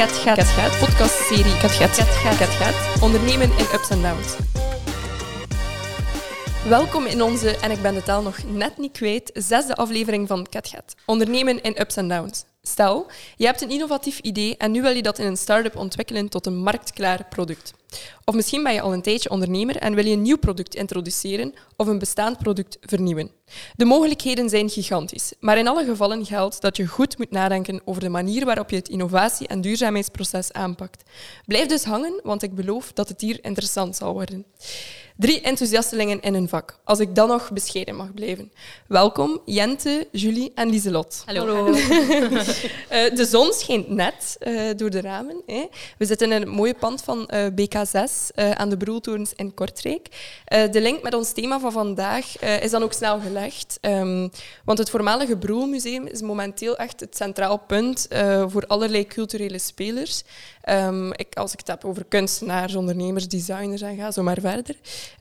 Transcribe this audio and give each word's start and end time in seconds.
Kat 0.00 0.12
Gaat, 0.12 0.36
Kat 0.36 0.46
Gaat 0.46 0.78
podcastserie 0.78 1.56
Kat 1.60 1.70
Gaat, 1.70 1.96
Kat 1.96 2.08
Gaat, 2.08 2.36
Kat 2.38 2.48
Gaat, 2.48 3.02
ondernemen 3.02 3.50
in 3.58 3.64
ups 3.74 3.90
en 3.90 4.02
downs. 4.02 4.49
Welkom 6.70 7.06
in 7.06 7.22
onze, 7.22 7.56
en 7.56 7.70
ik 7.70 7.82
ben 7.82 7.94
de 7.94 8.02
taal 8.02 8.22
nog 8.22 8.44
net 8.44 8.78
niet 8.78 8.92
kwijt, 8.92 9.30
zesde 9.34 9.74
aflevering 9.74 10.28
van 10.28 10.46
Kat 10.48 10.68
Gaat, 10.68 10.94
ondernemen 11.06 11.62
in 11.62 11.80
ups 11.80 11.96
en 11.96 12.08
downs. 12.08 12.44
Stel, 12.62 13.06
je 13.36 13.44
hebt 13.44 13.62
een 13.62 13.70
innovatief 13.70 14.18
idee 14.18 14.56
en 14.56 14.70
nu 14.70 14.82
wil 14.82 14.94
je 14.94 15.02
dat 15.02 15.18
in 15.18 15.26
een 15.26 15.36
start-up 15.36 15.76
ontwikkelen 15.76 16.28
tot 16.28 16.46
een 16.46 16.56
marktklaar 16.56 17.26
product. 17.28 17.72
Of 18.24 18.34
misschien 18.34 18.62
ben 18.62 18.72
je 18.72 18.80
al 18.80 18.92
een 18.92 19.02
tijdje 19.02 19.30
ondernemer 19.30 19.76
en 19.76 19.94
wil 19.94 20.06
je 20.06 20.12
een 20.12 20.22
nieuw 20.22 20.38
product 20.38 20.74
introduceren 20.74 21.54
of 21.76 21.86
een 21.86 21.98
bestaand 21.98 22.38
product 22.38 22.78
vernieuwen. 22.80 23.30
De 23.76 23.84
mogelijkheden 23.84 24.48
zijn 24.48 24.70
gigantisch, 24.70 25.32
maar 25.40 25.58
in 25.58 25.68
alle 25.68 25.84
gevallen 25.84 26.26
geldt 26.26 26.60
dat 26.60 26.76
je 26.76 26.86
goed 26.86 27.18
moet 27.18 27.30
nadenken 27.30 27.80
over 27.84 28.02
de 28.02 28.08
manier 28.08 28.44
waarop 28.44 28.70
je 28.70 28.76
het 28.76 28.88
innovatie- 28.88 29.46
en 29.46 29.60
duurzaamheidsproces 29.60 30.52
aanpakt. 30.52 31.02
Blijf 31.46 31.66
dus 31.66 31.84
hangen, 31.84 32.20
want 32.22 32.42
ik 32.42 32.54
beloof 32.54 32.92
dat 32.92 33.08
het 33.08 33.20
hier 33.20 33.38
interessant 33.44 33.96
zal 33.96 34.12
worden. 34.12 34.44
Drie 35.20 35.40
enthousiastelingen 35.40 36.20
in 36.20 36.34
een 36.34 36.48
vak, 36.48 36.78
als 36.84 36.98
ik 36.98 37.14
dan 37.14 37.28
nog 37.28 37.50
bescheiden 37.52 37.96
mag 37.96 38.14
blijven. 38.14 38.52
Welkom 38.86 39.40
Jente, 39.44 40.08
Julie 40.12 40.52
en 40.54 40.68
Lieselot. 40.68 41.22
Hallo. 41.26 41.48
Eh, 42.88 43.14
de 43.14 43.24
zon 43.24 43.52
schijnt 43.52 43.88
net 43.88 44.36
uh, 44.40 44.70
door 44.76 44.90
de 44.90 45.00
ramen. 45.00 45.42
Hè. 45.46 45.66
We 45.98 46.04
zitten 46.04 46.32
in 46.32 46.42
een 46.42 46.48
mooie 46.48 46.74
pand 46.74 47.02
van 47.02 47.30
uh, 47.34 47.46
BK6 47.46 48.34
aan 48.54 48.68
de 48.68 48.76
Broeltorens 48.76 49.32
in 49.36 49.54
Kortrijk. 49.54 50.08
de 50.70 50.80
link 50.80 51.02
met 51.02 51.14
ons 51.14 51.32
thema 51.32 51.60
van 51.60 51.72
vandaag 51.72 52.38
is 52.38 52.70
dan 52.70 52.82
ook 52.82 52.92
snel 52.92 53.20
gelegd. 53.20 53.78
Um, 53.80 54.30
want 54.64 54.78
het 54.78 54.90
voormalige 54.90 55.36
Broelmuseum 55.36 56.06
is 56.06 56.20
momenteel 56.20 56.76
echt 56.76 57.00
het 57.00 57.16
centraal 57.16 57.58
punt 57.58 58.08
voor 58.46 58.66
allerlei 58.66 59.06
culturele 59.06 59.58
spelers. 59.58 60.22
Um, 60.70 61.12
ik, 61.12 61.34
als 61.34 61.52
ik 61.52 61.58
het 61.58 61.68
heb 61.68 61.84
over 61.84 62.04
kunstenaars, 62.04 62.74
ondernemers, 62.74 63.28
designers 63.28 63.82
en 63.82 63.96
ga 63.96 64.10
zo 64.10 64.22
maar 64.22 64.40
verder. 64.40 64.76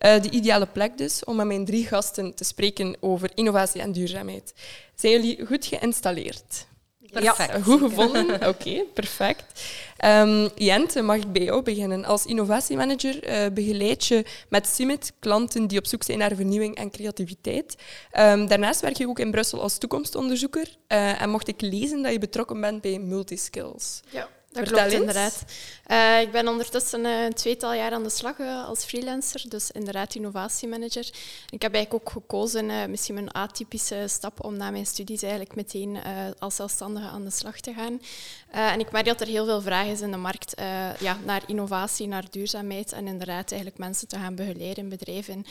Uh, 0.05 0.22
de 0.22 0.30
ideale 0.30 0.66
plek 0.66 0.97
dus 0.97 1.23
om 1.23 1.36
met 1.36 1.45
mijn 1.45 1.66
drie 1.66 1.88
gasten 1.88 2.36
te 2.36 2.44
spreken 2.44 2.97
over 3.00 3.31
innovatie 3.36 3.81
en 3.81 3.92
duurzaamheid. 3.92 4.53
Zijn 4.95 5.14
jullie 5.14 5.45
goed 5.45 5.66
geïnstalleerd? 5.66 6.67
Perfect. 7.11 7.52
Ja, 7.52 7.61
goed 7.61 7.80
gevonden. 7.80 8.33
Oké, 8.36 8.47
okay, 8.47 8.86
perfect. 8.94 9.64
Um, 10.05 10.50
Jente, 10.55 11.02
mag 11.02 11.16
ik 11.16 11.31
bij 11.31 11.44
jou 11.44 11.64
beginnen? 11.64 12.05
Als 12.05 12.25
innovatiemanager 12.25 13.30
uh, 13.30 13.53
begeleid 13.53 14.05
je 14.05 14.25
met 14.50 14.67
Summit 14.67 15.14
klanten 15.20 15.67
die 15.67 15.77
op 15.77 15.88
zoek 15.88 16.03
zijn 16.03 16.17
naar 16.17 16.36
vernieuwing 16.36 16.75
en 16.75 16.92
creativiteit. 16.92 17.75
Um, 18.20 18.47
daarnaast 18.47 18.81
werk 18.81 18.97
je 18.97 19.08
ook 19.08 19.20
in 19.20 19.31
Brussel 19.31 19.61
als 19.61 19.77
toekomstonderzoeker. 19.77 20.67
Uh, 20.88 21.22
en 21.22 21.30
mocht 21.30 21.47
ik 21.47 21.61
lezen 21.61 22.02
dat 22.02 22.11
je 22.11 22.20
betrokken 22.20 22.61
bent 22.61 22.81
bij 22.81 23.00
Multiskills. 23.00 24.00
Ja. 24.09 24.27
Dat 24.52 24.67
klopt, 24.67 24.92
inderdaad. 24.92 25.44
Uh, 25.92 26.22
ik 26.22 26.32
ben 26.32 26.48
ondertussen 26.48 27.06
uh, 27.06 27.23
een 27.23 27.34
tweetal 27.34 27.73
jaar 27.73 27.92
aan 27.92 28.04
de 28.04 28.09
slag 28.09 28.38
uh, 28.38 28.68
als 28.68 28.84
freelancer, 28.84 29.44
dus 29.48 29.72
inderdaad 29.72 30.16
innovatiemanager. 30.16 31.09
Ik 31.50 31.62
heb 31.62 31.73
eigenlijk 31.73 31.94
ook 31.94 32.14
gekozen, 32.14 32.90
misschien 32.90 33.18
een 33.18 33.34
atypische 33.34 34.04
stap, 34.08 34.44
om 34.45 34.58
na 34.58 34.72
mijn 34.72 34.86
studies 34.86 35.22
eigenlijk 35.22 35.56
meteen 35.56 35.98
als 36.40 36.56
zelfstandige 36.56 37.08
aan 37.08 37.23
de 37.23 37.32
slag 37.32 37.60
te 37.60 37.73
gaan. 37.73 38.02
en 38.50 38.80
ik 38.80 38.92
merk 38.92 39.06
dat 39.06 39.22
er 39.22 39.28
heel 39.28 39.45
veel 39.45 39.62
vraag 39.62 39.86
is 39.86 40.02
in 40.02 40.12
de 40.12 40.17
markt 40.17 40.54
ja, 41.00 41.17
naar 41.26 41.42
innovatie, 41.45 42.08
naar 42.08 42.26
duurzaamheid 42.30 42.92
en 42.92 43.08
inderdaad 43.08 43.52
eigenlijk 43.52 43.80
mensen 43.80 44.08
te 44.08 44.17
gaan 44.17 44.36
begeleiden 44.36 44.84
in 44.84 44.90
bedrijven 44.90 45.45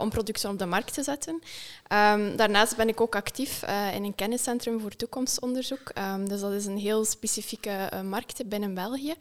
om 0.00 0.10
producten 0.10 0.50
op 0.50 0.58
de 0.58 0.66
markt 0.66 0.94
te 0.94 1.02
zetten. 1.02 1.32
Um, 1.34 2.36
daarnaast 2.36 2.76
ben 2.76 2.88
ik 2.88 3.00
ook 3.00 3.16
actief 3.16 3.62
in 3.94 4.04
een 4.04 4.14
kenniscentrum 4.14 4.80
voor 4.80 4.96
toekomstonderzoek. 4.96 5.92
Um, 5.98 6.28
dus 6.28 6.40
dat 6.40 6.52
is 6.52 6.66
een 6.66 6.78
heel 6.78 7.04
specifieke 7.04 7.88
markt 8.04 8.48
binnen 8.48 8.74
België, 8.74 9.14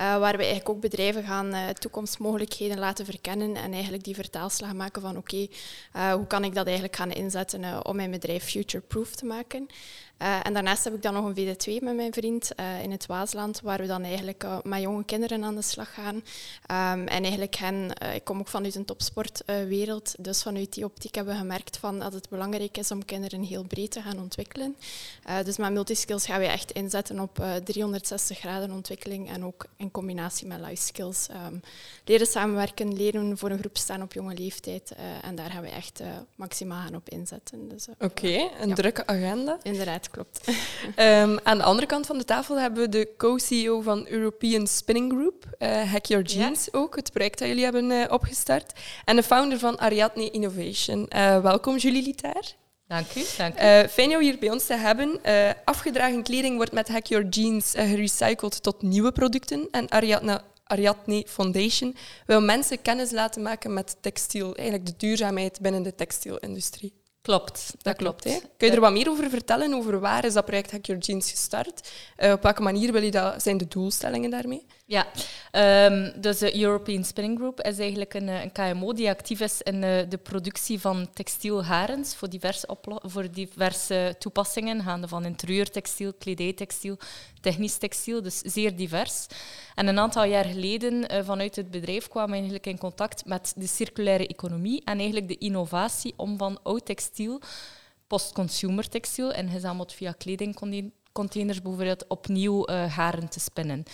waar 0.00 0.36
we 0.36 0.42
eigenlijk 0.42 0.68
ook 0.68 0.80
bedrijven 0.80 1.24
gaan 1.24 1.54
uh, 1.54 1.68
toekomstmogelijkheden 1.68 2.78
laten 2.78 3.04
verkennen 3.04 3.56
en 3.56 3.72
eigenlijk 3.72 4.04
die 4.04 4.14
vertaalslag 4.14 4.72
maken 4.72 5.02
van 5.02 5.16
oké, 5.16 5.46
uh, 5.96 6.12
hoe 6.12 6.26
kan 6.26 6.44
ik 6.44 6.54
dat 6.54 6.64
eigenlijk 6.64 6.96
gaan 6.96 7.10
inzetten 7.10 7.86
om 7.86 7.96
mijn 7.96 8.10
bedrijf 8.10 8.44
future-proof 8.44 9.14
te 9.14 9.24
maken. 9.24 9.68
Uh, 10.22 10.46
en 10.46 10.52
daarnaast 10.52 10.84
heb 10.84 10.94
ik 10.94 11.02
dan 11.02 11.14
nog 11.14 11.24
een 11.24 11.36
VD2 11.36 11.82
met 11.82 11.96
mijn 11.96 12.12
vriend 12.12 12.50
uh, 12.60 12.82
in 12.82 12.90
het 12.90 13.06
Waasland, 13.06 13.60
waar 13.60 13.78
we 13.78 13.86
dan 13.86 14.02
eigenlijk 14.02 14.44
uh, 14.44 14.56
met 14.62 14.80
jonge 14.80 15.04
kinderen 15.04 15.44
aan 15.44 15.54
de 15.54 15.62
slag 15.62 15.94
gaan. 15.94 16.14
Um, 16.14 17.06
en 17.06 17.22
eigenlijk 17.22 17.54
hen, 17.54 17.90
ik 18.14 18.24
kom 18.24 18.38
ook 18.38 18.48
vanuit 18.48 18.74
een 18.74 18.84
topsportwereld, 18.84 20.14
dus 20.18 20.42
vanuit 20.42 20.72
die 20.72 20.84
optiek 20.84 21.14
hebben 21.14 21.34
we 21.34 21.40
gemerkt 21.40 21.76
van 21.76 21.98
dat 21.98 22.12
het 22.12 22.28
belangrijk 22.28 22.78
is 22.78 22.90
om 22.90 23.04
kinderen 23.04 23.42
heel 23.42 23.62
breed 23.62 23.90
te 23.90 24.00
gaan 24.00 24.18
ontwikkelen. 24.20 24.76
dus 25.44 25.56
met 25.56 25.72
multiskills 25.72 26.26
gaan 26.26 26.40
we 26.40 26.46
echt 26.46 26.70
inzetten 26.70 27.20
op 27.20 27.44
360 27.64 28.38
graden 28.38 28.72
ontwikkeling 28.72 29.28
en 29.28 29.44
ook 29.44 29.64
in 29.76 29.90
combinatie 29.90 30.46
met 30.46 30.60
life 30.60 30.82
skills. 30.82 31.28
Um, 31.48 31.60
leren 32.04 32.26
samenwerken, 32.26 32.96
leren 32.96 33.38
voor 33.38 33.50
een 33.50 33.58
groep 33.58 33.76
staan 33.76 34.02
op 34.02 34.12
jonge 34.12 34.34
leeftijd. 34.34 34.92
en 35.22 35.34
daar 35.34 35.50
gaan 35.50 35.62
we 35.62 35.68
echt 35.68 36.02
maximaal 36.34 36.82
gaan 36.82 36.94
op 36.94 37.08
inzetten. 37.08 37.68
Dus, 37.68 37.86
Oké, 37.88 38.04
okay, 38.04 38.50
een 38.60 38.68
ja. 38.68 38.74
drukke 38.74 39.06
agenda. 39.06 39.58
Inderdaad 39.62 40.09
klopt. 40.10 40.48
Um, 40.96 41.38
aan 41.42 41.58
de 41.58 41.64
andere 41.64 41.86
kant 41.86 42.06
van 42.06 42.18
de 42.18 42.24
tafel 42.24 42.58
hebben 42.58 42.82
we 42.82 42.88
de 42.88 43.08
co-CEO 43.16 43.80
van 43.80 44.06
European 44.08 44.66
Spinning 44.66 45.12
Group, 45.12 45.44
uh, 45.58 45.92
Hack 45.92 46.06
Your 46.06 46.24
Jeans 46.24 46.64
ja. 46.64 46.78
ook, 46.78 46.96
het 46.96 47.12
project 47.12 47.38
dat 47.38 47.48
jullie 47.48 47.64
hebben 47.64 47.90
uh, 47.90 48.04
opgestart. 48.08 48.72
En 49.04 49.16
de 49.16 49.22
founder 49.22 49.58
van 49.58 49.78
Ariadne 49.78 50.30
Innovation. 50.30 51.06
Uh, 51.16 51.40
welkom, 51.40 51.76
Julie 51.76 52.02
Litaar. 52.02 52.58
Dank 52.90 53.14
u. 53.14 53.22
Dank 53.36 53.54
u. 53.60 53.64
Uh, 53.64 53.88
fijn 53.88 54.10
jou 54.10 54.22
hier 54.22 54.38
bij 54.38 54.50
ons 54.50 54.66
te 54.66 54.74
hebben. 54.74 55.18
Uh, 55.26 55.50
afgedragen 55.64 56.22
kleding 56.22 56.56
wordt 56.56 56.72
met 56.72 56.88
Hack 56.88 57.06
Your 57.06 57.28
Jeans 57.28 57.74
uh, 57.74 57.82
gerecycled 57.82 58.62
tot 58.62 58.82
nieuwe 58.82 59.12
producten. 59.12 59.68
En 59.70 59.90
Ariadne, 59.90 60.40
Ariadne 60.64 61.24
Foundation 61.28 61.96
wil 62.26 62.40
mensen 62.40 62.82
kennis 62.82 63.10
laten 63.10 63.42
maken 63.42 63.72
met 63.72 63.96
textiel, 64.00 64.54
eigenlijk 64.54 64.86
de 64.86 64.94
duurzaamheid 64.96 65.60
binnen 65.60 65.82
de 65.82 65.94
textielindustrie. 65.94 66.99
Klopt, 67.22 67.74
dat, 67.78 67.96
klopt. 67.96 68.22
Kun 68.56 68.68
je 68.68 68.74
er 68.74 68.80
wat 68.80 68.92
meer 68.92 69.08
over 69.08 69.30
vertellen? 69.30 69.74
Over 69.74 70.00
waar 70.00 70.24
is 70.24 70.32
dat 70.32 70.44
project 70.44 70.70
Hack 70.70 70.86
Your 70.86 71.02
Jeans 71.02 71.30
gestart? 71.30 71.90
Uh, 72.18 72.32
op 72.32 72.42
welke 72.42 72.62
manier 72.62 72.92
wil 72.92 73.02
je 73.02 73.10
dat, 73.10 73.42
zijn 73.42 73.58
de 73.58 73.68
doelstellingen 73.68 74.30
daarmee? 74.30 74.66
Ja, 74.90 75.06
um, 75.86 76.20
dus 76.20 76.38
de 76.38 76.60
European 76.60 77.04
Spinning 77.04 77.38
Group 77.38 77.60
is 77.60 77.78
eigenlijk 77.78 78.14
een, 78.14 78.28
een 78.28 78.52
KMO 78.52 78.92
die 78.92 79.08
actief 79.08 79.40
is 79.40 79.62
in 79.62 79.74
uh, 79.74 79.98
de 80.08 80.18
productie 80.22 80.80
van 80.80 81.08
textielharens 81.12 82.14
voor 82.14 82.28
diverse, 82.28 82.76
voor 83.02 83.30
diverse 83.30 84.14
toepassingen, 84.18 84.82
gaande 84.82 85.08
van 85.08 85.24
interieurtextiel, 85.24 86.12
kledijtextiel, 86.18 86.98
technisch 87.40 87.76
textiel, 87.76 88.22
dus 88.22 88.38
zeer 88.38 88.76
divers. 88.76 89.26
En 89.74 89.86
een 89.86 89.98
aantal 89.98 90.24
jaar 90.24 90.44
geleden 90.44 91.12
uh, 91.14 91.24
vanuit 91.24 91.56
het 91.56 91.70
bedrijf 91.70 92.08
kwamen 92.08 92.30
we 92.30 92.36
eigenlijk 92.36 92.66
in 92.66 92.78
contact 92.78 93.24
met 93.24 93.52
de 93.56 93.66
circulaire 93.66 94.26
economie 94.26 94.84
en 94.84 94.96
eigenlijk 94.96 95.28
de 95.28 95.38
innovatie 95.38 96.14
om 96.16 96.38
van 96.38 96.62
oud 96.62 96.84
textiel, 96.84 97.40
post-consumer 98.06 98.88
textiel 98.88 99.32
en 99.32 99.48
gezameld 99.48 99.92
via 99.92 100.12
kledingcontainers 100.12 101.62
bijvoorbeeld 101.62 102.06
opnieuw 102.08 102.68
uh, 102.68 102.96
haren 102.96 103.28
te 103.28 103.40
spinnen. 103.40 103.84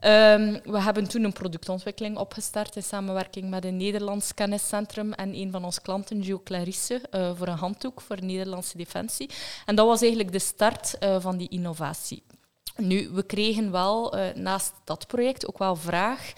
Um, 0.00 0.60
we 0.64 0.80
hebben 0.80 1.08
toen 1.08 1.24
een 1.24 1.32
productontwikkeling 1.32 2.16
opgestart 2.16 2.76
in 2.76 2.82
samenwerking 2.82 3.50
met 3.50 3.64
een 3.64 3.76
Nederlands 3.76 4.34
kenniscentrum 4.34 5.12
en 5.12 5.34
een 5.34 5.50
van 5.50 5.64
onze 5.64 5.82
klanten, 5.82 6.24
Gio 6.24 6.40
Clarisse, 6.44 7.00
uh, 7.10 7.30
voor 7.36 7.46
een 7.46 7.56
handdoek 7.56 8.00
voor 8.00 8.16
de 8.16 8.22
Nederlandse 8.22 8.76
Defensie. 8.76 9.30
En 9.66 9.74
dat 9.74 9.86
was 9.86 10.00
eigenlijk 10.00 10.32
de 10.32 10.38
start 10.38 10.96
uh, 11.00 11.16
van 11.20 11.36
die 11.36 11.48
innovatie. 11.48 12.22
Nu, 12.76 13.08
we 13.12 13.22
kregen 13.22 13.70
wel 13.70 14.18
uh, 14.18 14.34
naast 14.34 14.72
dat 14.84 15.06
project 15.06 15.46
ook 15.46 15.58
wel 15.58 15.76
vraag 15.76 16.32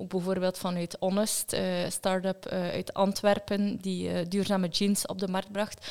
ook 0.00 0.08
bijvoorbeeld 0.08 0.58
vanuit 0.58 0.96
Honest, 1.00 1.52
uh, 1.52 1.60
start-up 1.88 2.52
uh, 2.52 2.68
uit 2.68 2.94
Antwerpen, 2.94 3.76
die 3.76 4.08
uh, 4.08 4.18
duurzame 4.28 4.68
jeans 4.68 5.06
op 5.06 5.18
de 5.18 5.28
markt 5.28 5.52
bracht. 5.52 5.86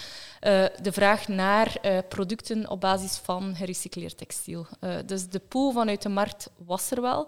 de 0.81 0.91
vraag 0.91 1.27
naar 1.27 1.77
producten 2.07 2.69
op 2.69 2.81
basis 2.81 3.17
van 3.17 3.55
gerecycleerd 3.55 4.17
textiel. 4.17 4.67
dus 5.05 5.29
de 5.29 5.39
pool 5.39 5.71
vanuit 5.71 6.01
de 6.01 6.09
markt 6.09 6.49
was 6.57 6.91
er 6.91 7.01
wel. 7.01 7.27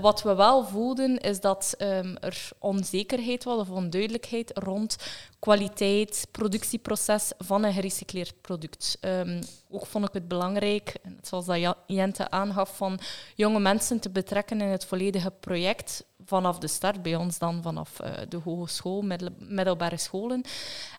Wat 0.00 0.22
we 0.22 0.34
wel 0.34 0.64
voelden, 0.64 1.18
is 1.18 1.40
dat 1.40 1.74
um, 1.78 2.16
er 2.20 2.48
onzekerheid 2.58 3.44
was 3.44 3.58
of 3.58 3.70
onduidelijkheid 3.70 4.50
rond 4.54 4.96
kwaliteit, 5.38 6.26
productieproces 6.30 7.32
van 7.38 7.64
een 7.64 7.72
gerecycleerd 7.72 8.40
product. 8.40 8.98
Um, 9.00 9.40
ook 9.70 9.86
vond 9.86 10.08
ik 10.08 10.12
het 10.12 10.28
belangrijk, 10.28 10.96
zoals 11.22 11.46
dat 11.46 11.76
Jente 11.86 12.30
aangaf, 12.30 12.76
van 12.76 12.98
jonge 13.34 13.60
mensen 13.60 14.00
te 14.00 14.10
betrekken 14.10 14.60
in 14.60 14.68
het 14.68 14.84
volledige 14.84 15.32
project 15.40 16.04
vanaf 16.24 16.58
de 16.58 16.68
start, 16.68 17.02
bij 17.02 17.16
ons 17.16 17.38
dan 17.38 17.62
vanaf 17.62 18.00
uh, 18.00 18.10
de 18.28 18.36
hogeschool, 18.36 19.02
middel, 19.02 19.28
middelbare 19.38 19.96
scholen. 19.96 20.42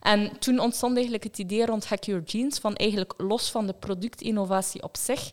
En 0.00 0.38
toen 0.38 0.58
ontstond 0.58 0.94
eigenlijk 0.94 1.24
het 1.24 1.38
idee 1.38 1.66
rond 1.66 1.86
Hack 1.86 2.04
Your 2.04 2.22
Jeans, 2.22 2.58
van 2.58 2.74
eigenlijk 2.74 3.14
los 3.16 3.50
van 3.50 3.66
de 3.66 3.72
productinnovatie 3.72 4.82
op 4.82 4.96
zich, 4.96 5.30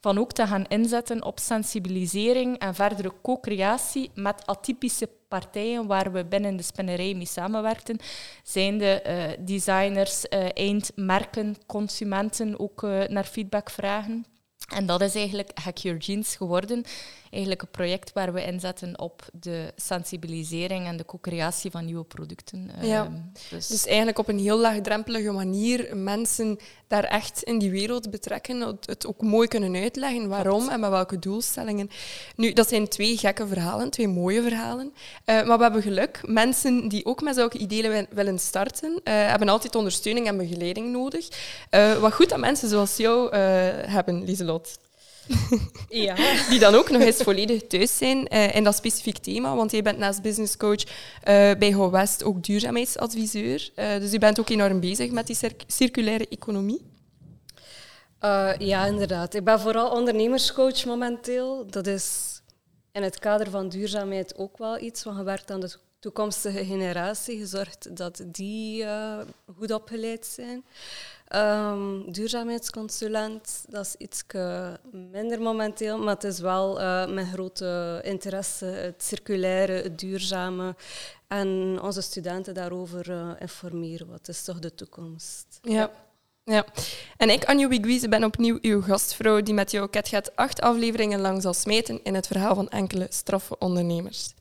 van 0.00 0.18
ook 0.18 0.32
te 0.32 0.46
gaan 0.46 0.66
inzetten 0.68 1.24
op 1.24 1.38
sensibilisering 1.38 2.58
en 2.58 2.74
verdere 2.74 3.12
co-creatie 3.22 4.10
met 4.14 4.46
atypische 4.46 5.08
partijen 5.28 5.86
waar 5.86 6.12
we 6.12 6.24
binnen 6.24 6.56
de 6.56 6.62
spinnerij 6.62 7.14
mee 7.14 7.26
samenwerkten, 7.26 7.98
zijn 8.42 8.78
de 8.78 9.02
uh, 9.06 9.46
designers, 9.46 10.24
uh, 10.30 10.48
eindmerken, 10.54 11.56
consumenten 11.66 12.60
ook 12.60 12.82
uh, 12.82 13.06
naar 13.06 13.24
feedback 13.24 13.70
vragen. 13.70 14.24
En 14.74 14.86
dat 14.86 15.00
is 15.00 15.14
eigenlijk 15.14 15.50
Hack 15.54 15.76
Your 15.76 15.98
Jeans 15.98 16.36
geworden. 16.36 16.84
Eigenlijk 17.30 17.62
een 17.62 17.70
project 17.70 18.12
waar 18.12 18.32
we 18.32 18.44
inzetten 18.44 18.98
op 18.98 19.28
de 19.32 19.72
sensibilisering 19.76 20.86
en 20.86 20.96
de 20.96 21.04
co-creatie 21.04 21.70
van 21.70 21.84
nieuwe 21.84 22.04
producten. 22.04 22.70
Ja. 22.80 23.04
Ehm, 23.04 23.12
dus... 23.50 23.66
dus 23.66 23.86
eigenlijk 23.86 24.18
op 24.18 24.28
een 24.28 24.38
heel 24.38 24.58
laagdrempelige 24.58 25.30
manier 25.30 25.96
mensen 25.96 26.58
daar 26.86 27.04
echt 27.04 27.42
in 27.42 27.58
die 27.58 27.70
wereld 27.70 28.10
betrekken, 28.10 28.78
het 28.84 29.06
ook 29.06 29.22
mooi 29.22 29.48
kunnen 29.48 29.74
uitleggen 29.74 30.28
waarom 30.28 30.68
en 30.68 30.80
met 30.80 30.90
welke 30.90 31.18
doelstellingen. 31.18 31.90
Nu, 32.36 32.52
dat 32.52 32.68
zijn 32.68 32.88
twee 32.88 33.16
gekke 33.16 33.46
verhalen, 33.46 33.90
twee 33.90 34.08
mooie 34.08 34.42
verhalen. 34.42 34.92
Uh, 35.26 35.42
maar 35.46 35.56
we 35.56 35.62
hebben 35.62 35.82
geluk. 35.82 36.20
Mensen 36.26 36.88
die 36.88 37.06
ook 37.06 37.22
met 37.22 37.34
zulke 37.34 37.58
ideeën 37.58 38.06
willen 38.10 38.38
starten, 38.38 38.90
uh, 38.90 38.98
hebben 39.04 39.48
altijd 39.48 39.74
ondersteuning 39.74 40.26
en 40.26 40.36
begeleiding 40.36 40.92
nodig. 40.92 41.28
Uh, 41.70 41.98
wat 41.98 42.14
goed 42.14 42.28
dat 42.28 42.38
mensen 42.38 42.68
zoals 42.68 42.96
jou 42.96 43.36
hebben, 43.36 44.24
Lieselot. 44.24 44.78
Ja. 45.88 46.14
Die 46.50 46.58
dan 46.58 46.74
ook 46.74 46.90
nog 46.90 47.02
eens 47.02 47.22
volledig 47.22 47.66
thuis 47.66 47.96
zijn 47.96 48.34
uh, 48.34 48.54
in 48.54 48.64
dat 48.64 48.76
specifiek 48.76 49.18
thema. 49.18 49.54
Want 49.54 49.70
jij 49.70 49.82
bent 49.82 49.98
naast 49.98 50.22
business 50.22 50.56
coach 50.56 50.84
uh, 50.84 50.92
bij 51.58 51.72
Go 51.72 51.90
West 51.90 52.24
ook 52.24 52.42
duurzaamheidsadviseur. 52.42 53.70
Uh, 53.76 53.98
dus 53.98 54.10
je 54.10 54.18
bent 54.18 54.40
ook 54.40 54.48
enorm 54.48 54.80
bezig 54.80 55.10
met 55.10 55.26
die 55.26 55.36
circulaire 55.66 56.28
economie. 56.28 56.80
ja, 58.58 58.86
inderdaad. 58.86 59.34
Ik 59.34 59.44
ben 59.44 59.60
vooral 59.60 59.90
ondernemerscoach 59.90 60.84
momenteel. 60.84 61.66
Dat 61.70 61.86
is 61.86 62.40
in 62.92 63.02
het 63.02 63.18
kader 63.18 63.50
van 63.50 63.68
duurzaamheid 63.68 64.38
ook 64.38 64.58
wel 64.58 64.80
iets. 64.80 65.02
Want 65.02 65.16
je 65.16 65.24
werkt 65.24 65.50
aan 65.50 65.60
de 65.60 65.76
toekomstige 65.98 66.64
generatie. 66.64 67.38
Gezorgd 67.38 67.96
dat 67.96 68.22
die 68.26 68.84
goed 69.56 69.72
opgeleid 69.72 70.26
zijn. 70.26 70.64
Um, 71.36 72.12
duurzaamheidsconsulent, 72.12 73.64
dat 73.68 73.86
is 73.86 73.94
iets 73.98 74.22
minder 74.92 75.40
momenteel, 75.40 75.98
maar 75.98 76.14
het 76.14 76.24
is 76.24 76.38
wel 76.38 76.80
uh, 76.80 77.06
mijn 77.06 77.26
grote 77.26 78.00
interesse, 78.04 78.64
het 78.64 79.02
circulaire, 79.02 79.72
het 79.72 79.98
duurzame. 79.98 80.74
En 81.28 81.78
onze 81.82 82.00
studenten 82.00 82.54
daarover 82.54 83.10
uh, 83.10 83.30
informeren. 83.38 84.08
Wat 84.08 84.28
is 84.28 84.44
toch 84.44 84.58
de 84.58 84.74
toekomst? 84.74 85.58
Ja. 85.62 85.90
Ja, 86.44 86.64
en 87.16 87.30
ik, 87.30 87.44
Anja 87.44 87.68
Wigwize, 87.68 88.08
ben 88.08 88.24
opnieuw 88.24 88.58
uw 88.60 88.82
gastvrouw 88.82 89.40
die 89.40 89.54
met 89.54 89.70
jouw 89.70 89.88
ket 89.88 90.08
gaat 90.08 90.36
acht 90.36 90.60
afleveringen 90.60 91.20
lang 91.20 91.42
zal 91.42 91.54
smeten 91.54 92.00
in 92.02 92.14
het 92.14 92.26
verhaal 92.26 92.54
van 92.54 92.68
enkele 92.68 93.06
straffe 93.10 93.58
ondernemers. 93.58 94.34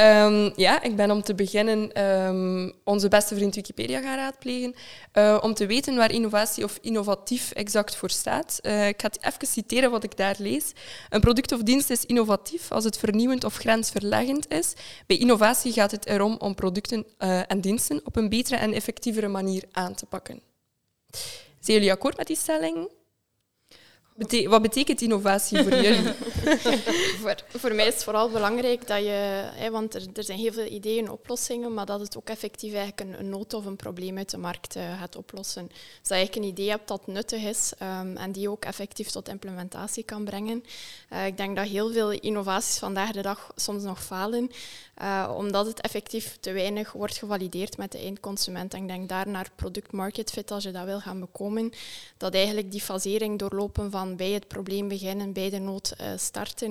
Um, 0.00 0.52
ja, 0.56 0.82
ik 0.82 0.96
ben 0.96 1.10
om 1.10 1.22
te 1.22 1.34
beginnen 1.34 2.02
um, 2.04 2.72
onze 2.84 3.08
beste 3.08 3.34
vriend 3.34 3.54
Wikipedia 3.54 4.00
gaan 4.00 4.16
raadplegen. 4.16 4.74
Uh, 5.14 5.38
om 5.40 5.54
te 5.54 5.66
weten 5.66 5.96
waar 5.96 6.12
innovatie 6.12 6.64
of 6.64 6.78
innovatief 6.80 7.50
exact 7.50 7.96
voor 7.96 8.10
staat. 8.10 8.58
Uh, 8.62 8.88
ik 8.88 9.00
ga 9.00 9.10
even 9.20 9.46
citeren 9.46 9.90
wat 9.90 10.04
ik 10.04 10.16
daar 10.16 10.34
lees. 10.38 10.72
Een 11.08 11.20
product 11.20 11.52
of 11.52 11.62
dienst 11.62 11.90
is 11.90 12.04
innovatief 12.04 12.72
als 12.72 12.84
het 12.84 12.98
vernieuwend 12.98 13.44
of 13.44 13.56
grensverleggend 13.56 14.52
is. 14.52 14.72
Bij 15.06 15.16
innovatie 15.16 15.72
gaat 15.72 15.90
het 15.90 16.06
erom 16.06 16.36
om 16.38 16.54
producten 16.54 17.06
uh, 17.18 17.40
en 17.46 17.60
diensten 17.60 18.00
op 18.04 18.16
een 18.16 18.28
betere 18.28 18.56
en 18.56 18.72
effectievere 18.72 19.28
manier 19.28 19.64
aan 19.72 19.94
te 19.94 20.06
pakken. 20.06 20.40
Zijn 21.60 21.76
jullie 21.76 21.92
akkoord 21.92 22.16
met 22.16 22.26
die 22.26 22.36
stelling? 22.36 22.88
Wat 24.48 24.62
betekent 24.62 25.00
innovatie 25.00 25.62
voor 25.62 25.74
jullie? 25.74 26.12
voor, 27.20 27.34
voor 27.48 27.74
mij 27.74 27.86
is 27.86 27.94
het 27.94 28.04
vooral 28.04 28.30
belangrijk 28.30 28.86
dat 28.86 28.98
je, 28.98 29.50
hè, 29.54 29.70
want 29.70 29.94
er, 29.94 30.02
er, 30.14 30.24
zijn 30.24 30.38
heel 30.38 30.52
veel 30.52 30.66
ideeën 30.66 31.04
en 31.04 31.10
oplossingen, 31.10 31.74
maar 31.74 31.86
dat 31.86 32.00
het 32.00 32.16
ook 32.16 32.28
effectief 32.28 32.74
eigenlijk 32.74 33.00
een, 33.00 33.18
een 33.18 33.28
nood 33.28 33.54
of 33.54 33.64
een 33.64 33.76
probleem 33.76 34.16
uit 34.16 34.30
de 34.30 34.36
markt 34.36 34.76
uh, 34.76 34.98
gaat 34.98 35.16
oplossen. 35.16 35.66
Dus 35.66 35.76
dat 35.76 36.08
je 36.08 36.14
eigenlijk 36.14 36.44
een 36.46 36.52
idee 36.52 36.68
hebt 36.68 36.88
dat 36.88 37.06
nuttig 37.06 37.42
is 37.42 37.72
um, 37.82 38.16
en 38.16 38.32
die 38.32 38.50
ook 38.50 38.64
effectief 38.64 39.10
tot 39.10 39.28
implementatie 39.28 40.04
kan 40.04 40.24
brengen. 40.24 40.64
Uh, 41.12 41.26
ik 41.26 41.36
denk 41.36 41.56
dat 41.56 41.66
heel 41.66 41.92
veel 41.92 42.10
innovaties 42.10 42.78
vandaag 42.78 43.10
de 43.12 43.22
dag 43.22 43.50
soms 43.56 43.82
nog 43.82 44.02
falen, 44.02 44.50
uh, 45.02 45.32
omdat 45.36 45.66
het 45.66 45.80
effectief 45.80 46.36
te 46.40 46.52
weinig 46.52 46.92
wordt 46.92 47.16
gevalideerd 47.18 47.76
met 47.76 47.92
de 47.92 47.98
eindconsument. 47.98 48.74
En 48.74 48.82
ik 48.82 48.88
denk 48.88 49.08
daar 49.08 49.28
naar 49.28 49.50
product 49.54 49.92
market 49.92 50.30
fit, 50.30 50.50
als 50.50 50.62
je 50.62 50.70
dat 50.70 50.84
wil 50.84 51.00
gaan 51.00 51.20
bekomen, 51.20 51.72
dat 52.16 52.34
eigenlijk 52.34 52.70
die 52.70 52.80
fasering 52.80 53.38
doorlopen 53.38 53.90
van 53.90 54.05
bij 54.14 54.30
het 54.30 54.48
probleem 54.48 54.88
beginnen, 54.88 55.32
bij 55.32 55.50
de 55.50 55.58
nood 55.58 55.94
uh, 56.00 56.06
starten, 56.16 56.70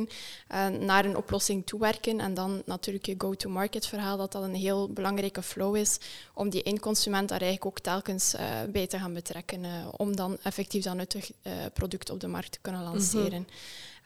uh, 0.52 0.68
naar 0.68 1.06
een 1.06 1.18
oplossing 1.18 1.66
toewerken 1.66 2.20
en 2.20 2.34
dan 2.34 2.62
natuurlijk 2.66 3.06
je 3.06 3.16
go-to-market 3.18 3.88
verhaal, 3.88 4.18
dat 4.18 4.32
dat 4.32 4.44
een 4.44 4.56
heel 4.56 4.90
belangrijke 4.90 5.42
flow 5.42 5.76
is 5.76 5.98
om 6.34 6.50
die 6.50 6.64
eindconsument 6.64 7.30
daar 7.30 7.42
eigenlijk 7.42 7.78
ook 7.78 7.84
telkens 7.84 8.36
uh, 8.36 8.42
bij 8.70 8.88
te 8.88 9.00
gaan 9.00 9.14
betrekken, 9.14 9.64
om 9.98 10.16
dan 10.16 10.38
effectief 10.44 10.84
dat 10.84 10.96
nuttig 10.96 11.32
product 11.74 12.10
op 12.10 12.20
de 12.20 12.28
markt 12.28 12.52
te 12.52 12.60
kunnen 12.62 12.84
lanceren. 12.84 13.40
Mm 13.40 13.48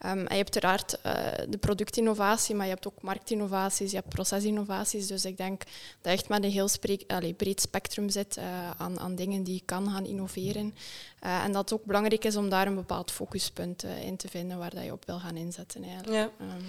Um, 0.05 0.11
en 0.11 0.37
je 0.37 0.43
hebt 0.43 0.63
uiteraard 0.63 0.97
uh, 1.05 1.49
de 1.49 1.57
productinnovatie, 1.57 2.55
maar 2.55 2.65
je 2.65 2.71
hebt 2.71 2.87
ook 2.87 3.01
marktinnovaties, 3.01 3.91
je 3.91 3.97
hebt 3.97 4.09
procesinnovaties. 4.09 5.07
Dus 5.07 5.25
ik 5.25 5.37
denk 5.37 5.63
dat 6.01 6.11
je 6.11 6.17
echt 6.17 6.29
met 6.29 6.43
een 6.43 6.51
heel 6.51 6.67
spreek, 6.67 7.03
allez, 7.07 7.33
breed 7.37 7.61
spectrum 7.61 8.09
zit 8.09 8.37
uh, 8.37 8.69
aan, 8.77 8.99
aan, 8.99 9.15
dingen 9.15 9.43
die 9.43 9.53
je 9.53 9.61
kan 9.65 9.89
gaan 9.89 10.05
innoveren. 10.05 10.75
Uh, 11.23 11.43
en 11.43 11.51
dat 11.51 11.69
het 11.69 11.79
ook 11.79 11.85
belangrijk 11.85 12.25
is 12.25 12.35
om 12.35 12.49
daar 12.49 12.67
een 12.67 12.75
bepaald 12.75 13.11
focuspunt 13.11 13.83
in 13.83 14.17
te 14.17 14.27
vinden 14.27 14.57
waar 14.57 14.75
dat 14.75 14.83
je 14.83 14.91
op 14.91 15.05
wil 15.05 15.19
gaan 15.19 15.35
inzetten. 15.35 15.83
Eigenlijk. 15.83 16.31
Ja. 16.39 16.45
Um, 16.45 16.63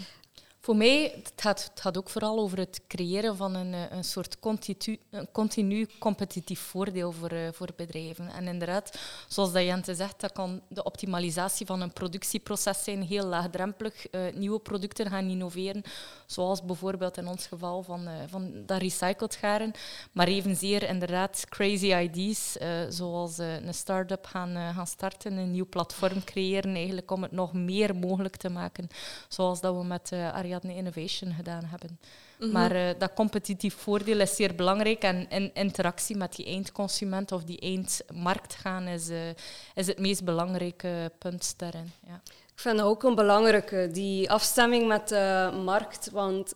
voor 0.60 0.76
mij 0.76 1.12
het 1.16 1.32
gaat 1.36 1.70
het 1.82 1.96
ook 1.98 2.08
vooral 2.08 2.38
over 2.38 2.58
het 2.58 2.80
creëren 2.88 3.36
van 3.36 3.54
een, 3.54 3.74
eh, 3.74 3.80
een 3.90 4.04
soort 4.04 4.38
continu, 4.38 4.98
continu 5.32 5.88
competitief 5.98 6.60
voordeel 6.60 7.12
voor, 7.12 7.32
uh, 7.32 7.48
voor 7.52 7.68
bedrijven. 7.76 8.28
En 8.28 8.46
inderdaad, 8.46 8.98
zoals 9.28 9.52
dat 9.52 9.62
Jente 9.62 9.94
zegt, 9.94 10.20
dat 10.20 10.32
kan 10.32 10.60
de 10.68 10.82
optimalisatie 10.82 11.66
van 11.66 11.80
een 11.80 11.92
productieproces 11.92 12.84
zijn, 12.84 13.02
heel 13.02 13.26
laagdrempelig, 13.26 13.94
uh, 14.10 14.20
nieuwe 14.34 14.58
producten 14.58 15.10
gaan 15.10 15.28
innoveren, 15.28 15.82
zoals 16.26 16.64
bijvoorbeeld 16.64 17.16
in 17.16 17.28
ons 17.28 17.46
geval 17.46 17.82
van, 17.82 18.08
uh, 18.08 18.14
van 18.26 18.52
dat 18.66 18.80
recycled 18.80 19.34
garen, 19.34 19.72
maar 20.12 20.26
evenzeer 20.26 20.88
inderdaad 20.88 21.44
crazy 21.48 21.94
ideas, 21.94 22.56
zoals 22.88 23.38
een 23.38 23.74
start-up 23.74 24.26
gaan, 24.26 24.74
gaan 24.74 24.86
starten, 24.86 25.36
een 25.36 25.50
nieuw 25.50 25.68
platform 25.68 26.24
creëren, 26.24 26.74
eigenlijk 26.74 27.10
om 27.10 27.22
het 27.22 27.32
nog 27.32 27.52
meer 27.52 27.96
mogelijk 27.96 28.36
te 28.36 28.50
maken, 28.50 28.88
zoals 29.28 29.60
dat 29.60 29.76
we 29.76 29.84
met 29.84 30.10
Ariadne 30.50 30.74
Innovation 30.74 31.32
gedaan 31.32 31.64
hebben. 31.64 31.98
Mhm. 32.38 32.50
Maar 32.50 32.76
uh, 32.76 32.88
dat 32.98 33.12
competitief 33.14 33.74
voordeel 33.74 34.20
is 34.20 34.36
zeer 34.36 34.54
belangrijk 34.54 35.02
en 35.02 35.28
in 35.28 35.50
interactie 35.54 36.16
met 36.16 36.36
die 36.36 36.46
eindconsument 36.46 37.32
of 37.32 37.44
die 37.44 37.60
eindmarkt 37.60 38.54
gaan 38.54 38.86
is, 38.86 39.10
uh, 39.10 39.28
is 39.74 39.86
het 39.86 39.98
meest 39.98 40.24
belangrijke 40.24 41.12
punt 41.18 41.54
daarin. 41.56 41.92
Ja. 42.06 42.20
Ik 42.26 42.66
vind 42.66 42.76
dat 42.76 42.86
ook 42.86 43.02
een 43.02 43.14
belangrijke, 43.14 43.88
die 43.92 44.30
afstemming 44.30 44.88
met 44.88 45.08
de 45.08 45.50
markt. 45.64 46.10
Want 46.10 46.48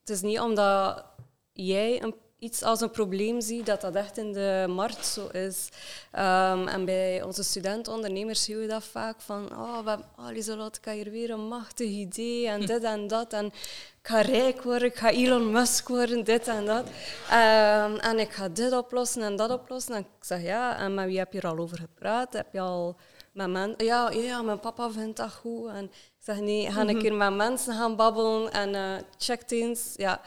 het 0.00 0.10
is 0.10 0.20
niet 0.20 0.40
omdat 0.40 1.04
jij 1.52 2.02
een 2.02 2.14
iets 2.40 2.62
als 2.62 2.80
een 2.80 2.90
probleem 2.90 3.40
zie, 3.40 3.62
dat 3.62 3.80
dat 3.80 3.94
echt 3.94 4.16
in 4.16 4.32
de 4.32 4.64
markt 4.68 5.06
zo 5.06 5.26
is. 5.26 5.68
Um, 6.12 6.68
en 6.68 6.84
bij 6.84 7.22
onze 7.22 7.42
studentenondernemers 7.42 8.44
zien 8.44 8.58
we 8.58 8.66
dat 8.66 8.84
vaak 8.84 9.20
van, 9.20 9.50
oh, 9.52 9.78
we, 9.78 9.98
oh 10.18 10.28
Lieselot, 10.30 10.76
ik 10.76 10.84
heb 10.84 10.94
hier 10.94 11.10
weer 11.10 11.30
een 11.30 11.48
machtig 11.48 11.88
idee 11.88 12.48
en 12.48 12.60
dit 12.66 12.84
en 12.84 13.06
dat. 13.06 13.32
En 13.32 13.46
ik 13.46 14.08
ga 14.08 14.20
rijk 14.20 14.62
worden, 14.62 14.88
ik 14.88 14.96
ga 14.96 15.10
Elon 15.10 15.50
Musk 15.50 15.88
worden, 15.88 16.24
dit 16.24 16.48
en 16.48 16.64
dat. 16.64 16.86
Um, 16.86 17.96
en 17.96 18.18
ik 18.18 18.30
ga 18.30 18.48
dit 18.48 18.72
oplossen 18.72 19.22
en 19.22 19.36
dat 19.36 19.50
oplossen. 19.50 19.94
En 19.94 20.00
ik 20.00 20.24
zeg, 20.24 20.42
ja, 20.42 20.78
en 20.78 20.94
met 20.94 21.06
wie 21.06 21.18
heb 21.18 21.32
je 21.32 21.40
er 21.40 21.48
al 21.48 21.58
over 21.58 21.78
gepraat? 21.78 22.32
Heb 22.32 22.52
je 22.52 22.60
al 22.60 22.96
met 23.32 23.50
mensen... 23.50 23.84
Ja, 23.84 24.10
ja, 24.10 24.42
mijn 24.42 24.60
papa 24.60 24.90
vindt 24.90 25.16
dat 25.16 25.32
goed. 25.32 25.68
En 25.68 25.84
ik 25.84 25.90
zeg, 26.18 26.40
nee, 26.40 26.70
ga 26.70 26.80
een 26.80 26.86
mhm. 26.86 26.98
keer 26.98 27.14
met 27.14 27.34
mensen 27.34 27.74
gaan 27.74 27.96
babbelen 27.96 28.52
en 28.52 28.74
uh, 28.74 29.02
check 29.18 29.50
eens. 29.50 29.92
Ja, 29.96 30.20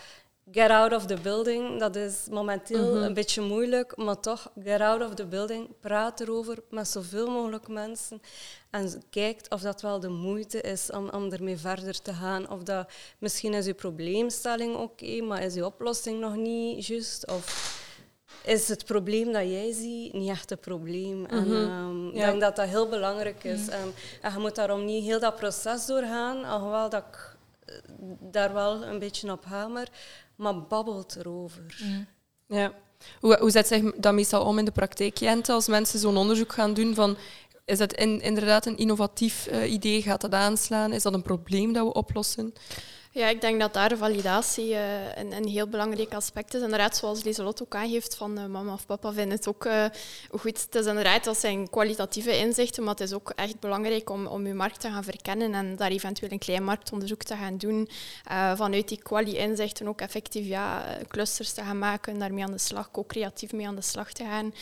get 0.52 0.70
out 0.70 0.94
of 0.94 1.06
the 1.06 1.18
building, 1.22 1.80
dat 1.80 1.96
is 1.96 2.28
momenteel 2.32 2.94
mhm. 2.94 3.04
een 3.04 3.14
beetje 3.14 3.42
moeilijk, 3.42 3.98
maar 3.98 4.20
toch, 4.20 4.52
get 4.64 4.82
out 4.82 5.02
of 5.02 5.14
the 5.14 5.26
building, 5.26 5.68
praat 5.80 6.20
erover 6.20 6.58
met 6.70 6.88
zoveel 6.88 7.30
mogelijk 7.30 7.68
mensen 7.68 8.22
en 8.70 9.04
kijkt 9.10 9.50
of 9.50 9.62
dat 9.62 9.82
wel 9.82 10.00
de 10.00 10.10
moeite 10.10 10.62
is 10.62 10.92
om, 10.92 11.10
om 11.10 11.32
ermee 11.32 11.58
verder 11.58 12.02
te 12.02 12.14
gaan. 12.14 12.50
Of 12.50 12.64
dat 12.64 12.92
misschien 13.18 13.54
is 13.54 13.66
uw 13.66 13.74
probleemstelling 13.74 14.76
oké, 14.76 15.22
maar 15.22 15.44
is 15.44 15.56
uw 15.56 15.66
oplossing 15.66 16.20
nog 16.20 16.36
niet 16.36 16.86
juist? 16.86 17.28
Of 17.28 17.82
is 18.44 18.68
het 18.68 18.86
probleem 18.86 19.32
dat 19.32 19.44
jij 19.44 19.72
ziet 19.74 20.14
niet 20.14 20.30
echt 20.30 20.52
een 20.52 20.60
probleem? 20.60 21.26
En 21.26 21.48
mhm. 21.48 21.54
ehm, 21.54 22.08
ik 22.08 22.14
denk 22.14 22.42
dat 22.42 22.56
dat 22.56 22.68
heel 22.68 22.90
belangrijk 22.90 23.44
is. 23.44 23.62
Mhm. 23.62 23.72
en, 23.72 23.94
en 24.22 24.34
je 24.34 24.40
moet 24.40 24.56
daarom 24.56 24.86
niet 24.86 25.04
heel 25.04 25.20
dat 25.20 25.36
proces 25.36 25.86
doorgaan, 25.86 26.44
alhoewel 26.44 26.90
dat 26.90 27.04
ik 27.10 27.38
eh, 27.66 27.76
daar 28.20 28.54
wel 28.54 28.84
een 28.84 29.00
beetje 29.00 29.32
op 29.32 29.46
hamer 29.46 29.88
maar 30.36 30.62
babbelt 30.62 31.16
erover. 31.16 31.84
Mm. 31.84 32.08
Ja. 32.48 32.74
Hoe, 33.20 33.38
hoe 33.40 33.52
zet 33.52 33.68
zich 33.68 33.96
dat 33.96 34.14
meestal 34.14 34.46
om 34.46 34.58
in 34.58 34.66
de 34.66 34.72
praktijk, 34.72 35.18
Jente, 35.18 35.52
als 35.52 35.68
mensen 35.68 36.00
zo'n 36.00 36.18
onderzoek 36.18 36.54
gaan 36.54 36.74
doen 36.74 36.96
van 36.96 37.18
is 37.66 37.78
dat 37.78 37.94
in, 37.94 38.22
inderdaad 38.22 38.66
een 38.66 38.78
innovatief 38.78 39.48
uh, 39.52 39.72
idee? 39.72 40.02
Gaat 40.02 40.22
dat 40.22 40.34
aanslaan? 40.34 40.94
Is 40.94 41.04
dat 41.04 41.14
een 41.14 41.22
probleem 41.22 41.74
dat 41.74 41.86
we 41.86 41.94
oplossen? 41.94 42.54
Ja, 43.16 43.28
ik 43.28 43.42
denk 43.42 43.60
dat 43.60 43.74
daar 43.74 43.98
validatie 43.98 44.70
uh, 44.70 45.16
een, 45.16 45.32
een, 45.32 45.48
heel 45.48 45.68
belangrijk 45.68 46.14
aspect 46.14 46.54
is. 46.54 46.62
Inderdaad, 46.62 46.98
zoals 46.98 47.24
Lieselot 47.24 47.62
ook 47.62 47.76
aangeeft, 47.76 48.16
van 48.16 48.40
uh, 48.40 48.46
mama 48.46 48.74
of 48.74 48.86
papa 48.86 49.12
vinden 49.14 49.38
het 49.38 49.48
ook 49.48 49.66
uh, 49.66 49.86
goed. 50.32 50.62
Het 50.62 50.76
is 50.76 50.86
inderdaad, 50.86 51.24
dat 51.24 51.38
zijn 51.38 51.70
kwalitatieve 51.70 52.38
inzichten, 52.38 52.84
maar 52.84 52.94
het 52.94 53.02
is 53.04 53.14
ook 53.14 53.30
echt 53.36 53.60
belangrijk 53.60 54.10
om, 54.10 54.26
om 54.26 54.48
je 54.48 54.54
markt 54.54 54.80
te 54.80 54.90
gaan 54.90 55.04
verkennen 55.04 55.54
en 55.54 55.76
daar 55.76 55.92
eventueel 55.92 56.32
een 56.32 56.40
klein 56.40 56.64
marktonderzoek 56.64 57.24
te 57.24 57.36
gaan 57.36 57.58
doen. 57.58 57.90
vanuit 58.56 58.88
die 58.88 59.02
quali-inzichten 59.04 59.88
ook 59.88 60.02
effectief 60.02 60.48
ja, 60.48 60.98
clusters 61.08 61.52
te 61.52 61.62
gaan 61.62 61.80
maken, 61.80 62.20
daarmee 62.20 62.44
aan 62.44 62.52
de 62.52 62.58
slag, 62.58 62.90
ook 62.92 63.08
creatief 63.08 63.52
mee 63.52 63.68
aan 63.68 63.76
de 63.76 63.82
slag 63.82 64.12
te 64.12 64.24
gaan. 64.24 64.54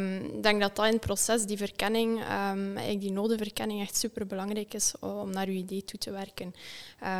Um, 0.00 0.16
ik 0.36 0.42
denk 0.42 0.60
dat 0.60 0.76
dat 0.76 0.86
in 0.86 0.92
het 0.92 1.00
proces, 1.00 1.44
die 1.44 1.56
verkenning, 1.56 2.20
um, 2.20 2.26
eigenlijk 2.66 3.00
die 3.00 3.12
nodenverkenning, 3.12 3.80
echt 3.80 3.96
super 3.96 4.26
belangrijk 4.26 4.74
is 4.74 4.92
om 5.00 5.30
naar 5.30 5.50
je 5.50 5.56
idee 5.56 5.84
toe 5.84 5.98
te 5.98 6.10
werken. 6.10 6.54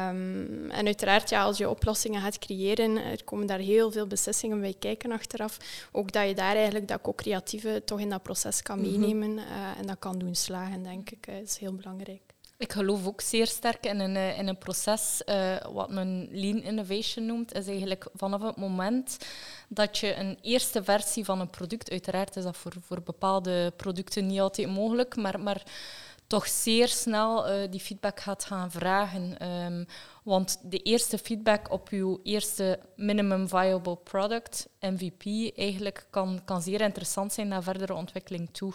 Um, 0.08 0.61
en 0.70 0.86
uiteraard, 0.86 1.30
ja, 1.30 1.42
als 1.42 1.58
je 1.58 1.68
oplossingen 1.68 2.20
gaat 2.20 2.38
creëren, 2.38 2.96
er 2.96 3.24
komen 3.24 3.46
daar 3.46 3.58
heel 3.58 3.92
veel 3.92 4.06
beslissingen 4.06 4.60
bij 4.60 4.74
kijken 4.78 5.12
achteraf. 5.12 5.58
Ook 5.92 6.12
dat 6.12 6.28
je 6.28 6.34
daar 6.34 6.54
eigenlijk 6.54 6.88
dat 6.88 7.00
co-creatieve 7.00 7.82
toch 7.84 8.00
in 8.00 8.10
dat 8.10 8.22
proces 8.22 8.62
kan 8.62 8.80
mhm. 8.80 8.90
meenemen 8.90 9.30
uh, 9.38 9.78
en 9.78 9.86
dat 9.86 9.98
kan 9.98 10.18
doen 10.18 10.34
slagen, 10.34 10.82
denk 10.82 11.10
ik, 11.10 11.26
uh, 11.26 11.40
is 11.40 11.56
heel 11.56 11.74
belangrijk. 11.74 12.32
Ik 12.62 12.72
geloof 12.72 13.06
ook 13.06 13.20
zeer 13.20 13.46
sterk 13.46 13.86
in 13.86 14.00
een, 14.00 14.16
eh, 14.16 14.38
in 14.38 14.48
een 14.48 14.58
proces, 14.58 15.22
uh, 15.26 15.56
wat 15.72 15.90
men 15.90 16.28
lean 16.30 16.62
innovation 16.62 17.26
noemt, 17.26 17.54
is 17.54 17.66
eigenlijk 17.66 18.06
vanaf 18.14 18.42
het 18.42 18.56
moment 18.56 19.16
dat 19.68 19.98
je 19.98 20.14
een 20.14 20.38
eerste 20.42 20.84
versie 20.84 21.24
van 21.24 21.40
een 21.40 21.50
product, 21.50 21.90
uiteraard 21.90 22.36
is 22.36 22.42
dat 22.44 22.56
voor, 22.56 22.72
voor 22.80 23.02
bepaalde 23.02 23.72
producten 23.76 24.26
niet 24.26 24.40
altijd 24.40 24.68
mogelijk, 24.68 25.16
maar, 25.16 25.40
maar 25.40 25.62
toch 26.26 26.46
zeer 26.46 26.88
snel 26.88 27.48
uh, 27.48 27.70
die 27.70 27.80
feedback 27.80 28.20
gaat 28.20 28.44
gaan 28.44 28.70
vragen. 28.70 29.48
Um, 29.48 29.86
want 30.22 30.58
de 30.62 30.78
eerste 30.78 31.18
feedback 31.18 31.70
op 31.70 31.88
uw 31.88 32.20
eerste 32.22 32.78
minimum 32.96 33.48
viable 33.48 33.96
product, 33.96 34.68
MVP, 34.80 35.56
eigenlijk 35.56 36.06
kan, 36.10 36.40
kan 36.44 36.62
zeer 36.62 36.80
interessant 36.80 37.32
zijn 37.32 37.48
naar 37.48 37.62
verdere 37.62 37.94
ontwikkeling 37.94 38.48
toe. 38.52 38.72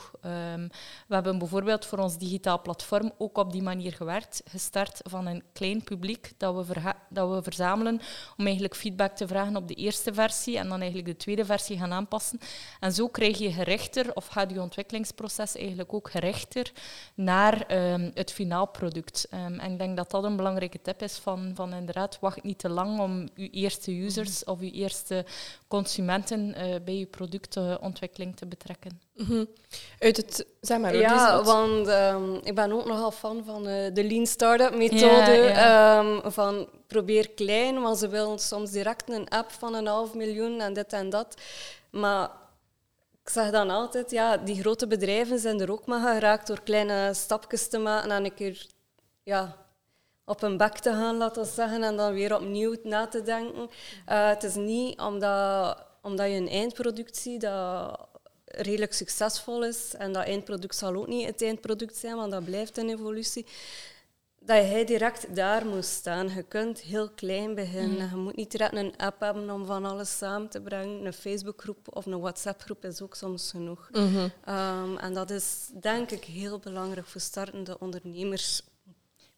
Um, 0.54 0.70
we 1.08 1.13
hebben 1.13 1.38
bijvoorbeeld 1.38 1.86
voor 1.86 1.98
ons 1.98 2.18
digitaal 2.18 2.62
platform 2.62 3.12
ook 3.18 3.38
op 3.38 3.51
die 3.51 3.62
manier 3.62 3.94
gewerkt, 3.94 4.42
gestart 4.46 5.00
van 5.04 5.25
een 5.25 5.44
klein 5.54 5.84
publiek 5.84 6.32
dat 6.38 6.68
we, 6.68 6.94
dat 7.10 7.30
we 7.36 7.44
verzamelen 7.44 8.00
om 8.38 8.46
eigenlijk 8.46 8.75
feedback 8.75 9.16
te 9.16 9.27
vragen 9.27 9.56
op 9.56 9.68
de 9.68 9.74
eerste 9.74 10.13
versie 10.13 10.58
en 10.58 10.70
dan 10.70 10.80
eigenlijk 10.80 11.10
de 11.10 11.18
tweede 11.18 11.46
versie 11.46 11.77
gaan 11.77 11.92
aanpassen. 11.92 12.39
En 12.80 12.94
zo 12.94 13.08
krijg 13.08 13.38
je 13.38 13.51
gerichter, 13.51 14.16
of 14.16 14.27
gaat 14.27 14.51
je 14.51 14.62
ontwikkelingsproces 14.62 15.56
eigenlijk 15.56 15.94
ook 15.94 16.12
gerichter 16.12 16.72
naar 17.13 17.72
um, 17.92 18.12
het 18.13 18.32
finaal 18.32 18.68
product. 18.68 19.27
Um, 19.34 19.60
en 19.60 19.72
ik 19.72 19.77
denk 19.77 19.98
dat 19.98 20.12
dat 20.12 20.24
een 20.24 20.36
belangrijke 20.36 20.82
tip 20.82 21.01
is 21.01 21.18
van 21.18 21.37
van, 21.38 21.51
van 21.56 21.74
inderdaad, 21.74 22.17
wacht 22.20 22.44
niet 22.44 22.60
te 22.60 22.70
lang 22.70 23.00
om 23.00 23.27
uw 23.36 23.48
eerste 23.51 23.91
users 23.91 24.44
of 24.44 24.60
uw 24.60 24.72
eerste 24.72 25.25
consumenten 25.67 26.56
uh, 26.58 26.75
bij 26.86 26.98
je 26.98 27.06
productontwikkeling 27.06 28.36
te 28.36 28.46
betrekken. 28.46 29.01
Mm 29.13 29.48
Uit 30.00 30.17
het, 30.17 30.46
zeg 30.62 30.79
maar, 30.79 30.96
ja, 30.96 31.44
want 31.44 31.88
um, 31.88 32.39
ik 32.44 32.56
ben 32.56 32.72
ook 32.72 32.86
nogal 32.86 33.12
fan 33.12 33.44
van 33.46 33.67
uh, 33.67 33.94
de 33.94 34.03
Lean 34.03 34.25
Startup 34.25 34.75
methode. 34.75 35.32
Ja, 35.32 36.00
um, 36.00 36.32
van 36.32 36.70
probeer 36.88 37.29
klein, 37.29 37.82
want 37.82 37.98
ze 37.98 38.08
willen 38.08 38.39
soms 38.39 38.72
direct 38.72 39.10
een 39.10 39.29
app 39.29 39.51
van 39.51 39.74
een 39.74 39.88
half 39.88 40.13
miljoen 40.13 40.62
en 40.62 40.74
dit 40.74 40.94
en 40.94 41.10
dat. 41.10 41.41
Maar 41.89 42.29
ik 43.24 43.29
zeg 43.29 43.51
dan 43.51 43.70
altijd, 43.70 44.12
ja, 44.12 44.38
die 44.38 44.60
grote 44.60 44.88
bedrijven 44.88 45.39
zijn 45.39 45.62
er 45.62 45.72
ook 45.72 45.86
maar 45.86 46.13
geraakt 46.13 46.48
door 46.48 46.62
kleine 46.63 47.13
stapjes 47.13 47.67
te 47.67 47.77
maken 47.77 48.12
en 48.12 48.25
een 48.25 48.34
keer 48.34 48.67
ja, 49.24 49.56
op 50.27 50.41
een 50.41 50.57
bek 50.57 50.77
te 50.77 50.91
gaan, 50.91 51.17
laten 51.17 51.43
we 51.43 51.50
zeggen, 51.50 51.84
en 51.84 51.96
dan 51.96 52.13
weer 52.13 52.36
opnieuw 52.36 52.75
na 52.84 53.07
te 53.07 53.22
denken. 53.22 53.62
Uh, 54.10 54.27
het 54.27 54.43
is 54.43 54.55
niet 54.55 55.00
omdat, 55.00 55.84
omdat 56.01 56.27
je 56.27 56.36
een 56.36 56.50
eindproduct 56.50 57.17
ziet 57.17 57.41
dat 57.41 58.07
redelijk 58.46 58.93
succesvol 58.93 59.63
is, 59.63 59.93
en 59.98 60.13
dat 60.13 60.25
eindproduct 60.25 60.75
zal 60.75 60.96
ook 60.96 61.07
niet 61.07 61.25
het 61.25 61.41
eindproduct 61.41 61.96
zijn, 61.96 62.15
want 62.15 62.31
dat 62.31 62.46
blijft 62.46 62.77
een 62.77 62.89
evolutie, 62.89 63.46
dat 64.39 64.69
je 64.69 64.84
direct 64.86 65.36
daar 65.36 65.65
moet 65.65 65.86
staan. 65.86 66.29
Je 66.29 66.43
kunt 66.43 66.79
heel 66.79 67.10
klein 67.10 67.55
beginnen. 67.55 68.05
Mm. 68.05 68.10
Je 68.10 68.15
moet 68.15 68.36
niet 68.36 68.51
direct 68.51 68.75
een 68.75 68.98
app 68.98 69.19
hebben 69.19 69.50
om 69.50 69.65
van 69.65 69.86
alles 69.86 70.17
samen 70.17 70.50
te 70.50 70.62
brengen. 70.62 71.05
Een 71.05 71.13
Facebookgroep 71.13 71.96
of 71.96 72.05
een 72.05 72.19
WhatsApp-groep 72.19 72.86
is 72.86 73.01
ook 73.01 73.15
soms 73.15 73.51
genoeg. 73.51 73.89
Mm 73.91 74.31
um, 74.50 74.98
en 74.98 75.13
dat 75.13 75.29
is 75.29 75.69
denk 75.79 76.12
ik 76.12 76.24
heel 76.24 76.60
belangrijk 76.60 77.07
voor 77.07 77.22
startende 77.22 77.79
ondernemers 77.79 78.62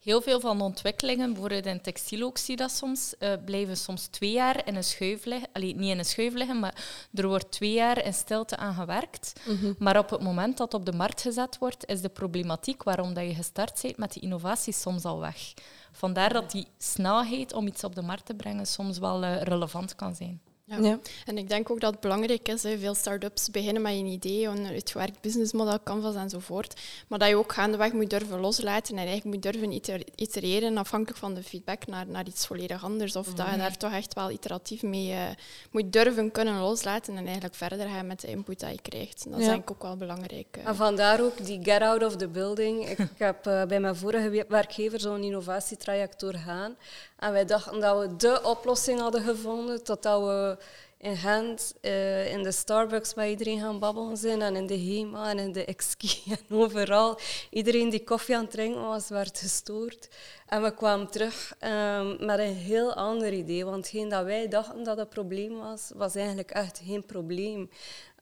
Heel 0.00 0.20
veel 0.20 0.40
van 0.40 0.58
de 0.58 0.64
ontwikkelingen, 0.64 1.32
bijvoorbeeld 1.32 1.66
in 1.66 1.80
textiel 1.80 2.26
ook 2.26 2.38
zie 2.38 2.50
je 2.50 2.62
dat 2.62 2.70
soms, 2.70 3.14
uh, 3.18 3.32
blijven 3.44 3.76
soms 3.76 4.06
twee 4.06 4.32
jaar 4.32 4.66
in 4.66 4.76
een 4.76 4.84
schuif 4.84 5.24
liggen. 5.24 5.48
Allee, 5.52 5.74
niet 5.74 5.90
in 5.90 5.98
een 5.98 6.04
schuif 6.04 6.34
liggen, 6.34 6.58
maar 6.58 6.74
er 7.14 7.28
wordt 7.28 7.50
twee 7.50 7.72
jaar 7.72 8.04
in 8.04 8.14
stilte 8.14 8.56
aan 8.56 8.74
gewerkt. 8.74 9.32
Mhm. 9.46 9.72
Maar 9.78 9.98
op 9.98 10.10
het 10.10 10.20
moment 10.20 10.56
dat 10.56 10.72
het 10.72 10.80
op 10.80 10.86
de 10.86 10.96
markt 10.96 11.20
gezet 11.20 11.58
wordt, 11.58 11.86
is 11.86 12.00
de 12.00 12.08
problematiek 12.08 12.82
waarom 12.82 13.14
dat 13.14 13.24
je 13.24 13.34
gestart 13.34 13.82
bent 13.82 13.96
met 13.96 14.12
die 14.12 14.22
innovatie 14.22 14.72
soms 14.72 15.04
al 15.04 15.20
weg. 15.20 15.54
Vandaar 15.92 16.32
dat 16.32 16.50
die 16.50 16.66
snelheid 16.78 17.52
om 17.52 17.66
iets 17.66 17.84
op 17.84 17.94
de 17.94 18.02
markt 18.02 18.26
te 18.26 18.34
brengen 18.34 18.66
soms 18.66 18.98
wel 18.98 19.22
uh, 19.22 19.42
relevant 19.42 19.94
kan 19.94 20.14
zijn. 20.14 20.40
Ja. 20.78 20.98
En 21.26 21.38
ik 21.38 21.48
denk 21.48 21.70
ook 21.70 21.80
dat 21.80 21.90
het 21.92 22.00
belangrijk 22.00 22.48
is, 22.48 22.62
hè, 22.62 22.78
veel 22.78 22.94
start-ups 22.94 23.50
beginnen 23.50 23.82
met 23.82 23.92
een 23.92 24.06
idee, 24.06 24.46
een 24.46 24.66
uitgewerkt 24.66 25.20
businessmodel, 25.20 25.82
canvas 25.84 26.14
enzovoort, 26.14 26.80
maar 27.08 27.18
dat 27.18 27.28
je 27.28 27.36
ook 27.36 27.52
gaandeweg 27.52 27.92
moet 27.92 28.10
durven 28.10 28.40
loslaten 28.40 28.98
en 28.98 29.06
eigenlijk 29.06 29.34
moet 29.34 29.52
durven 29.52 29.72
itereren 30.14 30.76
afhankelijk 30.76 31.18
van 31.18 31.34
de 31.34 31.42
feedback 31.42 31.86
naar, 31.86 32.06
naar 32.06 32.26
iets 32.26 32.46
volledig 32.46 32.84
anders. 32.84 33.16
Of 33.16 33.34
dat 33.34 33.50
je 33.50 33.56
daar 33.56 33.76
toch 33.76 33.92
echt 33.92 34.14
wel 34.14 34.30
iteratief 34.30 34.82
mee 34.82 35.10
uh, 35.10 35.22
moet 35.70 35.92
durven 35.92 36.30
kunnen 36.30 36.60
loslaten 36.60 37.16
en 37.16 37.24
eigenlijk 37.24 37.54
verder 37.54 37.88
gaan 37.88 38.06
met 38.06 38.20
de 38.20 38.28
input 38.28 38.60
die 38.60 38.68
je 38.68 38.80
krijgt. 38.82 39.26
Dat 39.30 39.38
is 39.38 39.46
denk 39.46 39.62
ik 39.62 39.70
ook 39.70 39.82
wel 39.82 39.96
belangrijk. 39.96 40.56
Uh. 40.58 40.66
En 40.66 40.76
vandaar 40.76 41.20
ook 41.20 41.44
die 41.44 41.60
get 41.62 41.82
out 41.82 42.04
of 42.04 42.16
the 42.16 42.28
building. 42.28 42.88
Ik 42.88 42.98
heb 43.16 43.46
uh, 43.46 43.64
bij 43.64 43.80
mijn 43.80 43.96
vorige 43.96 44.44
werkgever 44.48 45.00
zo'n 45.00 45.22
innovatietraject 45.22 46.20
doorgaan. 46.20 46.76
En 47.20 47.32
wij 47.32 47.44
dachten 47.44 47.80
dat 47.80 48.00
we 48.00 48.16
de 48.16 48.40
oplossing 48.42 49.00
hadden 49.00 49.22
gevonden, 49.22 49.84
totdat 49.84 50.22
we 50.22 50.58
in 50.98 51.16
Gent 51.16 51.74
uh, 51.82 52.32
in 52.32 52.42
de 52.42 52.52
Starbucks 52.52 53.14
met 53.14 53.28
iedereen 53.28 53.60
gaan 53.60 53.78
babbelen 53.78 54.16
zijn 54.16 54.42
en 54.42 54.56
in 54.56 54.66
de 54.66 54.78
HEMA 54.78 55.30
en 55.30 55.38
in 55.38 55.52
de 55.52 55.64
Exki 55.64 56.22
en 56.48 56.56
overal. 56.56 57.18
Iedereen 57.50 57.90
die 57.90 58.04
koffie 58.04 58.36
aan 58.36 58.42
het 58.42 58.50
drinken 58.50 58.82
was, 58.82 59.08
werd 59.08 59.38
gestoord. 59.38 60.08
En 60.46 60.62
we 60.62 60.74
kwamen 60.74 61.10
terug 61.10 61.54
um, 61.60 62.26
met 62.26 62.38
een 62.38 62.54
heel 62.54 62.94
ander 62.94 63.32
idee, 63.32 63.64
want 63.64 63.76
hetgeen 63.76 64.08
dat 64.08 64.24
wij 64.24 64.48
dachten 64.48 64.84
dat 64.84 64.98
het 64.98 65.08
probleem 65.08 65.58
was, 65.58 65.90
was 65.94 66.14
eigenlijk 66.14 66.50
echt 66.50 66.80
geen 66.84 67.06
probleem. 67.06 67.60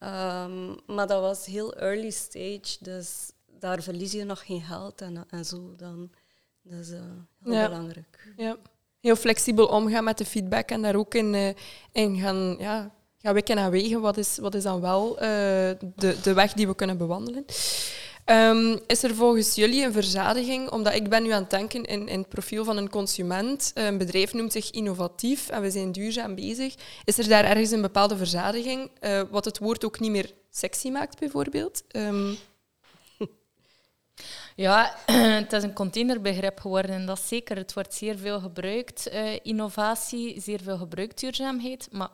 Um, 0.03 0.77
maar 0.85 1.07
dat 1.07 1.21
was 1.21 1.45
heel 1.45 1.75
early 1.75 2.09
stage, 2.09 2.77
dus 2.79 3.31
daar 3.59 3.83
verlies 3.83 4.11
je 4.11 4.23
nog 4.23 4.45
geen 4.45 4.61
geld 4.61 5.01
en, 5.01 5.25
en 5.29 5.45
zo 5.45 5.73
dan. 5.77 6.11
Dat 6.61 6.79
is 6.79 6.89
uh, 6.89 6.99
heel 7.43 7.53
ja. 7.53 7.67
belangrijk. 7.67 8.33
Ja 8.37 8.57
heel 9.01 9.15
flexibel 9.15 9.65
omgaan 9.65 10.03
met 10.03 10.17
de 10.17 10.25
feedback 10.25 10.69
en 10.69 10.81
daar 10.81 10.95
ook 10.95 11.15
in, 11.15 11.33
uh, 11.33 12.21
gaan, 12.21 12.55
ja, 12.59 12.91
gaan 13.17 13.33
wekken 13.33 13.57
en 13.57 13.71
wegen. 13.71 14.01
Wat 14.01 14.17
is, 14.17 14.37
wat 14.37 14.55
is 14.55 14.63
dan 14.63 14.81
wel 14.81 15.13
uh, 15.13 15.19
de, 15.95 16.15
de 16.23 16.33
weg 16.33 16.53
die 16.53 16.67
we 16.67 16.75
kunnen 16.75 16.97
bewandelen? 16.97 17.45
Um, 18.25 18.79
is 18.87 19.03
er 19.03 19.15
volgens 19.15 19.55
jullie 19.55 19.85
een 19.85 19.93
verzadiging? 19.93 20.69
Omdat 20.69 20.93
ik 20.93 21.09
ben 21.09 21.23
nu 21.23 21.31
aan 21.31 21.41
het 21.41 21.49
denken 21.49 21.83
in, 21.83 22.07
in 22.07 22.19
het 22.19 22.29
profiel 22.29 22.63
van 22.63 22.77
een 22.77 22.89
consument. 22.89 23.71
Een 23.73 23.97
bedrijf 23.97 24.33
noemt 24.33 24.51
zich 24.51 24.71
innovatief 24.71 25.49
en 25.49 25.61
we 25.61 25.71
zijn 25.71 25.91
duurzaam 25.91 26.35
bezig. 26.35 26.75
Is 27.03 27.17
er 27.17 27.27
daar 27.27 27.43
ergens 27.43 27.71
een 27.71 27.81
bepaalde 27.81 28.17
verzadiging, 28.17 28.91
wat 29.29 29.45
het 29.45 29.57
woord 29.57 29.85
ook 29.85 29.99
niet 29.99 30.11
meer 30.11 30.33
sexy 30.49 30.89
maakt, 30.89 31.19
bijvoorbeeld? 31.19 31.83
Um, 31.91 32.37
ja, 34.55 34.95
het 35.41 35.53
is 35.53 35.63
een 35.63 35.73
containerbegrip 35.73 36.59
geworden 36.59 36.91
en 36.91 37.05
dat 37.05 37.17
is 37.17 37.27
zeker. 37.27 37.57
Het 37.57 37.73
wordt 37.73 37.93
zeer 37.93 38.17
veel 38.17 38.39
gebruikt, 38.39 39.13
uh, 39.13 39.39
innovatie, 39.43 40.41
zeer 40.41 40.59
veel 40.63 40.77
gebruikt 40.77 41.19
duurzaamheid. 41.19 41.87
Maar 41.91 42.09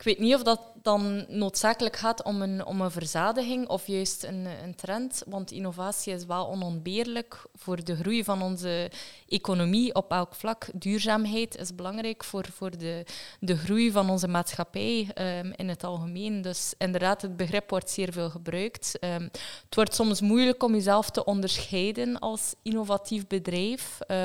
ik 0.00 0.06
weet 0.06 0.18
niet 0.18 0.34
of 0.34 0.42
dat 0.42 0.60
dan 0.82 1.24
noodzakelijk 1.28 1.96
gaat 1.96 2.22
om 2.22 2.42
een, 2.42 2.64
om 2.66 2.80
een 2.80 2.90
verzadiging 2.90 3.68
of 3.68 3.86
juist 3.86 4.24
een, 4.24 4.46
een 4.62 4.74
trend, 4.74 5.22
want 5.26 5.50
innovatie 5.50 6.14
is 6.14 6.24
wel 6.24 6.48
onontbeerlijk 6.48 7.42
voor 7.54 7.84
de 7.84 7.96
groei 7.96 8.24
van 8.24 8.42
onze 8.42 8.90
economie 9.28 9.94
op 9.94 10.10
elk 10.10 10.34
vlak. 10.34 10.66
Duurzaamheid 10.74 11.56
is 11.56 11.74
belangrijk 11.74 12.24
voor, 12.24 12.46
voor 12.52 12.78
de, 12.78 13.04
de 13.40 13.56
groei 13.56 13.90
van 13.90 14.10
onze 14.10 14.28
maatschappij 14.28 15.08
um, 15.14 15.52
in 15.56 15.68
het 15.68 15.84
algemeen. 15.84 16.42
Dus 16.42 16.74
inderdaad, 16.78 17.22
het 17.22 17.36
begrip 17.36 17.70
wordt 17.70 17.90
zeer 17.90 18.12
veel 18.12 18.30
gebruikt. 18.30 18.98
Um, 19.00 19.30
het 19.64 19.74
wordt 19.74 19.94
soms 19.94 20.20
moeilijk 20.20 20.62
om 20.62 20.74
jezelf 20.74 21.10
te 21.10 21.24
onderscheiden 21.24 22.18
als 22.18 22.54
innovatief 22.62 23.26
bedrijf. 23.26 23.98
Uh, 24.08 24.16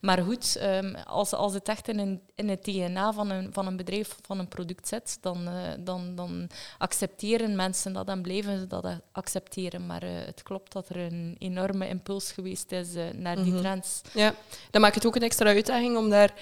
maar 0.00 0.18
goed, 0.18 0.60
um, 0.62 0.94
als, 0.94 1.32
als 1.32 1.54
het 1.54 1.68
echt 1.68 1.88
in, 1.88 1.98
een, 1.98 2.20
in 2.34 2.48
het 2.48 2.64
DNA 2.64 3.12
van 3.12 3.30
een, 3.30 3.52
van 3.52 3.66
een 3.66 3.76
bedrijf, 3.76 4.16
van 4.22 4.38
een 4.38 4.48
product 4.48 4.88
zit, 4.88 4.99
zet, 5.04 5.18
dan, 5.20 5.48
dan, 5.78 6.14
dan 6.14 6.50
accepteren 6.78 7.56
mensen 7.56 7.92
dat 7.92 8.08
en 8.08 8.22
blijven 8.22 8.58
ze 8.58 8.66
dat 8.66 8.86
accepteren. 9.12 9.86
Maar 9.86 10.02
het 10.02 10.42
klopt 10.42 10.72
dat 10.72 10.88
er 10.88 10.96
een 10.96 11.36
enorme 11.38 11.88
impuls 11.88 12.32
geweest 12.32 12.72
is 12.72 12.88
naar 13.14 13.36
die 13.36 13.52
mhm. 13.52 13.60
trends. 13.60 14.00
Ja, 14.12 14.34
dan 14.70 14.80
maakt 14.80 14.94
het 14.94 15.06
ook 15.06 15.16
een 15.16 15.22
extra 15.22 15.46
uitdaging 15.46 15.96
om 15.96 16.10
daar 16.10 16.34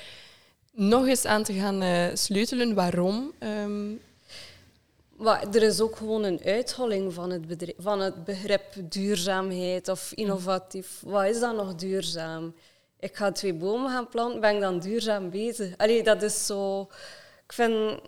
nog 0.72 1.06
eens 1.06 1.24
aan 1.24 1.42
te 1.42 1.52
gaan 1.52 2.16
sleutelen. 2.16 2.74
Waarom? 2.74 3.32
Ehm, 3.38 3.90
maar 5.18 5.46
er 5.54 5.62
is 5.62 5.80
ook 5.80 5.96
gewoon 5.96 6.24
een 6.24 6.40
uitholling 6.44 7.14
van 7.14 7.30
het, 7.30 7.46
bedrijf, 7.46 7.74
van 7.78 8.00
het 8.00 8.24
begrip 8.24 8.64
duurzaamheid 8.74 9.88
of 9.88 10.12
innovatief. 10.12 11.00
Wat 11.04 11.24
is 11.24 11.40
dan 11.40 11.56
nog 11.56 11.74
duurzaam? 11.74 12.54
Ik 13.00 13.16
ga 13.16 13.32
twee 13.32 13.54
bomen 13.54 13.90
gaan 13.90 14.08
planten, 14.08 14.40
ben 14.40 14.54
ik 14.54 14.60
dan 14.60 14.78
duurzaam 14.78 15.30
bezig? 15.30 15.76
Allee, 15.76 16.02
dat 16.02 16.22
is 16.22 16.46
zo... 16.46 16.80
Ik 17.44 17.52
vind, 17.52 18.00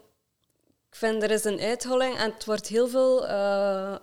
ik 0.91 0.97
vind 0.97 1.23
er 1.23 1.31
is 1.31 1.45
een 1.45 1.61
uitholling 1.61 2.17
en 2.17 2.33
het 2.33 2.45
wordt 2.45 2.67
heel 2.67 2.89
veel 2.89 3.29
uh, 3.29 3.95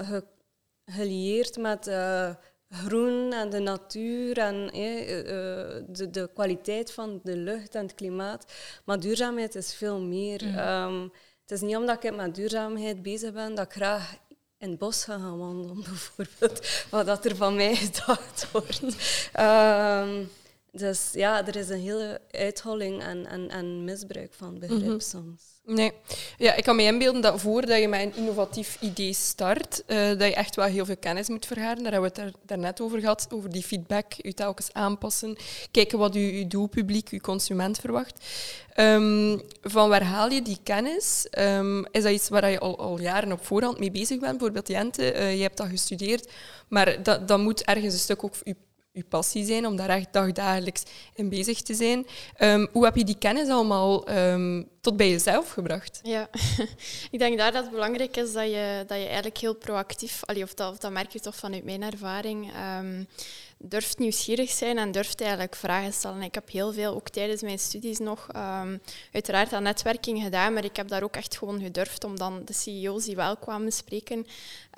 gelieerd 0.85 1.57
met 1.57 1.87
uh, 1.87 2.29
groen 2.69 3.33
en 3.33 3.49
de 3.49 3.59
natuur 3.59 4.37
en 4.37 4.55
uh, 4.55 4.71
de, 5.87 6.09
de 6.11 6.29
kwaliteit 6.33 6.91
van 6.91 7.19
de 7.23 7.35
lucht 7.35 7.75
en 7.75 7.81
het 7.81 7.95
klimaat. 7.95 8.53
Maar 8.85 8.99
duurzaamheid 8.99 9.55
is 9.55 9.73
veel 9.73 9.99
meer. 9.99 10.45
Mm. 10.45 10.57
Um, 10.57 11.11
het 11.41 11.51
is 11.51 11.61
niet 11.61 11.75
omdat 11.75 12.03
ik 12.03 12.15
met 12.15 12.35
duurzaamheid 12.35 13.01
bezig 13.01 13.33
ben 13.33 13.55
dat 13.55 13.65
ik 13.65 13.71
graag 13.71 14.17
in 14.57 14.69
het 14.69 14.79
bos 14.79 15.03
ga 15.03 15.17
gaan 15.17 15.37
wandelen, 15.37 15.83
bijvoorbeeld. 15.83 16.85
Wat 16.89 17.05
dat 17.05 17.25
er 17.25 17.35
van 17.35 17.55
mij 17.55 17.75
gedacht 17.85 18.51
wordt. 18.51 18.81
Um, 19.39 20.29
dus 20.71 21.09
ja, 21.13 21.47
er 21.47 21.55
is 21.55 21.69
een 21.69 21.79
hele 21.79 22.21
uitholling 22.31 23.03
en, 23.03 23.25
en, 23.25 23.49
en 23.49 23.83
misbruik 23.83 24.33
van 24.33 24.59
begrip 24.59 24.81
mhm. 24.81 24.99
soms. 24.99 25.56
Nee. 25.69 25.91
Ja, 26.37 26.53
ik 26.53 26.63
kan 26.63 26.75
me 26.75 26.83
inbeelden 26.83 27.21
dat 27.21 27.41
voordat 27.41 27.79
je 27.79 27.87
met 27.87 28.01
een 28.01 28.15
innovatief 28.15 28.77
idee 28.81 29.13
start, 29.13 29.83
uh, 29.87 30.07
dat 30.07 30.27
je 30.27 30.33
echt 30.33 30.55
wel 30.55 30.65
heel 30.65 30.85
veel 30.85 30.97
kennis 30.97 31.29
moet 31.29 31.45
vergaren. 31.45 31.83
Daar 31.83 31.91
hebben 31.91 32.11
we 32.13 32.21
het 32.21 32.33
daarnet 32.45 32.81
over 32.81 32.99
gehad, 32.99 33.27
over 33.29 33.51
die 33.51 33.63
feedback, 33.63 34.13
je 34.17 34.33
telkens 34.33 34.73
aanpassen, 34.73 35.37
kijken 35.71 35.97
wat 35.97 36.13
je, 36.13 36.37
je 36.37 36.47
doelpubliek, 36.47 37.09
je 37.09 37.21
consument 37.21 37.79
verwacht. 37.79 38.25
Um, 38.75 39.41
van 39.61 39.89
waar 39.89 40.03
haal 40.03 40.29
je 40.29 40.41
die 40.41 40.57
kennis? 40.63 41.27
Um, 41.39 41.85
is 41.91 42.03
dat 42.03 42.11
iets 42.11 42.29
waar 42.29 42.49
je 42.49 42.59
al, 42.59 42.79
al 42.79 42.99
jaren 42.99 43.31
op 43.31 43.45
voorhand 43.45 43.79
mee 43.79 43.91
bezig 43.91 44.19
bent? 44.19 44.31
Bijvoorbeeld 44.31 44.67
Jente, 44.67 45.13
uh, 45.13 45.35
je 45.35 45.41
hebt 45.41 45.57
dat 45.57 45.67
gestudeerd, 45.67 46.31
maar 46.67 47.03
dat, 47.03 47.27
dat 47.27 47.39
moet 47.39 47.63
ergens 47.63 47.93
een 47.93 47.99
stuk 47.99 48.23
ook 48.23 48.33
je 48.43 48.55
je 48.97 49.03
passie 49.03 49.45
zijn, 49.45 49.65
om 49.65 49.75
daar 49.75 49.89
echt 49.89 50.13
dagdagelijks 50.13 50.83
in 51.13 51.29
bezig 51.29 51.61
te 51.61 51.73
zijn. 51.73 52.07
Um, 52.39 52.67
hoe 52.71 52.85
heb 52.85 52.95
je 52.95 53.03
die 53.03 53.17
kennis 53.17 53.49
allemaal 53.49 54.09
um, 54.09 54.69
tot 54.81 54.97
bij 54.97 55.09
jezelf 55.09 55.51
gebracht? 55.51 55.99
Ja, 56.03 56.29
ik 57.11 57.19
denk 57.19 57.37
daar 57.37 57.51
dat 57.51 57.63
het 57.63 57.71
belangrijk 57.71 58.17
is 58.17 58.33
dat 58.33 58.45
je, 58.45 58.83
dat 58.87 58.97
je 58.97 59.05
eigenlijk 59.05 59.37
heel 59.37 59.55
proactief, 59.55 60.21
allee, 60.25 60.43
of, 60.43 60.53
dat, 60.53 60.71
of 60.71 60.77
dat 60.77 60.91
merk 60.91 61.11
je 61.11 61.19
toch 61.19 61.35
vanuit 61.35 61.63
mijn 61.63 61.83
ervaring, 61.83 62.51
um, 62.79 63.07
durft 63.59 63.97
nieuwsgierig 63.97 64.49
zijn 64.49 64.77
en 64.77 64.91
durft 64.91 65.21
eigenlijk 65.21 65.55
vragen 65.55 65.93
stellen. 65.93 66.21
Ik 66.21 66.33
heb 66.33 66.49
heel 66.49 66.73
veel, 66.73 66.93
ook 66.93 67.09
tijdens 67.09 67.41
mijn 67.41 67.59
studies 67.59 67.99
nog, 67.99 68.27
um, 68.35 68.81
uiteraard 69.11 69.53
aan 69.53 69.63
netwerking 69.63 70.21
gedaan, 70.21 70.53
maar 70.53 70.63
ik 70.63 70.75
heb 70.75 70.87
daar 70.87 71.03
ook 71.03 71.15
echt 71.15 71.37
gewoon 71.37 71.61
gedurfd 71.61 72.03
om 72.03 72.17
dan 72.17 72.41
de 72.45 72.53
CEO's 72.53 73.05
die 73.05 73.15
wel 73.15 73.37
kwamen 73.37 73.71
spreken, 73.71 74.25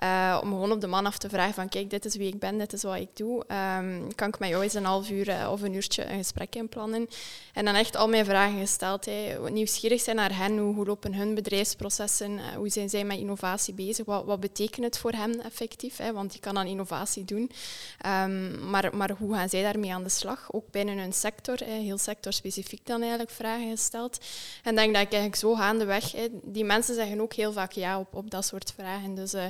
uh, 0.04 0.40
om 0.42 0.50
gewoon 0.50 0.72
op 0.72 0.82
de 0.82 0.88
man 0.88 1.06
af 1.06 1.18
te 1.18 1.30
vragen 1.30 1.54
van 1.54 1.70
kijk, 1.70 1.90
dit 1.90 2.06
is 2.06 2.16
wie 2.16 2.28
ik 2.28 2.40
ben, 2.40 2.58
dit 2.58 2.74
is 2.74 2.84
wat 2.84 2.96
ik 2.96 3.10
doe. 3.14 3.46
Um, 3.78 4.16
kan 4.16 4.28
ik 4.28 4.40
met 4.40 4.50
jou 4.50 4.64
eens 4.64 4.74
een 4.74 4.86
half 4.86 5.10
uur 5.10 5.28
uh, 5.28 5.50
of 5.52 5.62
een 5.62 5.74
uurtje 5.74 6.06
een 6.06 6.18
gesprek 6.18 6.56
inplannen? 6.56 7.08
En 7.54 7.66
dan 7.66 7.76
echt 7.76 7.96
al 7.96 8.08
mijn 8.08 8.26
vragen 8.26 8.60
gesteld. 8.60 9.08
Nieuwsgierig 9.50 10.02
zijn 10.02 10.16
naar 10.16 10.38
hen, 10.38 10.58
hoe, 10.58 10.86
lopen 10.86 11.14
hun 11.14 11.36
bedrijfsprocessen, 11.36 12.32
uh, 12.32 12.46
hoe 12.56 12.70
zijn 12.70 12.90
zij 12.90 13.04
met 13.04 13.18
innovatie 13.18 13.74
bezig, 13.74 14.06
wat, 14.06 14.26
wat 14.26 14.40
betekent 14.40 14.86
het 14.86 14.98
voor 14.98 15.12
hen 15.12 15.44
effectief? 15.44 15.98
Want 16.14 16.34
je 16.34 16.40
kan 16.40 16.58
aan 16.58 16.68
innovatie 16.68 17.26
doen. 17.26 17.52
Um, 18.06 18.69
maar, 18.70 18.96
maar 18.96 19.12
hoe 19.18 19.34
gaan 19.34 19.50
zij 19.50 19.62
daarmee 19.62 19.94
aan 19.94 20.04
de 20.04 20.10
slag? 20.10 20.48
Ook 20.52 20.72
binnen 20.72 20.98
hun 20.98 21.14
sector, 21.14 21.58
heel 21.64 21.98
sectorspecifiek 21.98 22.86
dan 22.86 23.00
eigenlijk 23.02 23.32
vragen 23.32 23.70
gesteld. 23.70 24.18
En 24.64 24.76
denk 24.76 24.94
dat 24.94 25.04
ik 25.04 25.12
eigenlijk 25.12 25.36
zo 25.36 25.56
gaandeweg, 25.56 26.16
die 26.44 26.64
mensen 26.64 26.96
zeggen 26.96 27.22
ook 27.22 27.34
heel 27.34 27.54
vaak 27.54 27.72
ja 27.72 28.00
op, 28.00 28.16
op 28.16 28.32
dat 28.32 28.46
soort 28.46 28.74
vragen. 28.76 29.16
Dus 29.16 29.34
uh, 29.34 29.44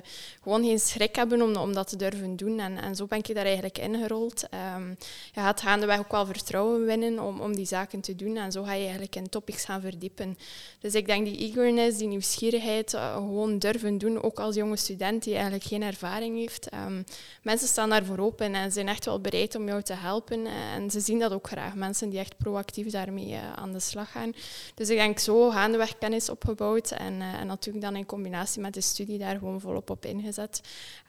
gewoon 0.44 0.64
geen 0.64 0.80
schrik 0.80 1.16
hebben 1.16 1.42
om, 1.42 1.56
om 1.56 1.74
dat 1.74 1.88
te 1.88 1.96
durven 1.96 2.36
doen. 2.36 2.60
En, 2.60 2.78
en 2.82 2.96
zo 2.96 3.06
ben 3.06 3.18
ik 3.18 3.36
daar 3.36 3.46
eigenlijk 3.46 3.78
ingerold. 3.78 4.44
Um, 4.76 4.98
je 5.34 5.40
gaat 5.40 5.62
gaandeweg 5.62 6.00
ook 6.00 6.12
wel 6.12 6.26
vertrouwen 6.26 6.86
winnen 6.86 7.20
om, 7.20 7.42
om 7.42 7.56
die 7.56 7.66
zaken 7.66 8.02
te 8.02 8.16
doen. 8.16 8.38
En 8.38 8.52
zo 8.52 8.64
ga 8.64 8.74
je 8.74 8.82
eigenlijk 8.82 9.16
in 9.16 9.30
topics 9.30 9.66
gaan 9.66 9.82
verdiepen. 9.82 10.38
Dus 10.80 10.94
ik 10.94 11.06
denk 11.06 11.26
die 11.26 11.38
eagerness, 11.38 11.98
die 11.98 12.08
nieuwsgierigheid, 12.08 12.94
uh, 12.94 13.14
gewoon 13.14 13.60
durven 13.60 13.98
doen, 13.98 14.24
ook 14.24 14.40
als 14.40 14.56
jonge 14.56 14.78
student 14.78 15.24
die 15.24 15.34
eigenlijk 15.34 15.64
geen 15.64 15.84
ervaring 15.84 16.38
heeft. 16.38 16.74
Um, 16.74 17.04
mensen 17.42 17.68
staan 17.68 17.90
daarvoor 17.90 18.18
open 18.20 18.56
en 18.56 18.72
zijn 18.72 18.88
echt 18.88 19.08
wel 19.10 19.22
bereid 19.22 19.56
om 19.56 19.68
jou 19.68 19.82
te 19.82 19.94
helpen. 19.94 20.46
En 20.46 20.92
ze 20.92 21.00
zien 21.00 21.20
dat 21.20 21.32
ook 21.32 21.48
graag, 21.48 21.76
mensen 21.76 22.10
die 22.10 22.20
echt 22.20 22.38
proactief 22.38 22.92
daarmee 22.92 23.30
uh, 23.30 23.54
aan 23.54 23.72
de 23.72 23.80
slag 23.80 24.12
gaan. 24.12 24.34
Dus 24.76 24.90
ik 24.90 24.98
denk 24.98 25.20
zo 25.20 25.50
gaandeweg 25.50 25.98
kennis 25.98 26.30
opgebouwd 26.30 26.92
en, 26.92 27.14
uh, 27.14 27.34
en 27.34 27.48
natuurlijk 27.48 27.86
dan 27.86 27.96
in 27.96 28.06
combinatie 28.06 28.62
met 28.62 28.74
de 28.74 28.82
studie 28.82 29.18
daar 29.18 29.38
gewoon 29.38 29.62
volop 29.62 29.90
op 29.90 30.06
ingezet. 30.06 30.62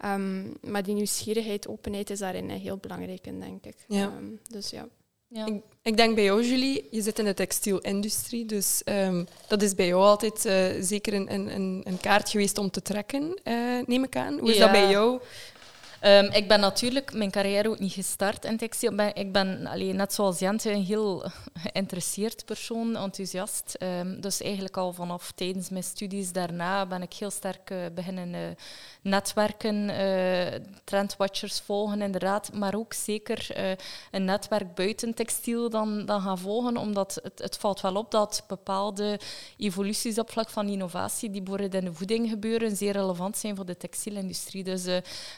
Um, 0.05 0.57
maar 0.61 0.83
die 0.83 0.95
nieuwsgierigheid, 0.95 1.69
openheid 1.69 2.11
is 2.11 2.19
daarin 2.19 2.49
heel 2.49 2.77
belangrijk, 2.77 3.25
denk 3.25 3.65
ik. 3.65 3.77
Ja. 3.89 4.05
Um, 4.05 4.41
dus 4.49 4.71
ja. 4.71 4.89
Ja. 5.33 5.47
Ik, 5.47 5.63
ik, 5.83 5.97
denk 5.97 6.15
bij 6.15 6.25
jou, 6.25 6.45
Julie, 6.45 6.89
je 6.91 7.03
zit 7.03 7.19
in 7.19 7.25
de 7.25 7.35
textielindustrie, 7.35 8.47
dus 8.47 8.83
um, 8.85 9.27
dat 9.49 9.63
is 9.63 9.75
bij 9.75 9.87
jou 9.87 10.03
altijd 10.03 10.45
uh, 10.47 10.83
zeker 10.83 11.15
een, 11.15 11.35
een, 11.35 11.81
een, 11.85 12.01
kaart 12.01 12.31
geweest 12.31 12.59
om 12.59 12.71
te 12.71 12.83
trekken, 12.83 13.41
uh, 13.45 13.55
neem 13.87 14.05
ik 14.05 14.17
aan. 14.17 14.39
Hoe 14.39 14.51
is 14.51 14.57
ja. 14.57 14.63
dat 14.63 14.73
bij 14.73 14.91
jou? 14.91 15.21
Um, 16.07 16.25
ik 16.25 16.49
ben 16.49 16.61
natuurlijk 16.61 17.13
mijn 17.13 17.31
carrière 17.31 17.69
ook 17.69 17.79
niet 17.79 17.93
gestart 17.93 18.45
in 18.45 18.57
textiel. 18.57 18.99
Ik 18.99 19.33
ben 19.33 19.69
net 19.97 20.13
zoals 20.13 20.39
Jente 20.39 20.71
een 20.71 20.85
heel 20.85 21.25
geïnteresseerd 21.69 22.45
persoon, 22.45 22.97
enthousiast. 22.97 23.77
Um, 23.79 24.21
dus 24.21 24.41
eigenlijk 24.41 24.77
al 24.77 24.93
vanaf 24.93 25.33
tijdens 25.33 25.69
mijn 25.69 25.85
studies 25.85 26.33
daarna 26.33 26.87
ben 26.87 27.03
ik 27.03 27.13
heel 27.13 27.31
sterk 27.31 27.71
uh, 27.71 27.79
beginnen 27.95 28.35
uh, 28.35 28.41
netwerken, 29.03 29.89
uh, 29.89 30.61
trendwatchers 30.85 31.61
volgen 31.61 32.03
inderdaad, 32.03 32.53
maar 32.53 32.75
ook 32.75 32.93
zeker 32.93 33.49
een 34.11 34.25
netwerk 34.25 34.75
buiten 34.75 35.15
textiel 35.15 35.71
dan, 35.71 36.07
dan 36.07 36.21
gaan 36.21 36.39
volgen, 36.39 36.77
omdat 36.77 37.19
het, 37.23 37.39
het 37.39 37.57
valt 37.57 37.81
wel 37.81 37.95
op 37.95 38.11
dat 38.11 38.45
bepaalde 38.47 39.21
evoluties 39.57 40.19
op 40.19 40.31
vlak 40.31 40.51
van 40.51 40.69
innovatie 40.69 41.31
die 41.31 41.43
bijvoorbeeld 41.43 41.75
in 41.75 41.85
de 41.85 41.95
voeding 41.95 42.29
gebeuren, 42.29 42.77
zeer 42.77 42.93
relevant 42.93 43.37
zijn 43.37 43.57
voor 43.57 43.67
de 43.67 43.77
textielindustrie. 43.77 44.65
Dus 44.65 44.85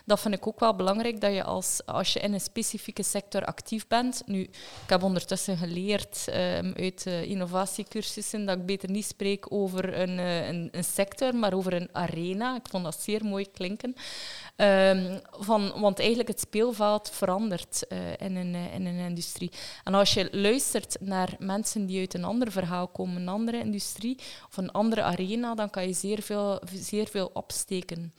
dat 0.04 0.20
vind 0.20 0.34
ik 0.34 0.46
ook 0.46 0.51
ook 0.52 0.60
wel 0.60 0.76
belangrijk 0.76 1.20
dat 1.20 1.32
je 1.32 1.44
als, 1.44 1.80
als 1.86 2.12
je 2.12 2.20
in 2.20 2.32
een 2.32 2.40
specifieke 2.40 3.02
sector 3.02 3.44
actief 3.44 3.86
bent. 3.86 4.22
Nu, 4.26 4.40
ik 4.42 4.88
heb 4.88 5.02
ondertussen 5.02 5.56
geleerd 5.56 6.26
um, 6.28 6.72
uit 6.76 7.06
innovatiecursussen 7.06 8.46
dat 8.46 8.58
ik 8.58 8.66
beter 8.66 8.90
niet 8.90 9.04
spreek 9.04 9.52
over 9.52 9.98
een, 9.98 10.18
uh, 10.18 10.48
een, 10.48 10.68
een, 10.72 10.84
sector, 10.84 11.34
maar 11.34 11.52
over 11.52 11.72
een 11.72 11.88
arena. 11.92 12.56
Ik 12.56 12.68
vond 12.70 12.84
dat 12.84 13.00
zeer 13.00 13.24
mooi 13.24 13.50
klinken. 13.50 13.94
Um, 14.56 15.20
van, 15.30 15.80
want 15.80 15.98
eigenlijk 15.98 16.28
het 16.28 16.40
speelveld 16.40 17.10
verandert 17.10 17.86
uh, 17.88 17.98
in, 18.18 18.36
een, 18.36 18.54
in 18.54 18.86
een 18.86 18.98
industrie. 18.98 19.50
En 19.84 19.94
als 19.94 20.14
je 20.14 20.28
luistert 20.30 20.96
naar 21.00 21.34
mensen 21.38 21.86
die 21.86 22.00
uit 22.00 22.14
een 22.14 22.24
ander 22.24 22.52
verhaal 22.52 22.88
komen, 22.88 23.16
een 23.16 23.28
andere 23.28 23.58
industrie 23.58 24.18
of 24.48 24.56
een 24.56 24.72
andere 24.72 25.02
arena, 25.02 25.54
dan 25.54 25.70
kan 25.70 25.86
je 25.86 25.92
zeer 25.92 26.22
veel, 26.22 26.60
zeer 26.74 27.08
veel 27.08 27.30
opsteken. 27.32 28.12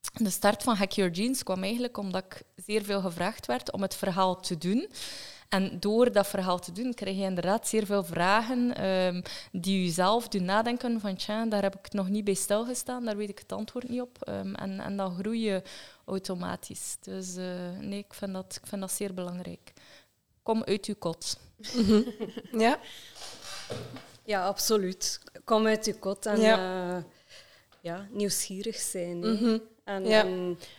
De 0.00 0.30
start 0.30 0.62
van 0.62 0.74
Hack 0.76 0.92
Your 0.92 1.12
Jeans 1.12 1.42
kwam 1.42 1.62
eigenlijk 1.62 1.96
omdat 1.96 2.24
ik 2.24 2.42
zeer 2.66 2.84
veel 2.84 3.00
gevraagd 3.00 3.46
werd 3.46 3.72
om 3.72 3.82
het 3.82 3.94
verhaal 3.94 4.40
te 4.40 4.58
doen. 4.58 4.88
En 5.48 5.80
door 5.80 6.12
dat 6.12 6.26
verhaal 6.26 6.58
te 6.58 6.72
doen, 6.72 6.94
krijg 6.94 7.16
je 7.16 7.22
inderdaad 7.22 7.68
zeer 7.68 7.86
veel 7.86 8.04
vragen 8.04 8.84
um, 8.86 9.22
die 9.52 9.84
je 9.84 9.90
zelf 9.90 10.28
doen 10.28 10.44
nadenken 10.44 11.00
van 11.00 11.16
tja, 11.16 11.46
daar 11.46 11.62
heb 11.62 11.74
ik 11.74 11.92
nog 11.92 12.08
niet 12.08 12.24
bij 12.24 12.34
stilgestaan, 12.34 13.04
daar 13.04 13.16
weet 13.16 13.28
ik 13.28 13.38
het 13.38 13.52
antwoord 13.52 13.88
niet 13.88 14.00
op. 14.00 14.28
Um, 14.28 14.54
en, 14.54 14.80
en 14.80 14.96
dan 14.96 15.14
groei 15.18 15.40
je 15.40 15.62
automatisch. 16.04 16.96
Dus 17.00 17.36
uh, 17.36 17.44
nee, 17.80 17.98
ik 17.98 18.14
vind, 18.14 18.32
dat, 18.32 18.58
ik 18.62 18.66
vind 18.66 18.80
dat 18.80 18.92
zeer 18.92 19.14
belangrijk. 19.14 19.72
Kom 20.42 20.64
uit 20.64 20.86
je 20.86 20.94
kot. 20.94 21.38
Mhm. 21.74 22.02
Ja? 22.64 22.78
Ja, 24.24 24.46
absoluut. 24.46 25.20
Kom 25.44 25.66
uit 25.66 25.84
je 25.84 25.98
kot 25.98 26.26
en 26.26 26.40
ja. 26.40 26.96
Uh, 26.96 27.02
ja, 27.80 28.06
nieuwsgierig 28.10 28.76
zijn. 28.76 29.18
Mm 29.18 29.60
en, 29.90 30.06
ja. 30.06 30.24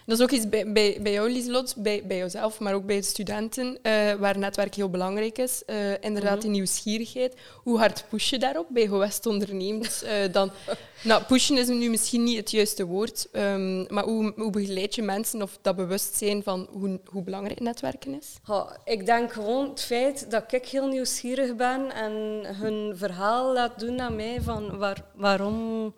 dat 0.06 0.18
is 0.18 0.24
ook 0.24 0.32
iets 0.32 0.50
bij, 0.50 0.72
bij, 0.72 0.98
bij 1.02 1.12
jou, 1.12 1.32
Lieselot, 1.32 1.76
bij, 1.78 2.04
bij 2.06 2.18
jouzelf, 2.18 2.60
maar 2.60 2.74
ook 2.74 2.86
bij 2.86 2.96
de 2.96 3.02
studenten, 3.02 3.78
uh, 3.84 4.14
waar 4.14 4.38
netwerk 4.38 4.76
heel 4.76 4.90
belangrijk 4.90 5.38
is. 5.38 5.64
Uh, 5.68 5.76
inderdaad, 6.00 6.34
mhm. 6.36 6.42
die 6.42 6.50
nieuwsgierigheid. 6.50 7.36
Hoe 7.56 7.78
hard 7.78 8.06
push 8.10 8.30
je 8.30 8.40
daarop 8.40 8.66
bij 8.70 8.88
Gewest 8.88 9.26
ondernemend? 9.26 10.04
Uh, 10.06 10.34
dan, 10.34 10.52
nou, 11.04 11.24
pushen 11.24 11.58
is 11.58 11.68
nu 11.68 11.90
misschien 11.90 12.24
niet 12.24 12.38
het 12.38 12.52
juiste 12.52 12.86
woord, 12.86 13.28
um, 13.32 13.86
maar 13.90 14.04
hoe, 14.04 14.34
hoe 14.36 14.52
begeleid 14.52 14.96
je 14.96 15.02
mensen 15.02 15.42
of 15.42 15.58
dat 15.62 15.76
bewustzijn 15.76 16.44
van 16.44 16.68
hoe, 16.72 17.00
hoe 17.06 17.24
belangrijk 17.24 17.60
netwerken 17.60 18.18
is? 18.20 18.36
Ik 18.84 19.06
denk 19.06 19.34
gewoon 19.34 19.70
het 19.70 19.82
feit 19.82 20.32
dat 20.32 20.54
ik 20.54 20.68
heel 20.68 20.88
nieuwsgierig 20.88 21.56
ben 21.56 21.94
en 21.94 22.12
hun 22.56 22.98
verhaal 22.98 23.54
laat 23.54 23.80
doen 23.80 24.02
aan 24.02 24.16
mij 24.16 24.42
van 24.42 24.78
waar, 24.78 25.04
waarom 25.16 25.94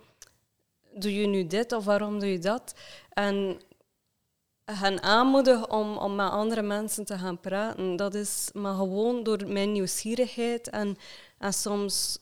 doe 0.95 1.13
je 1.13 1.27
nu 1.27 1.47
dit 1.47 1.71
of 1.71 1.85
waarom 1.85 2.19
doe 2.19 2.31
je 2.31 2.39
dat? 2.39 2.73
En 3.09 3.59
hen 4.65 5.03
aanmoedigen 5.03 5.71
om, 5.71 5.97
om 5.97 6.15
met 6.15 6.29
andere 6.29 6.61
mensen 6.61 7.05
te 7.05 7.17
gaan 7.17 7.39
praten. 7.39 7.95
Dat 7.95 8.13
is 8.13 8.49
maar 8.53 8.75
gewoon 8.75 9.23
door 9.23 9.47
mijn 9.47 9.71
nieuwsgierigheid 9.71 10.69
en, 10.69 10.97
en 11.37 11.53
soms 11.53 12.19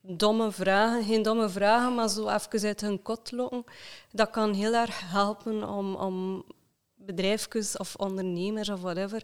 domme 0.00 0.50
vragen, 0.50 1.04
geen 1.04 1.22
domme 1.22 1.48
vragen, 1.48 1.94
maar 1.94 2.08
zo 2.08 2.28
even 2.28 2.68
uit 2.68 2.80
hun 2.80 3.02
kot 3.02 3.32
lokken. 3.32 3.64
Dat 4.10 4.30
kan 4.30 4.52
heel 4.52 4.74
erg 4.74 5.10
helpen 5.10 5.68
om, 5.68 5.94
om 5.94 6.44
bedrijfjes 6.94 7.76
of 7.76 7.94
ondernemers 7.96 8.68
of 8.68 8.80
whatever 8.80 9.22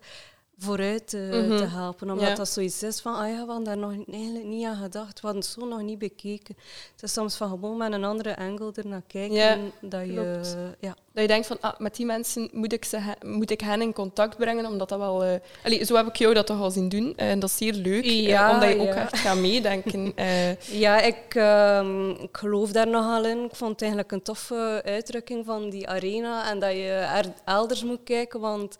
vooruit 0.60 1.08
te, 1.08 1.44
Mhm. 1.46 1.56
te 1.56 1.64
helpen. 1.66 2.10
Omdat 2.10 2.28
Ja. 2.28 2.34
dat 2.34 2.48
zoiets 2.48 2.82
is 2.82 3.00
van, 3.00 3.14
ah 3.14 3.28
ja, 3.28 3.40
we 3.44 3.46
hadden 3.52 3.64
daar 3.64 3.76
nog 3.78 3.92
eigenlijk 4.10 4.44
niet 4.46 4.66
aan 4.66 4.76
gedacht. 4.76 5.20
We 5.20 5.26
hadden 5.26 5.42
het 5.42 5.50
zo 5.50 5.66
nog 5.66 5.82
niet 5.82 5.98
bekeken. 5.98 6.56
Het 6.92 7.02
is 7.02 7.12
soms 7.12 7.36
van 7.36 7.48
gewoon 7.48 7.76
met 7.76 7.92
een 7.92 8.04
andere 8.04 8.36
angle 8.36 8.72
er 8.74 8.86
naar 8.86 9.02
kijken. 9.06 9.36
Ja, 9.36 9.56
dat 9.80 10.06
je, 10.06 10.12
klopt. 10.12 10.56
ja. 10.80 10.96
Dat 11.12 11.22
je 11.22 11.32
denkt 11.32 11.46
van, 11.46 11.56
ah, 11.60 11.78
met 11.78 11.96
die 11.96 12.06
mensen 12.06 12.48
moet 12.52 12.72
ik, 12.72 12.84
ze, 12.84 12.98
moet 13.24 13.50
ik 13.50 13.60
hen 13.60 13.82
in 13.82 13.92
contact 13.92 14.36
brengen, 14.36 14.66
omdat 14.66 14.88
dat 14.88 14.98
wel... 14.98 15.24
eh 15.24 15.34
allee, 15.64 15.84
zo 15.84 15.94
heb 15.96 16.06
ik 16.06 16.16
jou 16.16 16.34
dat 16.34 16.46
toch 16.46 16.60
al 16.60 16.70
zien 16.70 16.88
doen. 16.88 17.12
eh, 17.16 17.30
En 17.30 17.38
dat 17.38 17.48
is 17.50 17.56
zeer 17.56 17.72
leuk, 17.72 18.04
eh, 18.04 18.50
omdat 18.52 18.68
je 18.68 18.78
ook 18.80 18.94
echt 18.94 19.18
gaat 19.18 19.36
meedenken. 19.36 20.12
eh. 20.16 20.60
Ja, 20.60 21.00
ik, 21.00 21.34
ehm, 21.34 22.10
ik 22.10 22.36
geloof 22.36 22.72
daar 22.72 22.88
nogal 22.88 23.24
in. 23.24 23.44
Ik 23.44 23.54
vond 23.54 23.70
het 23.70 23.80
eigenlijk 23.80 24.12
een 24.12 24.22
toffe 24.22 24.82
uitdrukking 24.84 25.44
van 25.46 25.70
die 25.70 25.88
arena 25.88 26.50
en 26.50 26.58
dat 26.58 26.70
je 26.72 26.88
er 27.14 27.32
elders 27.44 27.84
moet 27.84 28.00
kijken, 28.04 28.40
want 28.40 28.76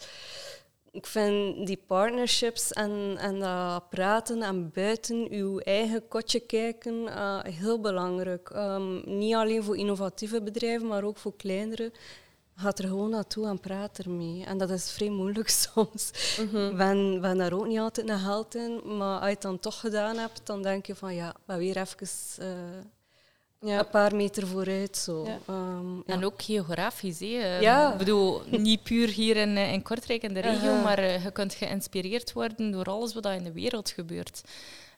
ik 0.90 1.07
vind 1.07 1.66
die 1.66 1.83
partnerships 1.87 2.72
en, 2.72 3.16
en 3.18 3.38
dat 3.38 3.88
praten 3.88 4.42
en 4.42 4.70
buiten 4.70 5.27
uw 5.31 5.59
eigen 5.59 6.09
kotje 6.09 6.40
kijken 6.40 7.09
eh, 7.09 7.38
heel 7.42 7.81
belangrijk. 7.81 8.51
Ehm, 8.51 9.18
niet 9.18 9.35
alleen 9.35 9.62
voor 9.62 9.77
innovatieve 9.77 10.42
bedrijven, 10.42 10.87
maar 10.87 11.05
ook 11.05 11.16
voor 11.16 11.37
kleinere. 11.37 11.92
Gaat 12.55 12.79
er 12.79 12.88
gewoon 12.88 13.11
naartoe 13.11 13.46
en 13.46 13.61
praat 13.61 13.98
ermee. 13.98 14.44
En 14.44 14.59
dat 14.59 14.70
is 14.70 14.90
vrij 14.90 15.11
moeilijk 15.11 15.48
soms. 15.74 16.11
Ben, 16.53 17.20
ben 17.20 17.38
daar 17.38 17.53
ook 17.53 17.66
niet 17.66 17.79
altijd 17.79 18.07
naar 18.07 18.18
geld 18.18 18.55
in. 18.55 18.96
Maar 18.96 19.16
als 19.18 19.24
je 19.24 19.33
het 19.33 19.42
dan 19.42 19.59
toch 19.59 19.81
gedaan 19.81 20.16
hebt, 20.16 20.40
dan 20.44 20.62
denk 20.62 20.87
je 20.87 20.94
van 20.94 21.14
ja, 21.14 21.35
maar 21.44 21.59
weer 21.59 21.77
even 21.77 22.09
eh, 22.38 22.48
ja. 23.61 23.79
een 23.79 23.88
paar 23.88 24.16
meter 24.16 24.47
vooruit. 24.47 24.97
Zo. 24.97 25.25
Ja. 25.25 25.38
Ehm, 25.47 25.94
ja. 25.97 26.03
En 26.07 26.25
ook 26.25 26.42
geografisch. 26.42 27.21
Hè. 27.21 27.27
Eh, 27.27 27.61
Ja. 27.61 27.92
Ik 27.92 27.99
bedoel, 27.99 28.42
niet 28.51 28.83
puur 28.83 29.09
hier 29.09 29.37
in, 29.37 29.57
eh, 29.57 29.73
in 29.73 29.83
Kortrijk, 29.83 30.23
in 30.23 30.35
de 30.35 30.40
regio, 30.40 30.75
maar 30.83 30.99
eh, 30.99 31.25
je 31.25 31.31
kunt 31.31 31.55
geïnspireerd 31.55 32.33
worden 32.33 32.71
door 32.71 32.85
alles 32.85 33.14
wat 33.14 33.25
er 33.25 33.33
in 33.33 33.44
de 33.44 33.53
wereld 33.53 33.90
gebeurt. 33.90 34.42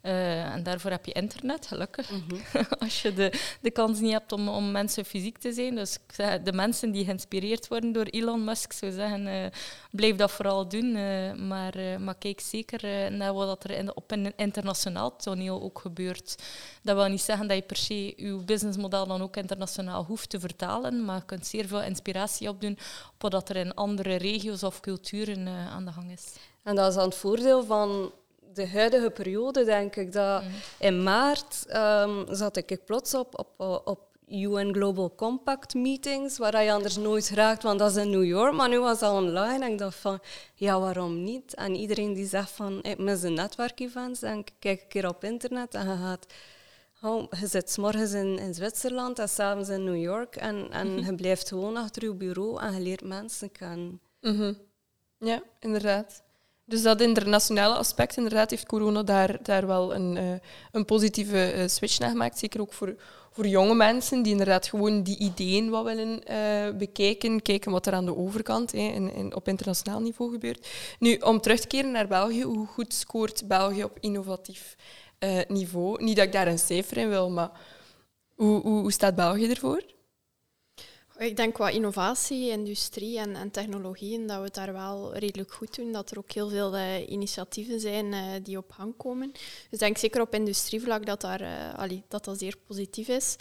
Eh, 0.01 0.53
en 0.53 0.63
daarvoor 0.63 0.91
heb 0.91 1.07
je 1.07 1.13
internet, 1.13 1.67
gelukkig. 1.67 2.11
Mhm. 2.11 2.65
Als 2.79 3.03
je 3.03 3.15
de, 3.15 3.33
de 3.61 3.71
kans 3.71 4.01
niet 4.01 4.13
hebt 4.13 4.33
om, 4.33 4.49
om 4.49 4.71
mensen 4.71 5.05
fysiek 5.05 5.39
te 5.39 5.53
zijn. 5.53 5.75
Dus 5.75 5.95
ik 5.95 6.15
zeg, 6.15 6.43
de 6.43 6.53
mensen 6.53 6.91
die 6.91 7.05
geïnspireerd 7.05 7.69
worden 7.69 7.93
door 7.93 8.05
Elon 8.05 8.45
Musk, 8.45 8.73
zou 8.73 8.93
zeggen, 8.93 9.27
eh, 9.27 9.47
blijf 9.91 10.17
dat 10.17 10.31
vooral 10.31 10.69
doen. 10.69 10.95
eh, 10.95 11.33
maar, 11.33 12.01
maar 12.01 12.15
kijk 12.15 12.41
zeker 12.41 13.13
naar 13.13 13.35
wat 13.35 13.65
er 13.65 13.71
in 13.71 13.97
op 13.97 14.11
een 14.11 14.33
internationaal 14.37 15.17
toneel 15.17 15.63
ook 15.63 15.79
gebeurt. 15.79 16.43
Dat 16.83 16.97
wil 16.97 17.07
niet 17.09 17.21
zeggen 17.21 17.49
dat 17.49 17.57
je 17.57 17.63
per 17.63 17.77
se 17.77 18.13
je 18.17 18.43
businessmodel 18.45 19.07
dan 19.07 19.23
ook 19.23 19.37
internationaal 19.37 20.05
hoeft 20.05 20.31
te 20.31 20.41
vertalen, 20.41 21.05
maar 21.05 21.17
je 21.17 21.25
kunt 21.25 21.47
zeer 21.47 21.67
veel 21.67 21.83
inspiratie 21.83 22.49
opdoen 22.49 22.79
op 23.21 23.33
wat 23.33 23.49
er 23.49 23.57
in 23.57 23.75
andere 23.75 24.17
regio's 24.17 24.63
of 24.63 24.81
culturen 24.81 25.49
aan 25.49 25.85
de 25.85 25.93
gang 25.93 26.11
is. 26.11 26.25
En 26.63 26.75
dat 26.77 26.89
is 26.89 26.95
dan 26.95 27.05
het 27.05 27.15
voordeel 27.15 27.65
van 27.65 28.13
de 28.53 28.69
huidige 28.69 29.11
periode, 29.11 29.65
denk 29.65 29.97
ik. 29.97 30.13
Dat 30.13 30.43
In 30.79 31.03
maart 31.03 31.65
ehm, 31.69 32.35
zat 32.35 32.57
ik 32.57 32.85
plots 32.85 33.15
op, 33.15 33.39
op, 33.57 33.83
op 33.85 34.09
UN 34.29 34.73
Global 34.75 35.15
Compact 35.15 35.75
meetings, 35.75 36.39
waar 36.39 36.63
je 36.63 36.73
anders 36.73 36.97
nooit 36.97 37.31
raakt, 37.31 37.63
want 37.63 37.79
dat 37.79 37.91
is 37.91 38.03
in 38.03 38.11
New 38.11 38.25
York. 38.25 38.53
Maar 38.53 38.69
nu 38.69 38.81
was 38.81 38.99
dat 38.99 39.13
online 39.13 39.65
en 39.65 39.73
ik 39.73 39.79
dacht 39.79 39.97
van, 39.97 40.19
ja, 40.55 40.81
waarom 40.81 41.23
niet? 41.23 41.55
En 41.55 41.75
iedereen 41.75 42.13
die 42.13 42.27
zegt 42.27 42.51
van, 42.51 42.83
ik 42.83 42.99
mis 42.99 43.21
de 43.21 43.29
netwerkevents, 43.29 44.23
ik, 44.23 44.51
kijk 44.59 44.81
een 44.81 44.89
keer 44.89 45.09
op 45.09 45.25
internet 45.25 45.75
en 45.75 45.89
je 45.89 45.97
gaat... 45.97 46.27
Oh, 47.03 47.33
je 47.41 47.47
zit 47.47 47.71
's 47.71 47.77
morgens 47.77 48.13
in, 48.13 48.39
in 48.39 48.55
Zwitserland 48.55 49.19
en 49.19 49.29
s'avonds 49.29 49.69
in 49.69 49.85
New 49.85 50.03
York 50.03 50.37
en, 50.37 50.71
en 50.71 51.05
je 51.05 51.15
blijft 51.15 51.49
gewoon 51.49 51.77
achter 51.77 52.05
je 52.05 52.15
bureau 52.15 52.61
en 52.61 52.75
je 52.75 52.81
leert 52.81 53.05
mensen 53.05 53.53
kennen. 53.53 54.01
Mhm. 54.21 54.53
Ja, 55.19 55.43
inderdaad. 55.61 56.23
Dus 56.71 56.83
dat 56.83 57.01
internationale 57.01 57.75
aspect, 57.75 58.17
inderdaad, 58.17 58.51
heeft 58.51 58.67
corona 58.67 59.03
daar, 59.03 59.39
daar 59.43 59.67
wel 59.67 59.95
een, 59.95 60.17
eh, 60.17 60.25
een 60.73 60.85
positieve 60.85 61.43
eh, 61.43 61.69
switch 61.69 61.99
naar 61.99 62.11
gemaakt. 62.11 62.39
Zeker 62.39 62.61
ook 62.61 62.73
voor, 62.73 62.95
voor 63.31 63.47
jonge 63.47 63.75
mensen 63.75 64.23
die 64.23 64.33
inderdaad 64.33 64.67
gewoon 64.67 65.03
die 65.03 65.19
ideeën 65.19 65.71
wat 65.71 65.85
willen 65.85 66.25
eh, 66.25 66.77
bekijken, 66.79 67.43
kijken 67.43 67.73
wat 67.73 67.87
er 67.87 67.93
aan 67.93 68.05
de 68.05 68.17
overkant 68.17 68.73
in, 68.73 69.35
op 69.35 69.49
internationaal 69.49 70.01
niveau 70.01 70.33
gebeurt. 70.33 70.69
Nu, 70.99 71.17
om 71.17 71.41
terug 71.41 71.61
te 71.61 71.67
keren 71.67 71.91
naar 71.91 72.09
België, 72.09 72.43
hoe 72.43 72.67
goed 72.67 72.95
scoort 72.95 73.49
België 73.49 73.85
op 73.85 73.97
innovatief 74.01 74.77
niveau? 75.49 76.03
Niet 76.05 76.17
dat 76.17 76.25
ik 76.25 76.33
daar 76.33 76.47
een 76.47 76.59
cijfer 76.59 76.97
in 76.97 77.09
wil, 77.09 77.31
maar 77.31 77.51
hoe, 78.35 78.61
hoe, 78.61 78.81
hoe 78.81 78.93
staat 78.93 79.15
België 79.15 79.49
ervoor? 79.49 79.83
Ik 81.21 81.37
denk 81.37 81.55
qua 81.55 81.69
innovatie, 81.69 82.51
industrie 82.51 83.19
en, 83.19 83.37
en 83.37 83.51
technologieën 83.51 84.27
dat 84.27 84.43
we 84.43 84.51
daar 84.53 84.73
wel 84.73 85.17
redelijk 85.17 85.53
goed 85.53 85.77
doen. 85.77 85.93
Dat 85.93 86.11
er 86.11 86.19
ook 86.19 86.31
heel 86.33 86.49
veel 86.49 86.77
eh, 86.77 87.11
initiatieven 87.11 87.81
zijn 87.81 88.13
eh, 88.13 88.21
die 88.43 88.57
op 88.57 88.71
gang 88.71 88.97
komen. 88.97 89.31
Dus 89.33 89.43
ik 89.71 89.79
denk 89.79 89.99
zeker 89.99 90.21
op 90.21 90.35
industrievlak 90.35 91.07
dat, 91.07 91.21
daar, 91.21 91.41
eh, 91.41 91.93
dat 92.09 92.25
dat 92.25 92.39
zeer 92.39 92.57
positief 92.67 93.09
is. 93.09 93.37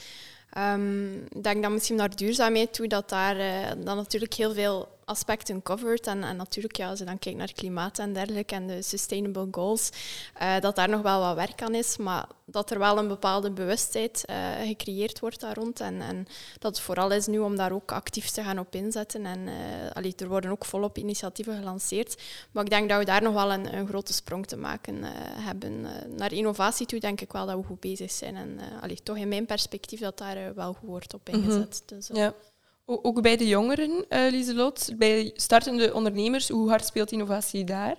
Ehm, 0.49 1.13
ik 1.15 1.43
denk 1.43 1.63
dat 1.63 1.71
misschien 1.71 1.95
naar 1.95 2.15
duurzaamheid 2.15 2.73
toe, 2.73 2.87
dat 2.87 3.09
daar 3.09 3.37
dan 3.83 3.95
natuurlijk 3.95 4.33
heel 4.33 4.53
veel 4.53 4.87
aspecten 5.09 5.61
covert. 5.61 6.07
En, 6.07 6.23
en 6.23 6.35
natuurlijk, 6.35 6.77
ja, 6.77 6.89
als 6.89 6.99
je 6.99 7.05
dan 7.05 7.19
kijkt 7.19 7.37
naar 7.37 7.53
klimaat 7.53 7.99
en 7.99 8.13
dergelijke 8.13 8.55
en 8.55 8.67
de 8.67 8.81
sustainable 8.81 9.47
goals, 9.51 9.89
eh, 10.33 10.59
dat 10.59 10.75
daar 10.75 10.89
nog 10.89 11.01
wel 11.01 11.19
wat 11.19 11.35
werk 11.35 11.61
aan 11.61 11.75
is, 11.75 11.97
maar 11.97 12.27
dat 12.45 12.71
er 12.71 12.79
wel 12.79 12.97
een 12.97 13.07
bepaalde 13.07 13.51
bewustheid 13.51 14.25
eh, 14.25 14.37
gecreëerd 14.63 15.19
wordt 15.19 15.39
daar 15.39 15.55
rond. 15.55 15.79
En, 15.79 16.01
en 16.01 16.27
dat 16.59 16.75
het 16.75 16.85
vooral 16.85 17.11
is 17.11 17.27
nu 17.27 17.39
om 17.39 17.55
daar 17.55 17.71
ook 17.71 17.91
actief 17.91 18.29
te 18.29 18.43
gaan 18.43 18.59
op 18.59 18.75
inzetten. 18.75 19.25
En 19.25 19.47
eh, 19.47 19.55
allee, 19.93 20.13
er 20.17 20.27
worden 20.27 20.51
ook 20.51 20.65
volop 20.65 20.97
initiatieven 20.97 21.57
gelanceerd. 21.57 22.21
Maar 22.51 22.63
ik 22.63 22.69
denk 22.69 22.89
dat 22.89 22.99
we 22.99 23.05
daar 23.05 23.21
nog 23.21 23.33
wel 23.33 23.51
een, 23.53 23.75
een 23.77 23.87
grote 23.87 24.13
sprong 24.13 24.47
te 24.47 24.57
maken 24.57 25.03
hebben. 25.43 25.85
Naar 26.17 26.33
innovatie 26.33 26.85
toe 26.85 26.99
denk 26.99 27.21
ik 27.21 27.31
wel 27.31 27.45
dat 27.45 27.55
we 27.55 27.63
goed 27.65 27.79
bezig 27.79 28.11
zijn. 28.11 28.35
En 28.35 28.59
allee, 28.81 28.99
toch 29.03 29.17
in 29.17 29.27
mijn 29.27 29.45
perspectief 29.45 29.99
dat 29.99 30.17
daar 30.17 30.53
wel 30.55 30.73
goed 30.73 30.89
wordt 30.89 31.13
op 31.13 31.29
ingezet. 31.29 31.83
Dus, 31.85 32.09
Ja. 32.13 32.33
Ook 32.91 33.21
bij 33.21 33.37
de 33.37 33.47
jongeren, 33.47 34.05
eh 34.07 34.31
Lieselot, 34.31 34.89
bij 34.97 35.31
startende 35.35 35.93
ondernemers, 35.93 36.49
hoe 36.49 36.69
hard 36.69 36.85
speelt 36.85 37.11
innovatie 37.11 37.63
daar? 37.63 37.95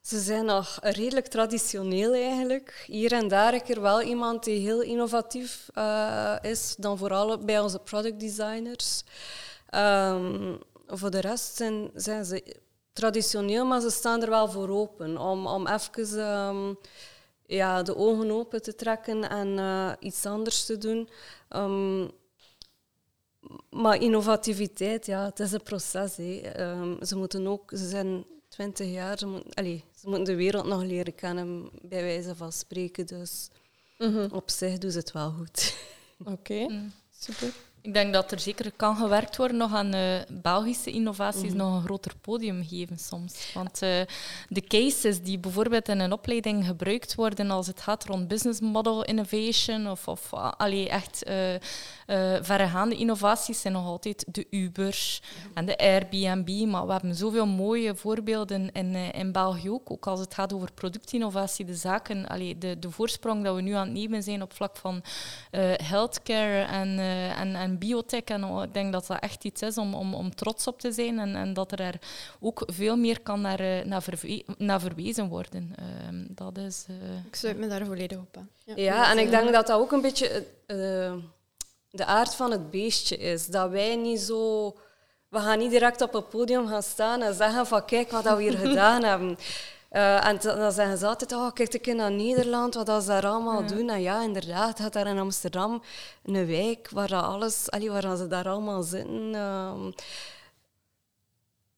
Ze 0.00 0.20
zijn 0.20 0.44
nog 0.44 0.78
redelijk 0.82 1.26
traditioneel 1.26 2.12
eigenlijk. 2.12 2.84
Hier 2.86 3.12
en 3.12 3.28
daar 3.28 3.54
een 3.54 3.62
keer 3.62 3.80
wel 3.80 4.02
iemand 4.02 4.44
die 4.44 4.60
heel 4.60 4.82
innovatief 4.82 5.68
eh, 5.74 6.36
is, 6.42 6.74
dan 6.78 6.98
vooral 6.98 7.38
bij 7.38 7.60
onze 7.60 7.78
product 7.78 8.20
designers. 8.20 9.02
Ehm, 9.66 10.56
voor 10.86 11.10
de 11.10 11.20
rest 11.20 11.56
zijn, 11.56 11.90
zijn 11.94 12.24
ze 12.24 12.56
traditioneel, 12.92 13.64
maar 13.64 13.80
ze 13.80 13.90
staan 13.90 14.22
er 14.22 14.30
wel 14.30 14.48
voor 14.48 14.68
open 14.68 15.18
om, 15.18 15.46
om 15.46 15.66
even 15.66 16.18
ehm, 16.18 16.74
ja, 17.46 17.82
de 17.82 17.96
ogen 17.96 18.30
open 18.30 18.62
te 18.62 18.74
trekken 18.74 19.30
en 19.30 19.58
eh, 19.58 19.92
iets 20.00 20.26
anders 20.26 20.64
te 20.64 20.78
doen. 20.78 21.08
Ehm, 21.48 22.06
maar 23.70 24.02
innovativiteit, 24.02 25.06
ja, 25.06 25.24
het 25.24 25.40
is 25.40 25.52
een 25.52 25.62
proces. 25.62 26.18
Ehm, 26.18 27.04
ze 27.04 27.16
moeten 27.16 27.46
ook, 27.46 27.70
ze 27.74 27.88
zijn 27.88 28.24
20 28.48 28.86
jaar, 28.88 29.18
ze 29.18 29.26
moeten, 29.26 29.54
allee, 29.54 29.84
ze 30.00 30.08
moeten 30.08 30.24
de 30.24 30.34
wereld 30.34 30.66
nog 30.66 30.82
leren 30.82 31.14
kennen, 31.14 31.68
bij 31.82 32.02
wijze 32.02 32.34
van 32.34 32.52
spreken. 32.52 33.06
Dus 33.06 33.48
op 34.30 34.50
zich 34.50 34.78
doen 34.78 34.90
ze 34.90 34.98
het 34.98 35.12
wel 35.12 35.30
goed. 35.30 35.76
Oké, 36.34 36.90
super. 37.18 37.52
Ik 37.80 37.94
denk 37.94 38.12
dat 38.12 38.32
er 38.32 38.40
zeker 38.40 38.72
kan 38.76 38.96
gewerkt 38.96 39.36
worden 39.36 39.56
nog 39.56 39.74
aan 39.74 39.94
eh, 39.94 40.20
Belgische 40.28 40.90
innovaties 40.90 41.52
nog 41.52 41.74
een 41.74 41.82
groter 41.82 42.12
podium 42.20 42.64
geven 42.64 42.98
soms. 42.98 43.52
Want 43.54 43.82
eh, 43.82 44.00
de 44.48 44.60
cases 44.60 45.22
die 45.22 45.38
bijvoorbeeld 45.38 45.88
in 45.88 46.00
een 46.00 46.12
opleiding 46.12 46.66
gebruikt 46.66 47.14
worden 47.14 47.50
als 47.50 47.66
het 47.66 47.80
gaat 47.80 48.04
rond 48.04 48.28
business 48.28 48.60
model 48.60 49.04
innovation 49.04 49.90
of, 49.90 50.08
of 50.08 50.32
allee, 50.32 50.88
echt 50.88 51.22
eh, 52.06 52.34
eh, 52.36 52.42
verregaande 52.44 52.94
innovaties 52.96 53.60
zijn 53.60 53.72
nog 53.72 53.86
altijd 53.86 54.24
de 54.30 54.46
Ubers 54.50 55.22
en 55.54 55.66
de 55.66 55.78
Airbnb. 55.78 56.66
Maar 56.66 56.86
we 56.86 56.92
hebben 56.92 57.14
zoveel 57.14 57.46
mooie 57.46 57.94
voorbeelden 57.94 58.72
in, 58.72 58.94
eh, 58.94 59.12
in 59.12 59.32
België 59.32 59.70
ook. 59.70 59.90
Ook 59.90 60.06
als 60.06 60.20
het 60.20 60.34
gaat 60.34 60.52
over 60.52 60.72
productinnovatie, 60.72 61.64
de 61.64 61.74
zaken, 61.74 62.26
allee, 62.26 62.58
de, 62.58 62.78
de 62.78 62.90
voorsprong 62.90 63.44
dat 63.44 63.54
we 63.54 63.60
nu 63.60 63.72
aan 63.72 63.84
het 63.86 63.92
nemen 63.96 64.22
zijn 64.22 64.42
op 64.42 64.52
vlak 64.52 64.76
van 64.76 65.02
eh, 65.50 65.60
healthcare 65.82 66.62
en, 66.62 66.98
eh, 66.98 67.40
en, 67.40 67.54
en 67.54 67.78
biotech. 67.78 68.24
En 68.24 68.44
oh, 68.44 68.62
ik 68.62 68.74
denk 68.74 68.92
dat 68.92 69.06
dat 69.06 69.20
echt 69.20 69.44
iets 69.44 69.62
is 69.62 69.78
om, 69.78 69.94
om, 69.94 70.14
om 70.14 70.34
trots 70.34 70.66
op 70.66 70.80
te 70.80 70.92
zijn 70.92 71.18
en, 71.18 71.36
en 71.36 71.52
dat 71.54 71.70
er 71.70 71.76
daar 71.76 71.98
ook 72.40 72.62
veel 72.66 72.96
meer 72.96 73.20
kan 73.20 73.40
naar, 73.40 73.86
naar, 73.86 74.02
verwe- 74.02 74.42
naar 74.58 74.80
verwezen 74.80 75.28
worden. 75.28 75.72
Ehm, 75.76 76.24
dat 76.28 76.58
is... 76.58 76.84
eh, 76.88 76.94
Ik 77.26 77.34
sluit 77.36 77.58
me 77.58 77.68
daar 77.68 77.84
volledig 77.86 78.18
op 78.18 78.36
aan. 78.36 78.48
Ja, 78.76 79.10
en 79.10 79.18
ik 79.18 79.30
denk 79.30 79.52
dat 79.52 79.66
dat 79.66 79.76
ook 79.80 79.92
een 79.92 80.00
beetje 80.00 80.46
eh, 80.66 81.12
de 81.96 82.04
aard 82.04 82.34
van 82.34 82.50
het 82.50 82.70
beestje 82.70 83.16
is. 83.16 83.46
Dat 83.46 83.70
wij 83.70 83.96
niet 83.96 84.20
zo... 84.20 84.72
We 85.28 85.38
gaan 85.38 85.58
niet 85.58 85.70
direct 85.70 86.02
op 86.02 86.12
het 86.12 86.28
podium 86.28 86.68
gaan 86.68 86.82
staan 86.82 87.22
en 87.22 87.34
zeggen 87.34 87.66
van 87.66 87.84
kijk 87.84 88.10
wat 88.10 88.24
we 88.24 88.42
hier 88.42 88.58
gedaan 88.66 89.02
hebben. 89.02 89.38
Uh, 89.92 90.26
en 90.26 90.38
dan 90.42 90.72
zeggen 90.72 90.98
ze 90.98 91.06
altijd, 91.06 91.32
oh, 91.32 91.52
kijk 91.52 91.74
ik 91.74 91.94
naar 91.94 92.10
Nederland, 92.10 92.74
wat 92.74 93.02
ze 93.02 93.08
daar 93.08 93.26
allemaal 93.26 93.66
doen. 93.66 93.90
En 93.90 94.02
ja, 94.02 94.22
inderdaad, 94.22 94.80
gaat 94.80 94.92
daar 94.92 95.06
in 95.06 95.18
Amsterdam 95.18 95.82
een 96.24 96.46
wijk 96.46 96.88
waar, 96.90 97.08
dat 97.08 97.24
alles, 97.24 97.70
allee, 97.70 97.90
waar 97.90 98.16
ze 98.16 98.26
daar 98.26 98.48
allemaal 98.48 98.82
zitten. 98.82 99.34
Uh, 99.34 99.72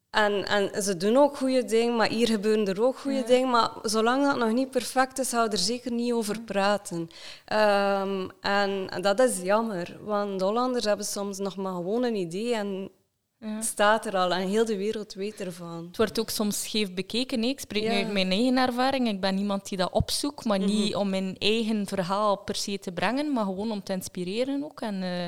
en, 0.09 0.45
en 0.45 0.83
ze 0.83 0.97
doen 0.97 1.17
ook 1.17 1.37
goede 1.37 1.65
dingen, 1.65 1.95
maar 1.95 2.09
hier 2.09 2.27
gebeuren 2.27 2.67
er 2.67 2.83
ook 2.83 2.97
goede 2.97 3.23
dingen. 3.23 3.49
Maar 3.49 3.71
zolang 3.81 4.25
dat 4.25 4.37
nog 4.37 4.51
niet 4.51 4.71
perfect 4.71 5.19
is, 5.19 5.29
gaan 5.29 5.45
we 5.45 5.51
er 5.51 5.57
zeker 5.57 5.91
niet 5.91 6.13
over 6.13 6.41
praten. 6.41 6.99
Um, 6.99 8.31
en, 8.41 8.89
en, 8.89 9.01
dat 9.01 9.19
is 9.19 9.41
jammer, 9.41 9.97
want 10.01 10.41
Hollanders 10.41 10.85
hebben 10.85 11.05
soms 11.05 11.37
nog 11.37 11.55
maar 11.55 11.73
gewoon 11.73 12.03
een 12.03 12.15
idee 12.15 12.55
en 12.55 12.91
het 13.39 13.65
staat 13.65 14.05
er 14.05 14.17
al 14.17 14.33
en 14.33 14.47
heel 14.47 14.65
de 14.65 14.77
wereld 14.77 15.13
weet 15.13 15.39
ervan. 15.39 15.85
Het 15.87 15.97
wordt 15.97 16.19
ook 16.19 16.29
soms 16.29 16.61
scheef 16.61 16.93
bekeken. 16.93 17.43
Ik 17.43 17.59
spreek 17.59 17.83
nu 17.83 17.89
uit 17.89 18.11
mijn 18.11 18.31
eigen 18.31 18.57
ervaring. 18.57 19.07
Ik 19.07 19.19
ben 19.19 19.37
iemand 19.37 19.69
die 19.69 19.77
dat 19.77 19.91
opzoekt, 19.91 20.45
maar 20.45 20.59
niet 20.59 20.89
mhm. 20.89 20.99
om 20.99 21.09
mijn 21.09 21.35
eigen 21.37 21.87
verhaal 21.87 22.37
per 22.37 22.55
se 22.55 22.79
te 22.79 22.91
brengen, 22.91 23.33
maar 23.33 23.45
gewoon 23.45 23.71
om 23.71 23.83
te 23.83 23.93
inspireren 23.93 24.63
ook. 24.63 24.81
En 24.81 25.01
uh, 25.01 25.25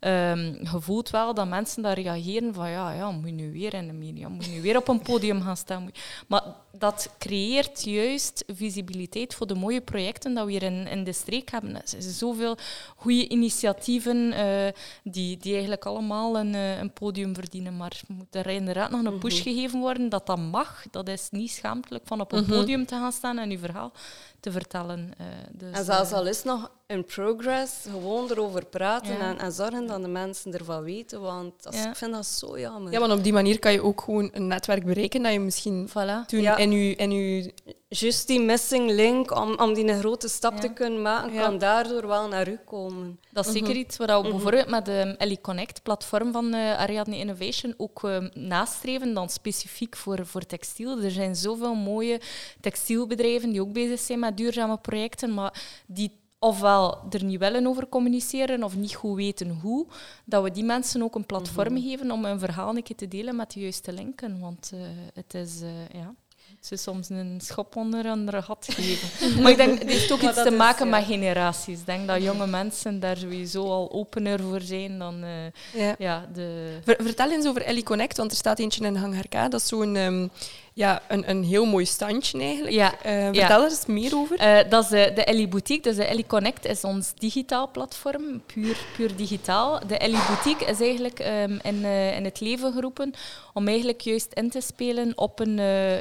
um, 0.00 0.40
je 0.40 0.80
voelt 0.80 1.10
wel 1.10 1.34
dat 1.34 1.48
mensen 1.48 1.82
daar 1.82 2.00
reageren 2.00 2.54
van 2.54 2.70
ja, 2.70 2.92
ja, 2.92 3.10
moet 3.10 3.26
je 3.26 3.32
nu 3.32 3.52
weer 3.52 3.74
in 3.74 3.86
de 3.86 3.92
media, 3.92 4.28
moet 4.28 4.44
je 4.44 4.50
nu 4.50 4.62
weer 4.62 4.76
op 4.76 4.88
een 4.88 5.02
podium 5.02 5.42
gaan 5.42 5.56
staan. 5.56 5.90
Maar 6.26 6.42
dat 6.78 7.14
creëert 7.18 7.84
juist 7.84 8.44
visibiliteit 8.46 9.34
voor 9.34 9.46
de 9.46 9.54
mooie 9.54 9.80
projecten 9.80 10.34
dat 10.34 10.44
we 10.44 10.50
hier 10.50 10.62
in, 10.62 10.86
in 10.86 11.04
de 11.04 11.12
streek 11.12 11.50
hebben. 11.50 11.74
Er 11.74 11.82
zijn 11.84 12.02
zoveel 12.02 12.56
goede 12.96 13.28
initiatieven 13.28 14.16
uh, 14.16 14.68
die, 15.02 15.36
die 15.36 15.52
eigenlijk 15.52 15.84
allemaal 15.84 16.38
een, 16.38 16.54
uh, 16.54 16.78
een 16.78 16.92
podium 16.92 17.34
verdienen. 17.34 17.76
Maar 17.76 18.00
moet 18.08 18.34
er 18.34 18.46
inderdaad 18.46 18.90
nog 18.90 19.04
een 19.04 19.18
push 19.18 19.34
mhm. 19.34 19.42
gegeven 19.42 19.80
worden 19.80 20.08
dat 20.08 20.26
dat 20.26 20.38
mag. 20.38 20.84
Dat 20.90 21.08
is 21.08 21.28
niet 21.30 21.50
schaamtelijk 21.50 22.06
van 22.06 22.20
op 22.20 22.32
een 22.32 22.42
mhm. 22.42 22.52
podium 22.52 22.86
te 22.86 22.94
gaan 22.94 23.12
staan 23.12 23.38
en 23.38 23.50
je 23.50 23.58
verhaal 23.58 23.92
te 24.40 24.50
vertellen. 24.50 25.10
Uh, 25.20 25.26
dus, 25.52 25.78
en 25.78 25.84
zelfs 25.84 26.12
al 26.12 26.26
is 26.26 26.42
nog 26.42 26.70
in 26.86 27.04
progress, 27.04 27.72
gewoon 27.90 28.30
erover 28.30 28.64
praten 28.64 29.20
en, 29.20 29.38
en, 29.38 29.52
zorgen 29.52 29.86
dat 29.86 30.02
de 30.02 30.08
mensen 30.08 30.52
ervan 30.52 30.82
weten. 30.82 31.20
Want 31.20 31.66
ik 31.70 31.96
vind 31.96 32.12
dat 32.12 32.26
zo 32.26 32.58
jammer. 32.58 32.92
Ja, 32.92 33.00
want 33.00 33.12
op 33.12 33.22
die 33.22 33.32
manier 33.32 33.58
kan 33.58 33.72
je 33.72 33.82
ook 33.82 34.00
gewoon 34.00 34.30
een 34.32 34.46
netwerk 34.46 34.84
bereiken 34.84 35.22
dat 35.22 35.32
je 35.32 35.40
misschien 35.40 35.88
voilà. 35.88 36.26
toen 36.26 36.56
in, 36.56 36.72
je, 36.72 36.96
in 36.96 37.10
je 37.10 37.52
Juist 37.90 38.26
die 38.26 38.40
missing 38.40 38.90
link, 38.90 39.30
om, 39.36 39.54
om 39.58 39.74
die 39.74 39.88
een 39.88 39.98
grote 39.98 40.28
stap 40.28 40.56
te 40.56 40.68
kunnen 40.68 41.02
maken, 41.02 41.40
kan 41.40 41.58
daardoor 41.58 42.06
wel 42.06 42.28
naar 42.28 42.48
u 42.48 42.58
komen. 42.64 43.20
Dat 43.30 43.46
is 43.46 43.52
zeker 43.52 43.68
mhm. 43.68 43.78
iets 43.78 43.96
waar 43.96 44.06
we 44.06 44.22
mhm. 44.22 44.30
bijvoorbeeld 44.30 44.68
met 44.68 44.84
de 44.84 45.14
Ellie 45.18 45.40
Connect, 45.40 45.82
platform 45.82 46.32
van 46.32 46.54
uh, 46.54 46.78
Ariadne 46.78 47.16
Innovation, 47.16 47.74
ook 47.76 48.02
uh, 48.02 48.26
nastreven, 48.32 49.14
dan 49.14 49.28
specifiek 49.28 49.96
voor, 49.96 50.26
voor 50.26 50.46
textiel. 50.46 51.02
Er 51.02 51.10
zijn 51.10 51.36
zoveel 51.36 51.74
mooie 51.74 52.20
textielbedrijven 52.60 53.50
die 53.50 53.60
ook 53.60 53.72
bezig 53.72 54.00
zijn 54.00 54.18
met 54.18 54.36
duurzame 54.36 54.76
projecten, 54.76 55.34
maar 55.34 55.82
die 55.86 56.12
ofwel 56.38 56.98
er 57.10 57.24
niet 57.24 57.38
willen 57.38 57.66
over 57.66 57.88
communiceren 57.88 58.62
of 58.62 58.76
niet 58.76 58.94
goed 58.94 59.16
weten 59.16 59.50
hoe, 59.50 59.86
dat 60.24 60.42
we 60.42 60.50
die 60.50 60.64
mensen 60.64 61.02
ook 61.02 61.14
een 61.14 61.26
platform 61.26 61.72
mhm. 61.72 61.82
geven 61.82 62.10
om 62.10 62.24
hun 62.24 62.38
verhaal 62.38 62.76
een 62.76 62.82
keer 62.82 62.96
te 62.96 63.08
delen 63.08 63.36
met 63.36 63.52
de 63.52 63.60
juiste 63.60 63.92
linken. 63.92 64.40
Want 64.40 64.70
uh, 64.74 64.80
het 65.14 65.34
is, 65.34 65.60
ja 65.92 66.14
ze 66.60 66.76
soms 66.76 67.08
een 67.08 67.40
schop 67.42 67.76
onder 67.76 68.06
een 68.06 68.42
gat 68.42 68.66
geven. 68.70 69.08
maar 69.42 69.50
ik 69.50 69.56
denk, 69.56 69.78
het 69.78 69.90
heeft 69.90 70.12
ook 70.12 70.20
iets 70.20 70.42
te 70.42 70.50
maken 70.50 70.88
met 70.88 71.04
generaties. 71.04 71.78
Ik 71.78 71.86
denk 71.86 72.06
dat 72.06 72.22
jonge 72.22 72.46
mensen 72.46 73.00
daar 73.00 73.16
sowieso 73.16 73.64
al 73.64 73.92
opener 73.92 74.40
voor 74.40 74.60
zijn 74.60 74.98
dan 74.98 75.24
uh, 75.24 75.30
ja. 75.72 75.94
ja. 75.98 76.26
de... 76.32 76.78
Vertel 76.84 77.30
eens 77.30 77.46
over 77.46 77.62
Ellie 77.62 77.82
Connect, 77.82 78.16
want 78.16 78.30
er 78.30 78.36
staat 78.36 78.58
eentje 78.58 78.84
in 78.84 78.96
Hangarka. 78.96 79.48
Dat 79.48 79.60
is 79.60 79.68
zo'n... 79.68 79.96
Um, 79.96 80.30
ja, 80.78 81.02
een, 81.08 81.30
een 81.30 81.44
heel 81.44 81.64
mooi 81.64 81.86
standje 81.86 82.40
eigenlijk. 82.40 82.74
Ja, 82.74 82.92
uh, 82.92 83.28
vertel 83.32 83.62
er 83.62 83.70
eens 83.70 83.86
meer 83.86 84.16
over. 84.16 84.40
Uh, 84.40 84.58
dat 84.70 84.82
is 84.82 84.88
de, 84.88 85.12
de 85.14 85.24
Ellie 85.24 85.48
Boutique. 85.48 85.82
Dus 85.82 85.96
de 85.96 86.04
Ellie 86.04 86.26
Connect 86.26 86.64
is 86.64 86.84
ons 86.84 87.12
digitaal 87.14 87.70
platform, 87.70 88.42
puur, 88.46 88.78
puur 88.96 89.16
digitaal. 89.16 89.86
De 89.86 89.98
Ellie 89.98 90.26
Boutique 90.26 90.66
is 90.66 90.80
eigenlijk 90.80 91.18
um, 91.18 91.58
in, 91.62 91.74
uh, 91.74 92.16
in 92.16 92.24
het 92.24 92.40
leven 92.40 92.72
geroepen 92.72 93.12
om 93.52 93.68
eigenlijk 93.68 94.00
juist 94.00 94.32
in 94.32 94.50
te 94.50 94.60
spelen 94.60 95.12
op 95.14 95.40
een 95.40 95.56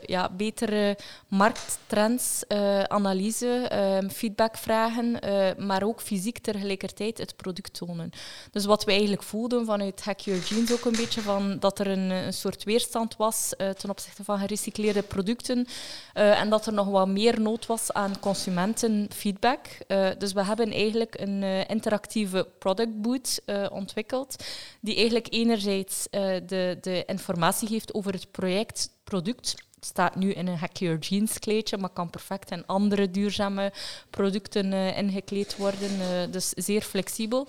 ja, 0.06 0.30
betere 0.30 0.98
markttrends-analyse, 1.28 3.72
um, 4.02 4.10
feedbackvragen, 4.10 5.20
maar 5.58 5.84
ook 5.84 6.02
fysiek 6.02 6.38
tegelijkertijd 6.38 7.18
het 7.18 7.36
product 7.36 7.74
tonen. 7.74 8.10
Dus 8.52 8.66
wat 8.66 8.84
we 8.84 8.92
eigenlijk 8.92 9.24
voelden 9.24 9.66
vanuit 9.66 10.04
Hack 10.04 10.20
Your 10.20 10.44
Jeans 10.44 10.74
ook 10.74 10.86
een 10.86 10.96
beetje, 10.98 11.22
van 11.22 11.60
dat 11.60 11.80
er 11.80 11.88
een, 11.88 12.10
een 12.10 12.34
soort 12.34 12.64
weerstand 12.64 13.16
was 13.16 13.54
ten 13.78 13.90
opzichte 13.90 14.24
van 14.24 14.40
gerecycleerde 14.40 14.66
gerecycleerde 14.68 15.02
producten. 15.02 15.68
Uh, 16.14 16.42
en 16.42 16.50
dat 16.50 16.66
er 16.66 16.74
nog 16.74 16.88
wat 16.88 17.08
meer 17.08 17.42
nood 17.42 17.66
was 17.66 17.94
aan 17.94 18.20
consumentenfeedback. 18.20 19.60
Uh, 19.88 20.10
dus 20.18 20.34
we 20.34 20.44
hebben 20.44 20.72
eigenlijk 20.72 21.20
een 21.20 21.42
uh, 21.42 21.70
interactieve 21.70 22.48
product 22.60 23.02
boot 23.02 23.42
ontwikkeld, 23.72 24.44
die 24.82 24.96
eigenlijk 24.96 25.28
enerzijds 25.30 26.08
de, 26.46 26.78
de 26.82 27.04
informatie 27.06 27.68
geeft 27.68 27.94
over 27.94 28.14
het 28.14 28.32
project, 28.32 28.90
product, 29.04 29.56
het 29.76 29.86
staat 29.86 30.16
nu 30.16 30.32
in 30.32 30.48
een 30.48 30.58
Hack 30.58 30.78
Your 30.78 31.00
Jeans 31.00 31.40
kleedje, 31.40 31.78
maar 31.78 31.90
kan 31.90 32.10
perfect 32.10 32.52
in 32.52 32.66
andere 32.66 33.12
duurzame 33.12 33.72
producten 34.10 34.74
ingekleed 34.74 35.58
worden. 35.58 36.32
Dus 36.32 36.50
zeer 36.50 36.82
flexibel. 36.82 37.48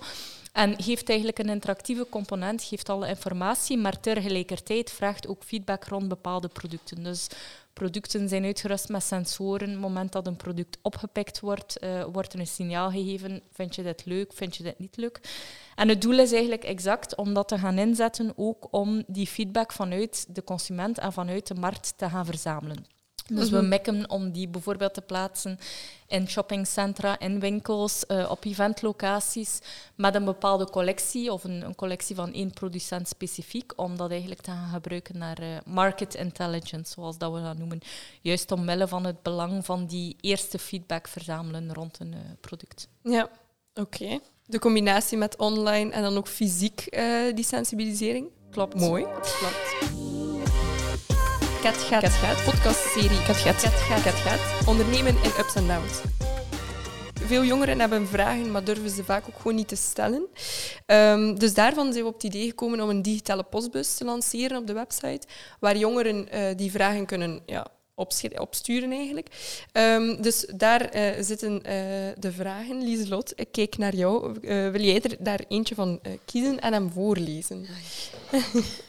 En 0.51 0.81
geeft 0.81 1.09
eigenlijk 1.09 1.39
een 1.39 1.49
interactieve 1.49 2.07
component, 2.09 2.63
geeft 2.63 2.89
alle 2.89 3.07
informatie, 3.07 3.77
maar 3.77 3.99
tegelijkertijd 3.99 4.91
vraagt 4.91 5.27
ook 5.27 5.43
feedback 5.43 5.83
rond 5.83 6.07
bepaalde 6.07 6.47
producten. 6.47 7.03
Dus 7.03 7.27
producten 7.73 8.29
zijn 8.29 8.43
uitgerust 8.43 8.89
met 8.89 9.03
sensoren. 9.03 9.67
Op 9.67 9.73
het 9.73 9.81
moment 9.81 10.11
dat 10.11 10.27
een 10.27 10.35
product 10.35 10.77
opgepikt 10.81 11.39
wordt, 11.39 11.83
uh, 11.83 12.03
wordt 12.11 12.33
er 12.33 12.39
een 12.39 12.47
signaal 12.47 12.91
gegeven. 12.91 13.41
Vind 13.51 13.75
je 13.75 13.83
dit 13.83 14.05
leuk? 14.05 14.33
Vind 14.33 14.55
je 14.55 14.63
dit 14.63 14.79
niet 14.79 14.97
leuk? 14.97 15.19
En 15.75 15.89
het 15.89 16.01
doel 16.01 16.19
is 16.19 16.31
eigenlijk 16.31 16.63
exact 16.63 17.15
om 17.15 17.33
dat 17.33 17.47
te 17.47 17.57
gaan 17.57 17.77
inzetten, 17.77 18.33
ook 18.35 18.67
om 18.71 19.03
die 19.07 19.27
feedback 19.27 19.71
vanuit 19.71 20.25
de 20.35 20.43
consument 20.43 20.97
en 20.97 21.13
vanuit 21.13 21.47
de 21.47 21.55
markt 21.55 21.93
te 21.97 22.09
gaan 22.09 22.25
verzamelen. 22.25 22.98
Dus 23.35 23.49
we 23.49 23.57
mhm. 23.57 23.67
mikken 23.67 24.09
om 24.09 24.31
die 24.31 24.47
bijvoorbeeld 24.47 24.93
te 24.93 25.01
plaatsen 25.01 25.59
in 26.07 26.27
shoppingcentra, 26.27 27.19
in 27.19 27.39
winkels, 27.39 28.03
uh, 28.07 28.29
op 28.29 28.45
eventlocaties, 28.45 29.59
met 29.95 30.15
een 30.15 30.25
bepaalde 30.25 30.69
collectie 30.69 31.33
of 31.33 31.43
een, 31.43 31.65
een, 31.65 31.75
collectie 31.75 32.15
van 32.15 32.33
één 32.33 32.53
producent 32.53 33.07
specifiek, 33.07 33.73
om 33.75 33.97
dat 33.97 34.11
eigenlijk 34.11 34.41
te 34.41 34.51
gaan 34.51 34.69
gebruiken 34.69 35.17
naar 35.17 35.41
uh, 35.41 35.47
market 35.65 36.15
intelligence, 36.15 36.91
zoals 36.91 37.17
dat 37.17 37.33
we 37.33 37.41
dat 37.41 37.57
noemen. 37.57 37.79
Juist 38.21 38.51
omwille 38.51 38.87
van 38.87 39.05
het 39.05 39.21
belang 39.21 39.65
van 39.65 39.85
die 39.85 40.15
eerste 40.21 40.59
feedback 40.59 41.07
verzamelen 41.07 41.73
rond 41.73 41.99
een 41.99 42.13
uh, 42.13 42.19
product. 42.39 42.87
Ja, 43.03 43.29
oké. 43.73 44.19
De 44.45 44.59
combinatie 44.59 45.17
met 45.17 45.37
online 45.37 45.91
en 45.91 46.01
dan 46.01 46.17
ook 46.17 46.27
fysiek 46.27 46.97
die 47.35 47.45
sensibilisering. 47.45 48.27
Klopt. 48.51 48.75
Mooi. 48.75 49.03
Klopt. 49.03 50.28
Kat 51.61 51.77
Gaat. 51.77 52.01
Kat 52.01 52.11
Gaat. 52.11 52.43
Podcastserie 52.43 53.23
Kat 53.23 53.35
Gaat. 53.35 53.61
Kat 53.61 53.71
Gaat. 53.73 54.03
Kat 54.03 54.13
Gaat. 54.13 54.67
Ondernemen 54.67 55.15
in 55.23 55.29
ups 55.39 55.55
en 55.55 55.67
downs. 55.67 56.01
Veel 57.13 57.43
jongeren 57.43 57.79
hebben 57.79 58.07
vragen, 58.07 58.51
maar 58.51 58.63
durven 58.63 58.89
ze 58.89 59.03
vaak 59.03 59.27
ook 59.27 59.35
gewoon 59.35 59.55
niet 59.55 59.67
te 59.67 59.75
stellen. 59.75 60.27
Um, 60.85 61.39
dus 61.39 61.53
daarvan 61.53 61.91
zijn 61.91 62.03
we 62.03 62.09
op 62.09 62.13
het 62.13 62.23
idee 62.23 62.47
gekomen 62.47 62.81
om 62.81 62.89
een 62.89 63.01
digitale 63.01 63.43
postbus 63.43 63.95
te 63.95 64.05
lanceren 64.05 64.57
op 64.57 64.67
de 64.67 64.73
website, 64.73 65.27
waar 65.59 65.77
jongeren 65.77 66.27
uh, 66.33 66.41
die 66.55 66.71
vragen 66.71 67.05
kunnen 67.05 67.41
ja, 67.45 67.67
opsturen 68.35 68.91
eigenlijk. 68.91 69.27
Um, 69.73 70.21
dus 70.21 70.45
daar 70.55 70.95
uh, 70.95 71.11
zitten 71.19 71.53
uh, 71.53 71.61
de 72.17 72.31
vragen. 72.31 72.83
Lieselot, 72.83 73.33
ik 73.35 73.51
kijk 73.51 73.77
naar 73.77 73.95
jou. 73.95 74.35
Uh, 74.41 74.71
wil 74.71 74.81
jij 74.81 75.01
er 75.01 75.15
daar 75.19 75.43
eentje 75.47 75.75
van 75.75 75.99
kiezen 76.25 76.59
en 76.59 76.73
hem 76.73 76.91
voorlezen? 76.91 77.65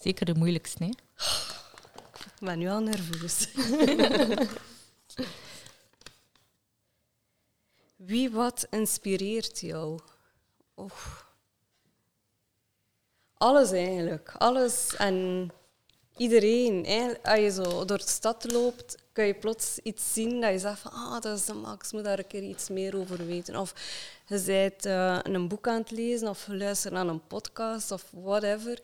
Zeker 0.00 0.26
de 0.26 0.34
moeilijkste, 0.34 0.84
hè? 0.84 0.90
Ik 0.90 2.46
ben 2.46 2.58
nu 2.58 2.68
al 2.68 2.80
nerveus. 2.80 3.48
Wie 7.96 8.30
wat 8.30 8.66
inspireert 8.70 9.60
jou? 9.60 10.00
Oh. 10.74 10.90
Alles 13.34 13.70
eigenlijk. 13.70 14.34
Alles 14.38 14.96
en 14.96 15.50
iedereen. 16.16 16.86
Als 17.22 17.38
je 17.38 17.50
zo 17.50 17.84
door 17.84 17.98
de 17.98 18.08
stad 18.08 18.52
loopt, 18.52 18.96
kun 19.12 19.24
je 19.24 19.34
plots 19.34 19.78
iets 19.78 20.12
zien 20.12 20.40
dat 20.40 20.50
je 20.50 20.58
zegt 20.58 20.78
van 20.78 20.92
ah, 20.92 21.20
dat 21.20 21.38
is 21.38 21.44
de 21.44 21.54
Max, 21.54 21.92
moet 21.92 22.04
daar 22.04 22.18
een 22.18 22.26
keer 22.26 22.42
iets 22.42 22.68
meer 22.68 22.96
over 22.96 23.26
weten. 23.26 23.56
Of 23.56 23.74
je 24.26 24.42
bent 24.46 24.86
uh, 24.86 25.18
een 25.22 25.48
boek 25.48 25.68
aan 25.68 25.80
het 25.80 25.90
lezen 25.90 26.28
of 26.28 26.46
je 26.46 26.56
luistert 26.56 26.94
naar 26.94 27.06
een 27.06 27.26
podcast 27.26 27.90
of 27.90 28.04
whatever 28.10 28.78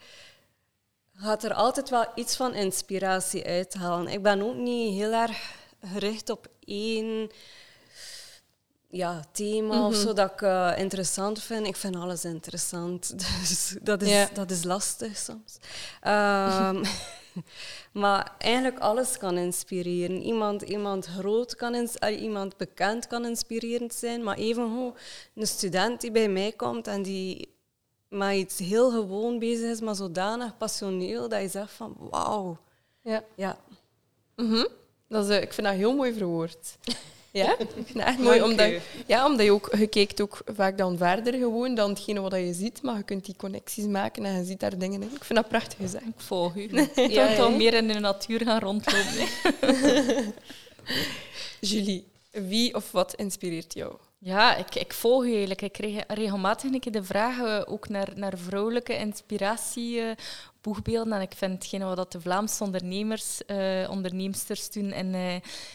gaat 1.17 1.45
er 1.45 1.55
altijd 1.55 1.91
wel 1.91 2.07
iets 2.15 2.37
van 2.37 2.55
inspiratie 2.55 3.47
uithalen. 3.47 4.13
Ik 4.13 4.23
ben 4.23 4.43
ook 4.43 4.57
niet 4.57 4.95
heel 4.95 5.13
erg 5.13 5.55
gericht 5.93 6.31
op 6.31 6.47
één 6.65 7.31
ja, 8.91 9.25
thema 9.33 9.87
of 9.87 9.95
zo 9.95 10.13
dat 10.13 10.33
ik 10.33 10.43
eh, 10.43 10.73
interessant 10.77 11.43
vind. 11.43 11.67
Ik 11.67 11.77
vind 11.77 11.97
alles 11.97 12.25
interessant, 12.25 13.19
dus 13.49 13.77
dat 13.83 14.03
is, 14.03 14.29
dat 14.35 14.51
is 14.51 14.65
lastig 14.65 15.17
soms. 15.17 15.59
Ehm, 16.01 16.85
maar 17.93 18.33
eigenlijk 18.39 18.79
alles 18.79 19.19
kan 19.19 19.39
inspireren. 19.39 20.23
Iemand, 20.23 20.63
iemand 20.63 21.07
groot 21.07 21.55
kan 21.55 21.75
ins- 21.75 21.99
eh, 21.99 22.21
iemand 22.23 22.57
bekend 22.57 23.07
kan 23.07 23.25
inspirerend 23.27 23.95
zijn, 23.95 24.23
maar 24.23 24.37
evengoed 24.37 24.99
een 25.35 25.47
student 25.47 26.01
die 26.01 26.11
bij 26.11 26.29
mij 26.29 26.53
komt 26.53 26.87
en 26.87 27.03
die 27.03 27.55
met 28.09 28.35
iets 28.35 28.59
heel 28.59 28.91
gewoon 28.91 29.39
bezig 29.39 29.71
is, 29.71 29.81
maar 29.81 29.95
zodanig 29.95 30.57
passioneel 30.57 31.29
dat 31.29 31.41
je 31.41 31.49
zegt 31.49 31.73
van 31.73 31.97
wauw. 31.99 32.59
Ja. 33.03 33.25
Ja, 33.35 33.57
Mhm. 34.37 34.65
dat 35.09 35.25
is, 35.25 35.37
eh, 35.37 35.43
ik 35.43 35.53
vind 35.53 35.67
dat 35.67 35.77
heel 35.77 35.95
mooi 35.95 36.13
verwoord. 36.13 36.77
Ja, 37.31 37.59
ik 37.59 37.69
vind 37.75 37.95
dat 37.95 38.07
echt 38.07 38.19
mooi. 38.19 38.43
Omdat, 38.43 38.73
ja, 39.07 39.27
omdat 39.27 39.45
je 39.47 39.53
ook, 39.53 39.75
je 39.79 39.87
kijkt 39.87 40.21
ook 40.21 40.39
vaak 40.55 40.79
dan 40.79 40.97
verder 40.97 41.33
gewoon 41.35 41.75
dan 41.75 41.91
hetgene 41.91 42.21
wat 42.21 42.33
je 42.33 42.53
ziet, 42.55 42.83
maar 42.83 42.97
je 42.97 43.03
kunt 43.03 43.25
die 43.25 43.37
connecties 43.37 43.85
maken 43.85 44.25
en 44.25 44.39
je 44.39 44.45
ziet 44.45 44.61
daar 44.61 44.79
dingen 44.79 45.03
in. 45.03 45.11
Ik 45.15 45.25
vind 45.25 45.39
dat 45.39 45.49
prachtig 45.49 45.77
gezegd. 45.79 46.05
Ik 46.07 46.13
volg 46.17 46.57
u. 46.57 46.69
Ja, 46.75 46.87
ja, 47.09 47.37
toch 47.37 47.51
hè? 47.51 47.57
meer 47.57 47.75
in 47.75 47.89
de 47.89 47.99
natuur 47.99 48.41
gaan 48.45 48.61
rondlopen. 48.61 49.27
Julie, 51.61 52.07
wie 52.31 52.75
of 52.75 52.93
wat 52.93 53.15
inspireert 53.15 53.75
jou? 53.75 53.95
Ja, 54.27 54.57
ik, 54.57 54.75
ik 54.75 54.93
volg 54.93 55.25
u 55.25 55.31
eigenlijk. 55.31 55.63
Ik 55.63 55.73
krijg 55.73 56.05
regelmatig 56.09 56.73
een 56.73 56.81
keer 56.81 56.93
de 56.93 57.05
vraag 57.05 57.41
eh, 57.41 57.73
ook 57.73 57.89
naar, 57.89 58.09
naar 58.15 58.39
vrouwelijke 58.39 58.93
inspiratieboegbeelden. 60.67 61.13
en 61.13 61.21
ik 61.21 61.33
vind 61.37 61.53
hetgene 61.53 61.85
wat 61.85 61.97
dat 61.97 62.13
de 62.13 62.21
Vlaamse 62.21 62.65
ondernemers, 62.65 63.45
eh 63.47 63.91
onderneemsters 63.91 64.71
doen 64.71 64.93
in, 64.93 65.15
eh, 65.15 65.35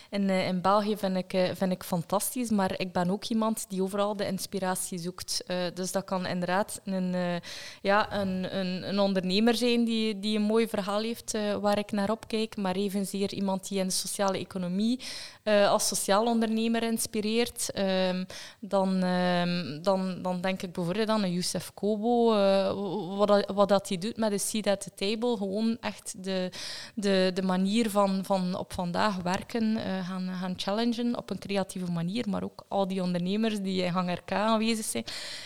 in, 0.10 0.30
eh, 0.30 0.48
in 0.48 0.62
België, 0.62 0.98
vind 0.98 1.16
ik, 1.18 1.34
eh, 1.34 1.50
vind 1.56 1.72
ik 1.72 1.84
fantastisch. 1.84 2.50
Maar 2.50 2.74
ik 2.80 2.92
ben 2.92 3.10
ook 3.10 3.26
iemand 3.26 3.66
die 3.70 3.82
overal 3.84 4.16
de 4.16 4.26
inspiratie 4.28 5.00
zoekt. 5.00 5.44
Eh, 5.48 5.58
dus 5.74 5.92
dat 5.92 6.04
kan 6.04 6.26
inderdaad 6.26 6.82
een, 6.86 7.14
eh, 7.14 7.36
ja, 7.82 8.14
een, 8.14 8.58
een, 8.58 8.88
een 8.90 9.00
ondernemer 9.00 9.56
zijn 9.56 9.84
die, 9.86 10.20
die 10.20 10.36
een 10.38 10.42
mooi 10.46 10.68
verhaal 10.68 11.02
heeft 11.02 11.34
eh, 11.34 11.56
waar 11.56 11.78
ik 11.78 11.92
naar 11.92 12.10
opkijk. 12.12 12.58
Maar 12.58 12.76
evenzeer 12.76 13.34
iemand 13.34 13.68
die 13.68 13.80
in 13.80 13.88
de 13.88 13.94
sociale 13.94 14.38
economie 14.38 15.00
eh, 15.44 15.70
als 15.70 15.88
sociaal 15.88 16.26
ondernemer 16.26 16.84
inspireert. 16.84 17.72
Ehm, 17.72 18.24
dan, 18.60 19.04
ehm, 19.04 19.82
dan, 19.82 20.22
dan 20.22 20.42
denk 20.42 20.62
ik 20.62 20.72
bijvoorbeeld 20.74 21.10
aan 21.10 21.24
een 21.24 21.32
Youssef 21.34 21.74
Kobo, 21.74 22.34
eh, 22.34 23.18
wat, 23.18 23.28
dat- 23.28 23.52
wat 23.54 23.70
dat 23.70 23.88
hij 23.90 23.98
doet 23.98 24.18
met 24.18 24.30
de 24.32 24.38
Seat 24.38 24.66
at 24.86 24.96
the 24.98 25.06
Table. 25.10 25.38
Gewoon 25.38 25.78
echt 25.80 26.24
de, 26.24 26.50
de, 26.96 27.32
de 27.34 27.42
manier 27.42 27.90
van, 27.90 28.26
van 28.26 28.56
op 28.56 28.74
vandaag 28.74 29.16
werken 29.16 29.78
eh, 29.78 30.08
gaan, 30.10 30.30
gaan 30.40 30.54
challengen 30.58 31.18
op 31.18 31.30
een 31.30 31.40
creatieve 31.40 31.92
manier. 31.92 32.30
Maar 32.30 32.44
ook 32.44 32.66
al 32.68 32.88
die 32.88 33.02
ondernemers 33.02 33.60
die 33.60 33.84
in 33.84 33.92
Gang 33.92 34.14
RK 34.14 34.32
aanwezig 34.32 34.86
zijn. 34.86 35.04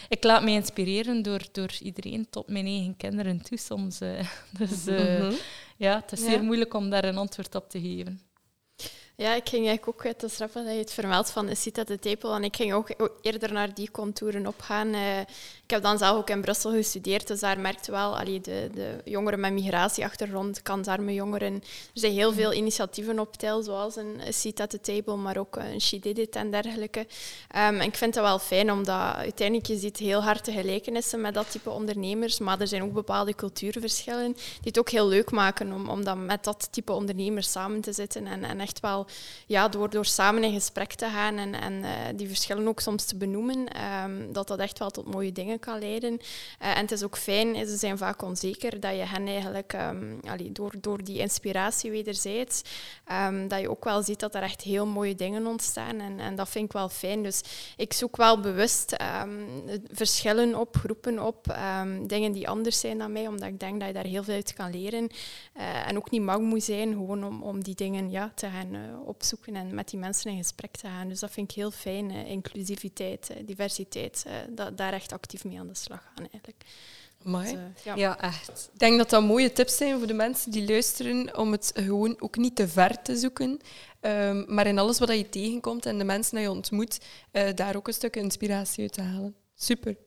Ik 0.10 0.24
laat 0.24 0.44
me 0.44 0.52
inspireren 0.52 1.22
door, 1.22 1.42
door 1.52 1.72
iedereen 1.82 2.28
tot 2.30 2.48
mijn 2.50 2.66
eigen 2.66 2.98
kinderen 2.98 3.42
toe 3.42 3.58
soms. 3.58 4.02
eh. 4.02 4.28
dus 4.60 4.88
eh, 4.88 5.20
Mhm. 5.20 5.34
ja, 5.78 5.96
het 5.96 6.12
is 6.12 6.20
Ja. 6.20 6.26
zeer 6.30 6.44
moeilijk 6.44 6.74
om 6.74 6.90
daar 6.90 7.04
een 7.06 7.18
antwoord 7.18 7.56
op 7.56 7.70
te 7.70 7.80
geven. 7.82 8.22
Ja, 9.18 9.36
ik 9.36 9.50
ging 9.50 9.68
eigenlijk 9.68 9.88
ook 9.88 10.06
uit 10.06 10.20
de 10.20 10.28
straffen 10.28 10.64
dat 10.64 10.74
je 10.74 10.80
het 10.80 10.94
vermeldt 10.94 11.32
van 11.32 11.46
de 11.46 11.56
Cita 11.56 11.84
de 11.84 12.00
Tepel. 12.00 12.36
En 12.36 12.44
ik 12.44 12.56
ging 12.56 12.74
ook 12.74 12.90
eerder 13.22 13.54
naar 13.54 13.74
die 13.74 13.92
contouren 13.92 14.48
opgaan. 14.48 14.94
Eh, 14.94 15.20
ik 15.64 15.72
heb 15.72 15.82
dan 15.84 15.98
zelf 15.98 16.18
ook 16.18 16.30
in 16.30 16.42
Brussel 16.42 16.72
gestudeerd, 16.72 17.28
dus 17.28 17.40
daar 17.40 17.60
merkte 17.60 17.92
wel, 17.92 18.18
allee, 18.18 18.42
de, 18.42 18.70
de 18.74 19.02
jongeren 19.06 19.40
met 19.40 19.54
migratieachtergrond, 19.54 20.62
kansarme 20.62 21.14
jongeren. 21.14 21.54
Er 21.54 21.62
zijn 21.94 22.14
heel 22.14 22.34
veel 22.34 22.54
initiatieven 22.54 23.20
op 23.20 23.36
tel, 23.36 23.64
zoals 23.64 23.96
een 23.96 24.22
Cita 24.30 24.66
de 24.66 24.82
Table, 24.82 25.16
maar 25.16 25.38
ook 25.38 25.56
een 25.56 25.82
She 25.82 26.00
Did 26.00 26.18
It 26.18 26.36
en 26.36 26.52
dergelijke. 26.52 27.08
Ehm, 27.52 27.76
en 27.76 27.82
ik 27.82 27.96
vind 27.96 28.14
dat 28.14 28.24
wel 28.24 28.40
fijn, 28.40 28.72
omdat 28.72 29.16
uiteindelijk 29.16 29.68
je 29.68 29.78
ziet 29.78 29.98
heel 29.98 30.24
hard 30.24 30.46
de 30.46 30.52
gelijkenissen 30.52 31.22
met 31.22 31.34
dat 31.34 31.52
type 31.52 31.70
ondernemers, 31.70 32.40
maar 32.40 32.60
er 32.60 32.68
zijn 32.68 32.84
ook 32.84 32.94
bepaalde 32.94 33.36
cultuurverschillen 33.36 34.34
die 34.34 34.44
het 34.64 34.80
ook 34.80 34.90
heel 34.90 35.08
leuk 35.08 35.32
maken 35.32 35.74
om, 35.74 35.90
om 35.90 36.04
dan 36.04 36.26
met 36.26 36.44
dat 36.44 36.68
type 36.72 36.92
ondernemers 36.92 37.52
samen 37.52 37.82
te 37.82 37.94
zitten 37.94 38.28
en, 38.28 38.44
en 38.44 38.60
echt 38.60 38.80
wel 38.80 39.05
ja, 39.48 39.68
door, 39.68 39.90
door 39.90 40.06
samen 40.06 40.44
in 40.44 40.54
gesprek 40.54 40.94
te 40.94 41.06
gaan 41.06 41.38
en, 41.38 41.62
en 41.62 41.84
eh, 41.84 41.92
die 42.16 42.28
verschillen 42.28 42.68
ook 42.68 42.80
soms 42.80 43.06
te 43.06 43.16
benoemen, 43.16 43.68
ehm, 43.68 44.32
dat 44.32 44.48
dat 44.48 44.60
echt 44.60 44.80
wel 44.80 44.90
tot 44.90 45.14
mooie 45.14 45.32
dingen 45.32 45.60
kan 45.60 45.80
leiden. 45.80 46.20
Eh, 46.60 46.70
en 46.70 46.82
het 46.82 46.92
is 46.92 47.04
ook 47.04 47.18
fijn, 47.18 47.68
ze 47.68 47.78
zijn 47.78 47.98
vaak 47.98 48.22
onzeker, 48.22 48.80
dat 48.80 48.96
je 48.96 49.06
hen 49.06 49.28
eigenlijk 49.28 49.74
ehm, 49.74 50.54
door, 50.54 50.74
door 50.82 51.04
die 51.04 51.20
inspiratie 51.20 51.92
wederzijds, 51.92 52.62
ehm, 53.06 53.48
dat 53.48 53.60
je 53.60 53.70
ook 53.70 53.84
wel 53.84 54.04
ziet 54.04 54.20
dat 54.20 54.36
er 54.36 54.42
echt 54.42 54.62
heel 54.62 54.86
mooie 54.86 55.16
dingen 55.16 55.48
ontstaan. 55.48 56.00
En, 56.00 56.20
en 56.20 56.36
dat 56.36 56.50
vind 56.50 56.66
ik 56.66 56.72
wel 56.72 56.90
fijn. 56.90 57.24
Dus 57.24 57.42
ik 57.78 57.94
zoek 57.94 58.18
wel 58.18 58.40
bewust 58.40 58.96
verschillen 59.92 60.60
op, 60.60 60.76
groepen 60.78 61.20
op, 61.20 61.58
dingen 62.02 62.32
die 62.32 62.50
anders 62.50 62.80
zijn 62.80 62.98
dan 62.98 63.12
mij, 63.12 63.28
omdat 63.28 63.48
ik 63.48 63.60
denk 63.60 63.80
dat 63.80 63.88
je 63.88 63.94
daar 63.94 64.06
heel 64.06 64.24
veel 64.24 64.34
uit 64.34 64.54
kan 64.54 64.72
leren. 64.72 65.10
Eh, 65.54 65.88
en 65.88 65.98
ook 65.98 66.10
niet 66.10 66.26
bang 66.26 66.46
moet 66.46 66.64
zijn 66.64 66.92
gewoon 66.92 67.24
om, 67.24 67.44
om 67.44 67.64
die 67.64 67.76
dingen 67.76 68.12
ja, 68.12 68.32
te 68.36 68.48
gaan 68.48 68.76
eh, 68.76 68.95
opzoeken 69.06 69.56
en 69.56 69.76
met 69.76 69.90
die 69.90 70.00
mensen 70.00 70.32
in 70.32 70.38
gesprek 70.38 70.72
te 70.78 70.88
gaan. 70.88 71.08
Dus 71.08 71.20
dat 71.20 71.32
vind 71.32 71.50
ik 71.50 71.56
heel 71.56 71.72
fijn. 71.72 72.12
eh, 72.12 72.30
inclusiviteit, 72.30 73.30
eh, 73.30 73.38
diversiteit, 73.46 74.24
eh, 74.28 74.34
da- 74.50 74.72
daar 74.72 74.94
echt 74.94 75.12
actief 75.12 75.44
mee 75.44 75.60
aan 75.60 75.68
de 75.68 75.76
slag 75.76 76.04
gaan 76.16 76.28
eigenlijk. 76.32 76.64
Amai. 77.26 77.44
Dus, 77.44 77.54
eh, 77.54 77.84
ja. 77.84 77.96
ja 77.96 78.22
echt. 78.22 78.70
Ik 78.74 78.80
denk 78.80 78.98
dat 78.98 79.10
dat 79.10 79.24
mooie 79.24 79.52
tips 79.52 79.78
zijn 79.78 79.98
voor 79.98 80.08
de 80.08 80.14
mensen 80.14 80.52
die 80.52 80.68
luisteren, 80.68 81.38
om 81.38 81.52
het 81.52 81.72
gewoon 81.74 82.16
ook 82.22 82.38
niet 82.38 82.56
te 82.56 82.68
ver 82.68 83.02
te 83.02 83.16
zoeken. 83.18 83.60
Ehm, 84.00 84.44
maar 84.54 84.68
in 84.68 84.80
alles 84.80 85.00
wat 85.00 85.10
je 85.10 85.30
tegenkomt 85.30 85.86
en 85.86 85.98
de 85.98 86.04
mensen 86.04 86.36
die 86.36 86.44
je 86.44 86.52
ontmoet, 86.52 87.00
eh, 87.32 87.54
daar 87.56 87.76
ook 87.76 87.88
een 87.88 87.94
stuk 87.94 88.16
inspiratie 88.16 88.82
uit 88.84 88.94
te 88.94 89.02
halen. 89.02 89.36
Super. 89.56 89.98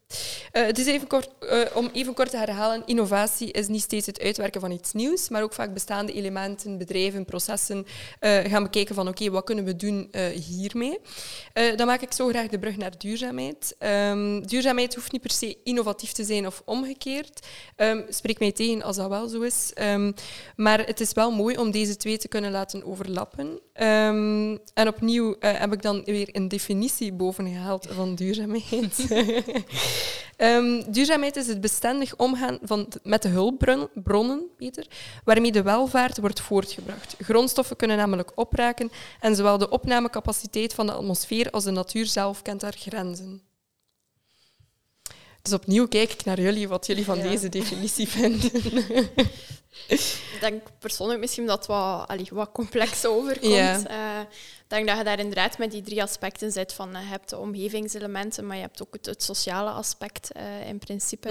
Eh, 0.52 0.66
het 0.66 0.78
is 0.78 0.86
even 0.86 1.06
kort, 1.06 1.28
eh, 1.38 1.60
om 1.74 1.90
even 1.92 2.14
kort 2.14 2.30
te 2.30 2.36
herhalen, 2.36 2.82
innovatie 2.86 3.52
is 3.52 3.68
niet 3.68 3.82
steeds 3.82 4.06
het 4.06 4.20
uitwerken 4.20 4.60
van 4.60 4.70
iets 4.70 4.92
nieuws, 4.92 5.28
maar 5.28 5.42
ook 5.42 5.52
vaak 5.52 5.72
bestaande 5.72 6.12
elementen, 6.12 6.78
bedrijven, 6.78 7.24
processen 7.24 7.86
eh, 8.20 8.44
gaan 8.44 8.62
bekijken 8.62 8.94
van 8.94 9.08
oké, 9.08 9.30
wat 9.30 9.44
kunnen 9.44 9.64
we 9.64 9.76
doen 9.76 10.10
hiermee. 10.48 10.98
Dan 11.76 11.86
maak 11.86 12.00
ik 12.00 12.12
zo 12.12 12.28
graag 12.28 12.46
de 12.46 12.58
brug 12.58 12.76
naar 12.76 12.98
duurzaamheid. 12.98 13.76
Ehm, 13.78 14.40
duurzaamheid 14.40 14.94
hoeft 14.94 15.12
niet 15.12 15.20
per 15.20 15.30
se 15.30 15.56
innovatief 15.64 16.12
te 16.12 16.24
zijn 16.24 16.46
of 16.46 16.62
omgekeerd. 16.64 17.46
Ehm, 17.76 18.02
spreek 18.08 18.38
mij 18.38 18.52
tegen 18.52 18.82
als 18.82 18.96
dat 18.96 19.08
wel 19.08 19.28
zo 19.28 19.40
is. 19.40 19.70
Ehm, 19.74 20.12
maar 20.56 20.86
het 20.86 21.00
is 21.00 21.12
wel 21.12 21.30
mooi 21.30 21.56
om 21.56 21.70
deze 21.70 21.96
twee 21.96 22.18
te 22.18 22.28
kunnen 22.28 22.50
laten 22.50 22.84
overlappen. 22.84 23.60
En 23.72 24.88
opnieuw 24.88 25.36
heb 25.38 25.72
ik 25.72 25.82
dan 25.82 26.02
weer 26.04 26.28
een 26.32 26.48
definitie 26.48 27.12
boven 27.12 27.48
gehaald 27.48 27.86
van 27.90 28.14
duurzaamheid. 28.14 29.06
Ehm, 30.36 30.82
duurzaamheid 30.92 31.36
is 31.36 31.46
het 31.46 31.60
bestendig 31.60 32.16
omgaan 32.16 32.58
van, 32.62 32.88
met 33.02 33.22
de 33.22 33.28
hulpbronnen 33.28 34.42
beter, 34.56 34.86
waarmee 35.24 35.52
de 35.52 35.62
welvaart 35.62 36.18
wordt 36.18 36.40
voortgebracht. 36.40 37.14
Grondstoffen 37.20 37.76
kunnen 37.76 37.96
namelijk 37.96 38.32
opraken 38.34 38.90
en 39.20 39.36
zowel 39.36 39.58
de 39.58 39.70
opnamecapaciteit 39.70 40.74
van 40.74 40.86
de 40.86 40.92
atmosfeer 40.92 41.50
als 41.50 41.64
de 41.64 41.70
natuur 41.70 42.06
zelf 42.06 42.42
kent 42.42 42.62
haar 42.62 42.76
grenzen. 42.78 43.42
Dus 45.42 45.52
opnieuw 45.52 45.88
kijk 45.88 46.12
ik 46.12 46.24
naar 46.24 46.40
jullie 46.40 46.68
wat 46.68 46.86
jullie 46.86 47.04
van 47.04 47.16
Ja. 47.16 47.22
deze 47.22 47.48
definitie 47.48 48.08
vinden. 48.18 48.50
Ik 50.38 50.44
denk 50.44 50.62
persoonlijk 50.78 51.20
misschien 51.20 51.46
dat 51.46 51.58
het 51.58 51.66
wat, 51.66 52.08
allee, 52.08 52.26
wat 52.30 52.52
complex 52.52 53.06
overkomt. 53.16 53.86
Eh, 53.86 54.20
ik 54.68 54.74
denk 54.74 54.88
dat 54.88 54.98
je 54.98 55.04
daar 55.04 55.18
inderdaad 55.18 55.58
met 55.58 55.70
die 55.70 55.82
drie 55.82 56.02
aspecten 56.02 56.52
zit. 56.52 56.72
Van, 56.72 56.94
eh, 56.94 57.02
je 57.02 57.08
hebt 57.08 57.28
de 57.28 57.38
omgevingselementen, 57.38 58.46
maar 58.46 58.56
je 58.56 58.62
hebt 58.62 58.82
ook 58.82 58.92
het, 58.92 59.06
het 59.06 59.22
sociale 59.22 59.70
aspect 59.70 60.32
eh, 60.32 60.68
in 60.68 60.78
principe. 60.78 61.28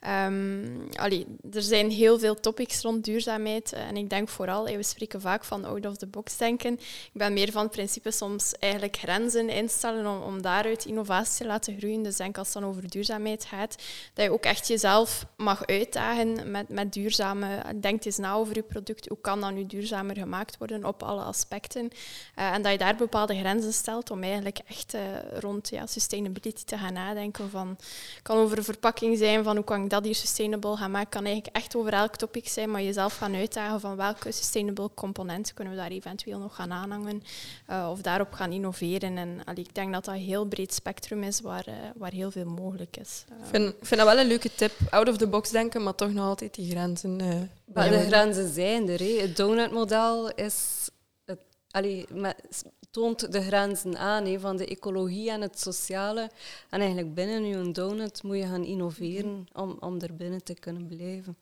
Ehm, 0.00 0.66
allee, 0.92 1.26
er 1.52 1.62
zijn 1.62 1.90
heel 1.90 2.18
veel 2.18 2.34
topics 2.34 2.80
rond 2.80 3.04
duurzaamheid. 3.04 3.72
eh, 3.72 3.88
en 3.88 3.96
ik 3.96 4.10
denk 4.10 4.28
vooral, 4.28 4.64
we 4.64 4.82
spreken 4.82 5.20
vaak 5.20 5.44
van 5.44 5.64
out 5.64 5.86
of 5.86 5.96
the 5.96 6.06
box 6.06 6.36
denken. 6.36 6.72
Ik 6.72 7.10
ben 7.12 7.32
meer 7.32 7.52
van 7.52 7.62
het 7.62 7.70
principe 7.70 8.10
soms 8.10 8.52
eigenlijk 8.58 8.96
grenzen 8.96 9.48
instellen 9.48 10.06
om, 10.06 10.22
om 10.22 10.42
daaruit 10.42 10.84
innovatie 10.84 11.38
te 11.38 11.46
laten 11.46 11.78
groeien. 11.78 12.02
Dus 12.02 12.16
denk 12.16 12.38
als 12.38 12.54
het 12.54 12.62
dan 12.62 12.70
over 12.70 12.88
duurzaamheid 12.88 13.44
gaat, 13.44 13.76
dat 14.14 14.24
je 14.24 14.32
ook 14.32 14.44
echt 14.44 14.68
jezelf 14.68 15.26
mag 15.36 15.66
uitdagen 15.66 16.50
met, 16.50 16.68
met 16.68 16.92
duurzame... 16.92 17.62
Denk 17.80 18.04
eens 18.04 18.16
na 18.16 18.37
over 18.38 18.54
je 18.54 18.62
product. 18.62 19.08
Hoe 19.08 19.20
kan 19.20 19.40
dat 19.40 19.52
nu 19.52 19.66
duurzamer 19.66 20.16
gemaakt 20.16 20.58
worden 20.58 20.84
op 20.84 21.02
alle 21.02 21.22
aspecten? 21.22 21.90
Eh, 22.34 22.52
en 22.52 22.62
dat 22.62 22.72
je 22.72 22.78
daar 22.78 22.96
bepaalde 22.96 23.38
grenzen 23.38 23.72
stelt 23.72 24.10
om 24.10 24.22
eigenlijk 24.22 24.58
echt 24.68 24.94
eh, 24.94 25.02
rond 25.40 25.68
ja, 25.68 25.86
sustainability 25.86 26.64
te 26.64 26.78
gaan 26.78 26.92
nadenken. 26.92 27.50
Van, 27.50 27.76
kan 28.22 28.36
over 28.36 28.58
een 28.58 28.64
verpakking 28.64 29.18
zijn, 29.18 29.44
van 29.44 29.56
hoe 29.56 29.64
kan 29.64 29.84
ik 29.84 29.90
dat 29.90 30.04
hier 30.04 30.14
sustainable 30.14 30.76
gaan 30.76 30.90
maken. 30.90 31.10
kan 31.10 31.24
eigenlijk 31.24 31.56
echt 31.56 31.76
over 31.76 31.92
elk 31.92 32.16
topic 32.16 32.48
zijn, 32.48 32.70
maar 32.70 32.82
jezelf 32.82 33.16
gaan 33.16 33.34
uitdagen 33.34 33.80
van 33.80 33.96
welke 33.96 34.32
sustainable 34.32 34.90
componenten 34.94 35.54
kunnen 35.54 35.74
we 35.74 35.80
daar 35.80 35.90
eventueel 35.90 36.38
nog 36.38 36.54
gaan 36.54 36.72
aanhangen 36.72 37.22
eh, 37.66 37.88
of 37.90 38.00
daarop 38.00 38.32
gaan 38.32 38.52
innoveren. 38.52 39.16
En 39.18 39.40
allee, 39.44 39.64
ik 39.64 39.74
denk 39.74 39.92
dat 39.92 40.04
dat 40.04 40.14
een 40.14 40.20
heel 40.20 40.44
breed 40.44 40.74
spectrum 40.74 41.22
is 41.22 41.40
waar, 41.40 41.64
waar 41.96 42.12
heel 42.12 42.30
veel 42.30 42.44
mogelijk 42.44 42.96
is. 42.96 43.24
Ik 43.28 43.46
vind, 43.50 43.68
ik 43.68 43.86
vind 43.86 44.00
dat 44.00 44.10
wel 44.10 44.18
een 44.18 44.26
leuke 44.26 44.50
tip. 44.54 44.72
Out 44.90 45.08
of 45.08 45.16
the 45.16 45.26
box 45.26 45.50
denken, 45.50 45.82
maar 45.82 45.94
toch 45.94 46.12
nog 46.12 46.26
altijd 46.26 46.54
die 46.54 46.70
grenzen. 46.70 47.20
eh 47.20 47.40
de 47.74 48.06
grenzen 48.32 48.54
zijn 48.54 48.88
er. 48.88 49.20
Het 49.20 49.36
donutmodel 49.36 50.30
is 50.30 50.88
het, 51.24 51.40
allee, 51.70 52.06
met, 52.12 52.64
toont 52.90 53.32
de 53.32 53.42
grenzen 53.42 53.98
aan 53.98 54.24
hè, 54.24 54.40
van 54.40 54.56
de 54.56 54.66
ecologie 54.66 55.30
en 55.30 55.40
het 55.40 55.60
sociale. 55.60 56.30
En 56.70 56.80
eigenlijk 56.80 57.14
binnen 57.14 57.44
je 57.44 57.72
donut 57.72 58.22
moet 58.22 58.36
je 58.36 58.46
gaan 58.46 58.64
innoveren 58.64 59.46
om, 59.52 59.76
om 59.80 60.00
er 60.00 60.16
binnen 60.16 60.44
te 60.44 60.54
kunnen 60.54 60.86
blijven. 60.86 61.36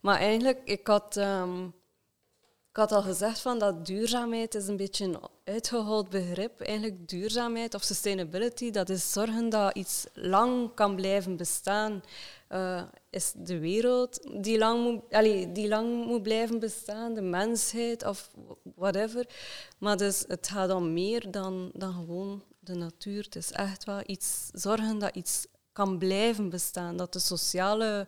Maar 0.00 0.18
eigenlijk, 0.18 0.60
ik 0.64 0.86
had, 0.86 1.16
ehm, 1.16 1.64
ik 2.70 2.76
had 2.80 2.92
al 2.92 3.02
gezegd 3.02 3.40
van 3.40 3.58
dat 3.58 3.86
duurzaamheid 3.86 4.54
is 4.54 4.66
een 4.66 4.76
beetje 4.76 5.04
een 5.04 5.18
uitgehold 5.44 6.08
begrip. 6.08 6.60
Eigenlijk 6.60 7.08
duurzaamheid 7.08 7.74
of 7.74 7.82
sustainability, 7.82 8.70
dat 8.70 8.88
is 8.88 9.12
zorgen 9.12 9.48
dat 9.48 9.76
iets 9.76 10.06
lang 10.12 10.74
kan 10.74 10.96
blijven 10.96 11.36
bestaan. 11.36 12.02
Uh, 12.54 12.82
is 13.10 13.32
de 13.36 13.58
wereld 13.58 14.42
die 14.42 14.58
lang, 14.58 14.82
moet, 14.82 15.02
allee, 15.10 15.52
die 15.52 15.68
lang 15.68 16.06
moet 16.06 16.22
blijven 16.22 16.58
bestaan, 16.58 17.14
de 17.14 17.20
mensheid 17.20 18.04
of 18.04 18.30
whatever. 18.76 19.26
Maar 19.78 19.96
dus, 19.96 20.24
het 20.28 20.48
gaat 20.48 20.70
om 20.70 20.92
meer 20.92 21.30
dan, 21.30 21.70
dan 21.72 21.92
gewoon 21.92 22.42
de 22.58 22.74
natuur. 22.74 23.22
Het 23.22 23.36
is 23.36 23.52
echt 23.52 23.84
wel 23.84 24.00
iets, 24.06 24.48
zorgen 24.52 24.98
dat 24.98 25.14
iets 25.14 25.46
kan 25.72 25.98
blijven 25.98 26.48
bestaan, 26.48 26.96
dat 26.96 27.12
de 27.12 27.18
sociale 27.18 28.06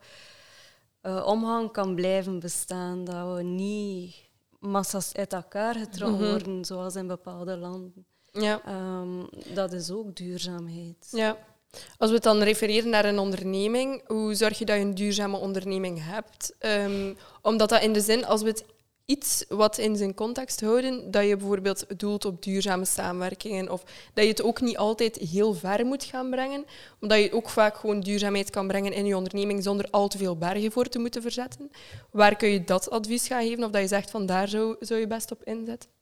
uh, 1.03 1.26
omgang 1.26 1.72
kan 1.72 1.94
blijven 1.94 2.40
bestaan, 2.40 3.05
dat 3.05 3.36
we 3.36 3.42
niet 3.42 4.14
massa's 4.59 5.12
uit 5.12 5.32
elkaar 5.32 5.74
getrokken 5.74 6.20
mhm. 6.20 6.30
worden, 6.30 6.64
zoals 6.64 6.94
in 6.94 7.07
bepaalde 7.07 7.57
landen. 7.57 8.07
Ja. 8.30 8.61
Um, 9.01 9.28
dat 9.55 9.72
is 9.72 9.90
ook 9.90 10.16
duurzaamheid. 10.16 11.09
Ja. 11.11 11.56
Als 11.99 12.09
we 12.09 12.14
het 12.14 12.24
dan 12.24 12.43
refereren 12.43 12.91
naar 12.91 13.05
een 13.05 13.18
onderneming, 13.18 14.03
hoe 14.07 14.35
zorg 14.35 14.59
je 14.59 14.64
dat 14.64 14.77
je 14.77 14.83
een 14.83 14.95
duurzame 14.95 15.37
onderneming 15.37 15.99
hebt? 16.03 16.55
Um, 16.61 17.16
omdat 17.43 17.68
dat 17.68 17.83
in 17.83 17.93
de 17.93 18.01
zin, 18.01 18.24
als 18.24 18.43
we 18.43 18.49
het 18.49 18.64
iets 19.07 19.45
wat 19.49 19.79
in 19.79 19.97
zijn 19.97 20.14
context 20.14 20.61
houden, 20.61 21.11
dat 21.11 21.27
je 21.27 21.37
bijvoorbeeld 21.37 21.99
doelt 21.99 22.24
op 22.24 22.43
duurzame 22.43 22.85
samenwerkingen 22.85 23.70
of 23.70 23.83
dat 24.14 24.24
je 24.24 24.31
het 24.31 24.43
ook 24.43 24.61
niet 24.61 24.77
altijd 24.77 25.16
heel 25.16 25.55
ver 25.55 25.87
moet 25.87 26.05
gaan 26.05 26.31
brengen, 26.31 26.64
omdat 27.01 27.18
je 27.18 27.33
ook 27.33 27.49
vaak 27.49 27.77
gewoon 27.77 28.01
duurzaamheid 28.01 28.51
kan 28.51 28.66
brengen 28.66 28.93
in 28.93 29.07
je 29.07 29.16
onderneming 29.16 29.62
zonder 29.62 29.89
al 29.91 30.09
te 30.09 30.18
veel 30.18 30.37
bergen 30.37 30.72
voor 30.72 30.89
te 30.89 30.99
moeten 30.99 31.22
verzetten. 31.22 31.70
Waar 32.11 32.37
kun 32.37 32.49
je 32.49 32.64
dat 32.64 32.91
advies 32.91 33.27
gaan 33.27 33.43
geven 33.43 33.64
of 33.64 33.70
dat 33.70 33.81
je 33.81 33.89
zegt 33.89 34.11
van 34.11 34.27
daar 34.27 34.49
zou, 34.49 34.77
zou 34.81 35.01
je 35.01 35.07
best 35.07 35.31
op 35.31 35.45
inzetten? 35.45 35.95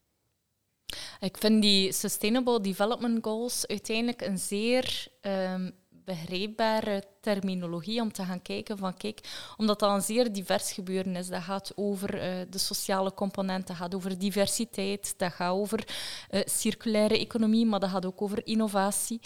Ik 1.20 1.36
vind 1.38 1.62
die 1.62 1.92
Sustainable 1.92 2.60
Development 2.60 3.24
Goals 3.24 3.66
uiteindelijk 3.66 4.22
een 4.22 4.38
zeer 4.38 5.06
um, 5.22 5.74
begrijpbare 6.04 7.02
terminologie 7.20 8.00
om 8.00 8.12
te 8.12 8.24
gaan 8.24 8.42
kijken 8.42 8.78
van 8.78 8.96
kijk, 8.96 9.20
omdat 9.56 9.78
dat 9.78 9.90
een 9.90 10.02
zeer 10.02 10.32
divers 10.32 10.72
gebeuren 10.72 11.16
is. 11.16 11.28
Dat 11.28 11.42
gaat 11.42 11.72
over 11.74 12.14
uh, 12.14 12.46
de 12.50 12.58
sociale 12.58 13.14
component, 13.14 13.66
dat 13.66 13.76
gaat 13.76 13.94
over 13.94 14.18
diversiteit, 14.18 15.14
dat 15.16 15.32
gaat 15.32 15.52
over 15.52 15.88
uh, 16.30 16.40
circulaire 16.44 17.18
economie, 17.18 17.66
maar 17.66 17.80
dat 17.80 17.90
gaat 17.90 18.06
ook 18.06 18.22
over 18.22 18.46
innovatie. 18.46 19.20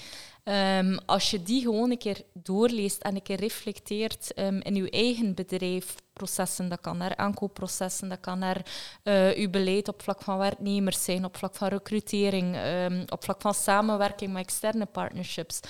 Um, 0.49 0.99
als 1.07 1.31
je 1.31 1.43
die 1.43 1.63
gewoon 1.63 1.91
een 1.91 1.99
keer 1.99 2.23
doorleest 2.33 3.03
en 3.03 3.15
een 3.15 3.23
keer 3.23 3.41
reflecteert 3.41 4.33
um, 4.39 4.61
in 4.61 4.75
je 4.75 4.91
eigen 4.91 5.35
bedrijf, 5.35 5.95
processen, 6.13 6.69
dat 6.69 6.81
kan 6.81 6.97
naar 6.97 7.17
aankoopprocessen, 7.17 8.09
dat 8.09 8.21
kan 8.21 8.39
naar 8.39 8.67
uh, 9.05 9.37
uw 9.37 9.51
beleid 9.51 9.89
op 9.89 10.03
vlak 10.03 10.23
van 10.23 10.39
werknemers 10.39 11.05
zijn, 11.05 11.25
op 11.25 11.37
vlak 11.37 11.55
van 11.55 11.69
recrutering, 11.69 12.57
um, 12.67 13.05
op 13.09 13.25
vlak 13.25 13.41
van 13.41 13.55
samenwerking 13.55 14.33
met 14.33 14.43
externe 14.43 14.87
partnerships. 14.87 15.61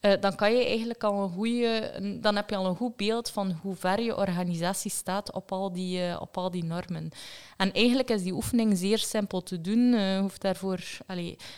Uh, 0.00 0.12
dan 0.20 0.34
kan 0.34 0.52
je 0.52 0.66
eigenlijk 0.66 1.04
al 1.04 1.22
een 1.22 1.32
goede, 1.32 1.92
dan 2.20 2.36
heb 2.36 2.50
je 2.50 2.56
al 2.56 2.66
een 2.66 2.76
goed 2.76 2.96
beeld 2.96 3.30
van 3.30 3.58
hoe 3.62 3.74
ver 3.76 4.00
je 4.00 4.16
organisatie 4.16 4.90
staat 4.90 5.32
op 5.32 5.52
al 5.52 5.72
die, 5.72 6.00
uh, 6.00 6.16
op 6.20 6.36
al 6.36 6.50
die 6.50 6.64
normen. 6.64 7.10
En 7.56 7.72
eigenlijk 7.72 8.10
is 8.10 8.22
die 8.22 8.32
oefening 8.32 8.78
zeer 8.78 8.98
simpel 8.98 9.42
te 9.42 9.60
doen. 9.60 9.92
Je 9.92 10.18
hoeft 10.20 10.40
daarvoor 10.40 10.80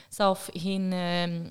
zelf 0.09 0.49
geen, 0.53 0.93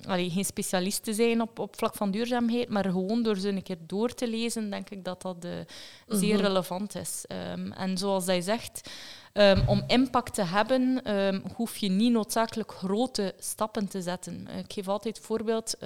geen 0.06 0.44
specialist 0.44 1.04
te 1.04 1.12
zijn 1.12 1.19
op, 1.40 1.58
op 1.58 1.76
vlak 1.76 1.94
van 1.94 2.10
duurzaamheid, 2.10 2.68
maar 2.68 2.84
gewoon 2.84 3.22
door 3.22 3.36
zo 3.36 3.48
een 3.48 3.62
keer 3.62 3.78
door 3.86 4.14
te 4.14 4.28
lezen, 4.28 4.70
denk 4.70 4.90
ik 4.90 5.04
dat 5.04 5.22
dat 5.22 5.46
zeer 6.06 6.34
mhm. 6.34 6.44
relevant 6.44 6.94
is. 6.94 7.24
Ehm, 7.26 7.72
en 7.72 7.98
zoals 7.98 8.26
hij 8.26 8.40
zegt, 8.40 8.90
um, 9.32 9.62
om 9.66 9.84
impact 9.86 10.34
te 10.34 10.42
hebben, 10.42 11.14
um, 11.16 11.42
hoef 11.54 11.76
je 11.76 11.88
niet 11.88 12.12
noodzakelijk 12.12 12.72
grote 12.72 13.34
stappen 13.38 13.88
te 13.88 14.02
zetten. 14.02 14.48
Ik 14.58 14.72
geef 14.72 14.88
altijd 14.88 15.16
het 15.16 15.26
voorbeeld 15.26 15.76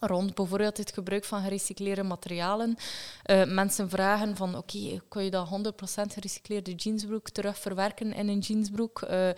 rond 0.00 0.34
bijvoorbeeld 0.34 0.76
het 0.76 0.92
gebruik 0.92 1.24
van 1.24 1.42
gerecycleerde 1.42 2.02
materialen. 2.02 2.76
Uh, 3.30 3.44
mensen 3.44 3.88
vragen 3.88 4.36
van 4.36 4.56
oké, 4.56 4.76
okay, 4.76 5.00
kun 5.08 5.24
je 5.24 5.30
dat 5.30 5.48
100% 5.48 6.12
gerecycleerde 6.12 6.74
jeansbroek 6.74 7.30
terugverwerken 7.30 8.12
in 8.12 8.28
een 8.28 8.38
jeansbroek? 8.38 9.02
Uh, 9.10 9.28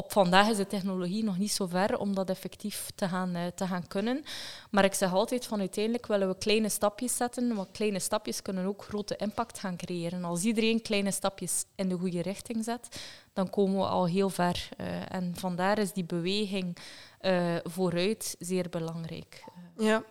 op 0.00 0.12
vandaag 0.12 0.48
is 0.48 0.56
de 0.56 0.66
technologie 0.66 1.24
nog 1.24 1.38
niet 1.38 1.52
zo 1.52 1.66
ver 1.66 1.98
om 1.98 2.14
dat 2.14 2.30
effectief 2.30 2.90
te 2.94 3.08
gaan, 3.08 3.36
uh, 3.36 3.46
te 3.54 3.66
gaan 3.66 3.86
kunnen. 3.86 4.24
Maar 4.70 4.84
ik 4.84 4.94
zeg 4.94 5.12
altijd 5.12 5.46
van 5.46 5.58
uiteindelijk 5.58 6.06
willen 6.06 6.28
we 6.28 6.38
kleine 6.38 6.68
stapjes 6.68 7.16
zetten, 7.16 7.54
want 7.54 7.70
kleine 7.70 7.98
stapjes 7.98 8.42
kunnen 8.42 8.66
ook 8.66 8.84
grote 8.84 9.16
impact 9.16 9.58
gaan 9.58 9.76
creëren. 9.76 10.24
Als 10.24 10.44
iedereen 10.44 10.82
kleine 10.82 11.10
stapjes 11.10 11.64
in 11.74 11.88
de 11.88 11.98
goede 11.98 12.22
richting 12.22 12.64
zet, 12.64 13.00
dan 13.32 13.50
komen 13.50 13.76
we 13.76 13.86
al 13.86 14.06
heel 14.06 14.30
ver. 14.30 14.68
Uh, 14.80 15.14
en 15.14 15.32
vandaar 15.36 15.78
is 15.78 15.92
die 15.92 16.04
beweging 16.04 16.76
uh, 17.20 17.56
vooruit 17.64 18.36
zeer 18.38 18.68
belangrijk. 18.68 19.44
Ja. 19.76 20.04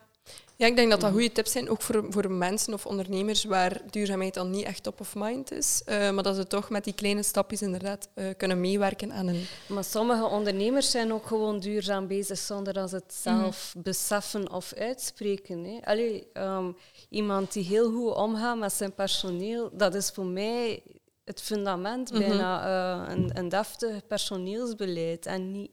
Ja, 0.60 0.66
ik 0.68 0.76
denk 0.76 0.89
dat 0.89 1.01
dat 1.01 1.12
goede 1.12 1.32
tips 1.32 1.51
zijn, 1.51 1.70
ook 1.70 1.82
voor, 1.82 2.05
voor 2.10 2.32
mensen 2.32 2.74
of 2.74 2.86
ondernemers 2.86 3.43
waar 3.43 3.82
duurzaamheid 3.89 4.34
dan 4.34 4.49
niet 4.49 4.66
echt 4.66 4.84
top 4.84 4.99
of 4.99 5.16
mind 5.16 5.51
is. 5.51 5.82
Uh, 5.86 6.12
maar 6.12 6.24
dat 6.24 6.36
ze 6.36 6.47
toch 6.47 6.70
met 6.70 6.84
die 6.84 6.93
kleine 6.93 7.24
stapjes 7.24 7.62
inderdaad 7.62 8.10
uh, 8.16 8.26
kunnen 8.38 8.62
meewerken 8.62 9.12
aan 9.14 9.28
een... 9.28 9.45
Maar 9.68 9.84
sommige 9.84 10.24
ondernemers 10.26 10.91
zijn 10.91 11.14
ook 11.14 11.26
gewoon 11.26 11.60
duurzaam 11.60 12.07
bezig 12.07 12.38
zonder 12.38 12.74
dat 12.74 12.89
ze 12.89 12.95
het 12.95 13.14
zelf 13.14 13.72
mhm. 13.74 13.84
beseffen 13.84 14.51
of 14.51 14.74
uitspreken. 14.74 15.64
Hè. 15.64 15.80
Allee, 15.84 16.28
um, 16.34 16.76
iemand 17.10 17.53
die 17.53 17.64
heel 17.64 17.91
goed 17.91 18.16
omgaat 18.16 18.57
met 18.57 18.74
zijn 18.74 18.93
personeel, 18.93 19.70
dat 19.74 19.95
is 19.95 20.10
voor 20.10 20.26
mij 20.26 20.84
het 21.30 21.41
fundament 21.41 22.11
mhm. 22.11 22.19
bijna 22.19 22.65
uh, 22.65 23.13
een, 23.13 23.32
een 23.34 23.49
deftig 23.49 24.07
personeelsbeleid. 24.07 25.25
En, 25.25 25.51
niet, 25.51 25.71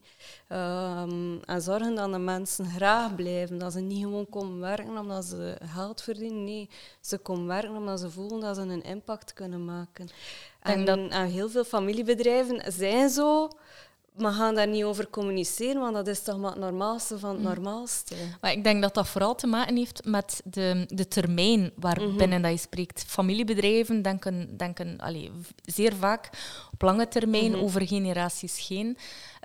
um, 0.48 1.40
en 1.44 1.62
zorgen 1.62 1.94
dat 1.94 2.12
de 2.12 2.18
mensen 2.18 2.64
graag 2.64 3.14
blijven. 3.14 3.58
Dat 3.58 3.72
ze 3.72 3.80
niet 3.80 4.02
gewoon 4.02 4.28
komen 4.28 4.60
werken 4.60 4.98
omdat 4.98 5.24
ze 5.24 5.56
geld 5.74 6.02
verdienen. 6.02 6.44
Nee, 6.44 6.70
ze 7.00 7.18
komen 7.18 7.46
werken 7.46 7.76
omdat 7.76 8.00
ze 8.00 8.10
voelen 8.10 8.40
dat 8.40 8.56
ze 8.56 8.62
een 8.62 8.82
impact 8.82 9.32
kunnen 9.32 9.64
maken. 9.64 10.08
En, 10.62 10.84
dat... 10.84 10.98
en 10.98 11.26
heel 11.26 11.48
veel 11.48 11.64
familiebedrijven 11.64 12.72
zijn 12.72 13.10
zo 13.10 13.50
maar 14.16 14.32
gaan 14.32 14.54
daar 14.54 14.68
niet 14.68 14.84
over 14.84 15.10
communiceren, 15.10 15.80
want 15.80 15.94
dat 15.94 16.06
is 16.08 16.22
toch 16.22 16.38
maar 16.38 16.50
het 16.50 16.60
normaalste 16.60 17.18
van 17.18 17.30
het 17.30 17.38
mm. 17.38 17.44
normaalste. 17.44 18.14
Maar 18.40 18.52
ik 18.52 18.64
denk 18.64 18.82
dat 18.82 18.94
dat 18.94 19.08
vooral 19.08 19.34
te 19.34 19.46
maken 19.46 19.76
heeft 19.76 20.04
met 20.04 20.40
de, 20.44 20.84
de 20.86 21.08
termijn 21.08 21.70
waarbinnen 21.76 22.38
mm 22.38 22.42
dat 22.42 22.50
je 22.50 22.58
spreekt. 22.58 23.04
Familiebedrijven 23.06 24.02
denken, 24.02 24.56
denken 24.56 24.98
allez, 24.98 25.28
zeer 25.64 25.94
vaak 25.94 26.30
op 26.72 26.82
lange 26.82 27.08
termijn, 27.08 27.50
mhm. 27.50 27.60
over 27.60 27.86
generaties 27.86 28.68
heen. 28.68 28.96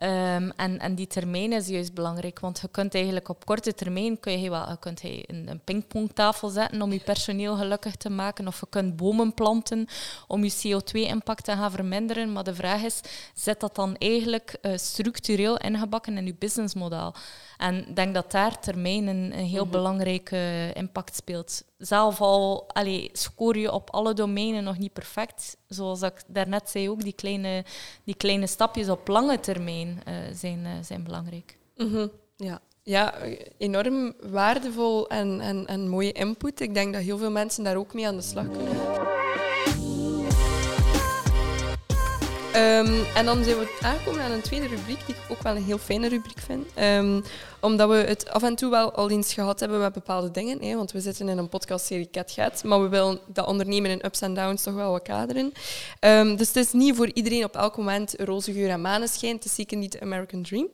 Ehm, 0.01 0.49
en, 0.55 0.79
en 0.79 0.95
die 0.95 1.07
termijn 1.07 1.53
is 1.53 1.67
juist 1.67 1.93
belangrijk, 1.93 2.39
want 2.39 2.59
je 2.59 2.67
kunt 2.67 2.95
eigenlijk 2.95 3.29
op 3.29 3.45
korte 3.45 3.73
termijn 3.73 4.19
kun 4.19 4.41
je, 4.41 4.49
wel, 4.49 4.77
kunt 4.79 5.01
een, 5.03 5.61
pingpongtafel 5.63 6.49
zetten 6.49 6.81
om 6.81 6.91
je 6.91 6.99
personeel 6.99 7.55
gelukkig 7.55 7.95
te 7.95 8.09
maken, 8.09 8.47
of 8.47 8.59
je 8.59 8.65
kunt 8.69 8.95
bomen 8.95 9.33
planten 9.33 9.87
om 10.27 10.43
je 10.43 10.51
CO2-impact 10.51 11.43
te 11.43 11.51
gaan 11.51 11.71
verminderen. 11.71 12.31
Maar 12.31 12.43
de 12.43 12.55
vraag 12.55 12.81
is, 12.81 13.01
zet 13.33 13.59
dat 13.59 13.75
dan 13.75 13.95
eigenlijk 13.97 14.57
uh, 14.61 14.77
structureel 14.77 15.57
ingebakken 15.57 16.17
in 16.17 16.25
je 16.25 16.35
businessmodel? 16.39 17.13
En 17.61 17.87
ik 17.87 17.95
denk 17.95 18.13
dat 18.13 18.31
daar 18.31 18.59
termijn 18.59 19.07
een, 19.07 19.37
een 19.37 19.45
heel 19.45 19.65
mm 19.65 19.71
belangrijke 19.71 20.71
impact 20.73 21.15
speelt. 21.15 21.63
Zelf 21.77 22.21
al 22.21 22.69
allee, 22.73 23.09
scoor 23.13 23.57
je 23.57 23.71
op 23.71 23.89
alle 23.89 24.13
domeinen 24.13 24.63
nog 24.63 24.77
niet 24.77 24.93
perfect. 24.93 25.57
Zoals 25.67 26.01
ik 26.01 26.23
daarnet 26.27 26.69
zei 26.69 26.89
ook, 26.89 27.03
die 27.03 27.13
kleine, 27.13 27.65
die 28.03 28.15
kleine 28.15 28.47
stapjes 28.47 28.89
op 28.89 29.07
lange 29.07 29.39
termijn 29.39 30.01
uh, 30.07 30.13
zijn, 30.33 30.59
uh, 30.59 30.71
zijn 30.81 31.03
belangrijk. 31.03 31.57
Mm 31.75 32.11
Ja. 32.35 32.59
Ja, 32.83 33.13
enorm 33.57 34.13
waardevol 34.21 35.09
en, 35.09 35.39
en, 35.39 35.67
en 35.67 35.89
mooie 35.89 36.11
input. 36.11 36.59
Ik 36.59 36.73
denk 36.73 36.93
dat 36.93 37.01
heel 37.01 37.17
veel 37.17 37.31
mensen 37.31 37.63
daar 37.63 37.75
ook 37.75 37.93
mee 37.93 38.07
aan 38.07 38.15
de 38.15 38.21
slag 38.21 38.45
kunnen. 38.51 39.20
Um, 42.55 43.05
en 43.15 43.25
dan 43.25 43.43
zijn 43.43 43.57
we 43.57 43.77
aangekomen 43.81 44.21
aan 44.21 44.31
een 44.31 44.41
tweede 44.41 44.67
rubriek, 44.67 45.05
die 45.05 45.15
ik 45.15 45.21
ook 45.31 45.41
wel 45.41 45.55
een 45.55 45.63
heel 45.63 45.77
fijne 45.77 46.07
rubriek 46.07 46.39
vind. 46.39 46.67
Um, 46.79 47.23
omdat 47.61 47.89
we 47.89 47.95
het 47.95 48.29
af 48.29 48.43
en 48.43 48.55
toe 48.55 48.69
wel 48.69 48.91
al 48.91 49.09
eens 49.09 49.33
gehad 49.33 49.59
hebben 49.59 49.79
met 49.79 49.93
bepaalde 49.93 50.31
dingen. 50.31 50.63
Hè, 50.63 50.75
want 50.75 50.91
we 50.91 50.99
zitten 50.99 51.29
in 51.29 51.37
een 51.37 51.49
podcastserie 51.49 52.09
Cat 52.11 52.63
maar 52.63 52.81
we 52.81 52.87
willen 52.87 53.19
dat 53.27 53.47
ondernemen 53.47 53.91
in 53.91 54.05
ups 54.05 54.21
en 54.21 54.33
downs 54.33 54.63
toch 54.63 54.73
wel 54.73 54.91
wat 54.91 55.01
kaderen. 55.01 55.51
Um, 55.99 56.35
dus 56.35 56.47
het 56.47 56.55
is 56.55 56.71
niet 56.71 56.95
voor 56.95 57.11
iedereen 57.13 57.43
op 57.43 57.55
elk 57.55 57.77
moment 57.77 58.13
roze 58.17 58.53
geur 58.53 58.69
en 58.69 58.81
maneschijn. 58.81 59.35
Het 59.35 59.45
is 59.45 59.55
zeker 59.55 59.77
niet 59.77 59.91
de 59.91 60.01
American 60.01 60.43
Dream. 60.43 60.67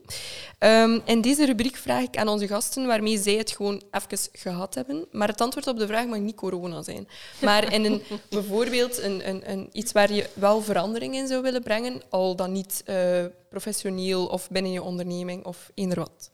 in 1.05 1.21
deze 1.21 1.45
rubriek 1.45 1.75
vraag 1.75 2.03
ik 2.03 2.17
aan 2.17 2.27
onze 2.27 2.47
gasten 2.47 2.87
waarmee 2.87 3.17
zij 3.17 3.33
het 3.33 3.51
gewoon 3.51 3.81
even 3.91 4.29
gehad 4.31 4.75
hebben. 4.75 5.05
Maar 5.11 5.27
het 5.27 5.41
antwoord 5.41 5.67
op 5.67 5.77
de 5.77 5.87
vraag 5.87 6.05
mag 6.05 6.19
niet 6.19 6.35
corona 6.35 6.81
zijn. 6.81 7.07
Maar 7.41 7.73
in 7.73 7.85
een, 7.85 8.01
bijvoorbeeld 8.29 9.01
een, 9.01 9.29
een, 9.29 9.51
een, 9.51 9.69
iets 9.71 9.91
waar 9.91 10.13
je 10.13 10.29
wel 10.33 10.61
verandering 10.61 11.15
in 11.15 11.27
zou 11.27 11.41
willen 11.41 11.63
brengen, 11.67 12.01
al 12.09 12.35
dan 12.35 12.51
niet 12.51 12.83
uh, 12.85 13.25
professioneel 13.49 14.27
of 14.27 14.49
binnen 14.49 14.71
je 14.71 14.81
onderneming 14.81 15.45
of 15.45 15.71
eender 15.73 15.99
wat. 15.99 16.31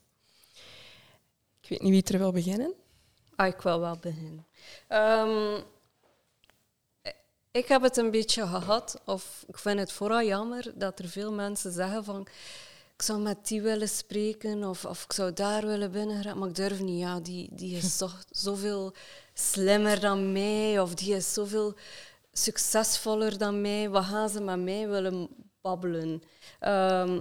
Ik 1.62 1.70
weet 1.70 1.82
niet 1.82 1.92
wie 1.92 2.14
er 2.14 2.20
wil 2.20 2.32
beginnen. 2.32 2.74
Ah, 3.36 3.48
ik 3.48 3.62
wil 3.62 3.80
wel 3.80 3.98
beginnen. 3.98 4.46
Um, 4.90 5.64
ik 7.52 7.68
heb 7.68 7.82
het 7.82 7.98
een 7.98 8.12
beetje 8.12 8.48
gehad, 8.48 9.02
of 9.06 9.44
ik 9.48 9.58
vind 9.58 9.80
het 9.80 9.92
vooral 9.92 10.24
jammer 10.24 10.72
dat 10.76 11.00
er 11.00 11.08
veel 11.08 11.32
mensen 11.32 11.72
zeggen 11.72 12.04
van 12.04 12.28
ik 12.96 13.02
zou 13.02 13.20
met 13.20 13.48
die 13.48 13.62
willen 13.62 13.90
spreken 13.90 14.64
of, 14.64 14.86
of 14.86 15.04
ik 15.04 15.14
zou 15.14 15.34
daar 15.34 15.66
willen 15.66 15.92
binnen 15.92 16.38
maar 16.38 16.50
ik 16.50 16.56
durf 16.56 16.80
niet. 16.80 17.00
Ja, 17.00 17.20
die, 17.20 17.50
die 17.52 17.78
is 17.78 17.98
toch 17.98 18.24
zoveel 18.30 18.94
slimmer 19.34 20.00
dan 20.00 20.32
mij 20.32 20.80
of 20.80 20.94
die 20.94 21.16
is 21.16 21.34
zoveel 21.34 21.76
succesvoller 22.34 23.38
dan 23.38 23.62
mij. 23.62 23.90
Wat 23.90 24.04
gaan 24.04 24.30
ze 24.30 24.42
met 24.42 24.60
mij 24.60 24.88
willen 24.88 25.30
babbelen? 25.62 26.22
Um, 26.62 27.20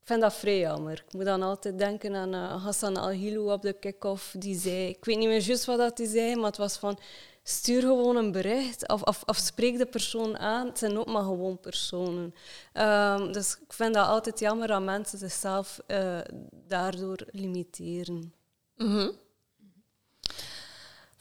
ik 0.00 0.08
vind 0.08 0.20
dat 0.20 0.34
vrij 0.34 0.58
jammer. 0.58 1.04
Ik 1.06 1.12
moet 1.12 1.24
dan 1.24 1.42
altijd 1.42 1.78
denken 1.78 2.14
aan 2.14 2.34
uh, 2.34 2.64
Hassan 2.64 2.96
Al-Hilou 2.96 3.52
op 3.52 3.62
de 3.62 3.72
kick-off. 3.72 4.34
Die 4.38 4.58
zei, 4.58 4.88
ik 4.88 5.04
weet 5.04 5.18
niet 5.18 5.28
meer 5.28 5.40
juist 5.40 5.64
wat 5.64 5.78
dat 5.78 5.98
hij 5.98 6.06
zei, 6.06 6.36
maar 6.36 6.44
het 6.44 6.56
was 6.56 6.76
van 6.76 6.98
stuur 7.42 7.80
gewoon 7.80 8.16
een 8.16 8.32
bericht 8.32 8.88
of, 8.88 9.02
of, 9.24 9.36
spreek 9.36 9.78
de 9.78 9.86
persoon 9.86 10.38
aan. 10.38 10.66
Het 10.66 10.78
zijn 10.78 10.98
ook 10.98 11.06
maar 11.06 11.22
gewoon 11.22 11.60
personen. 11.60 12.34
Um, 12.72 13.32
dus 13.32 13.58
ik 13.66 13.72
vind 13.72 13.94
dat 13.94 14.06
altijd 14.06 14.38
jammer 14.38 14.68
dat 14.68 14.82
mensen 14.82 15.18
zichzelf 15.18 15.80
uh, 15.86 16.18
daardoor 16.50 17.18
limiteren. 17.30 18.34
-hmm. 18.76 19.12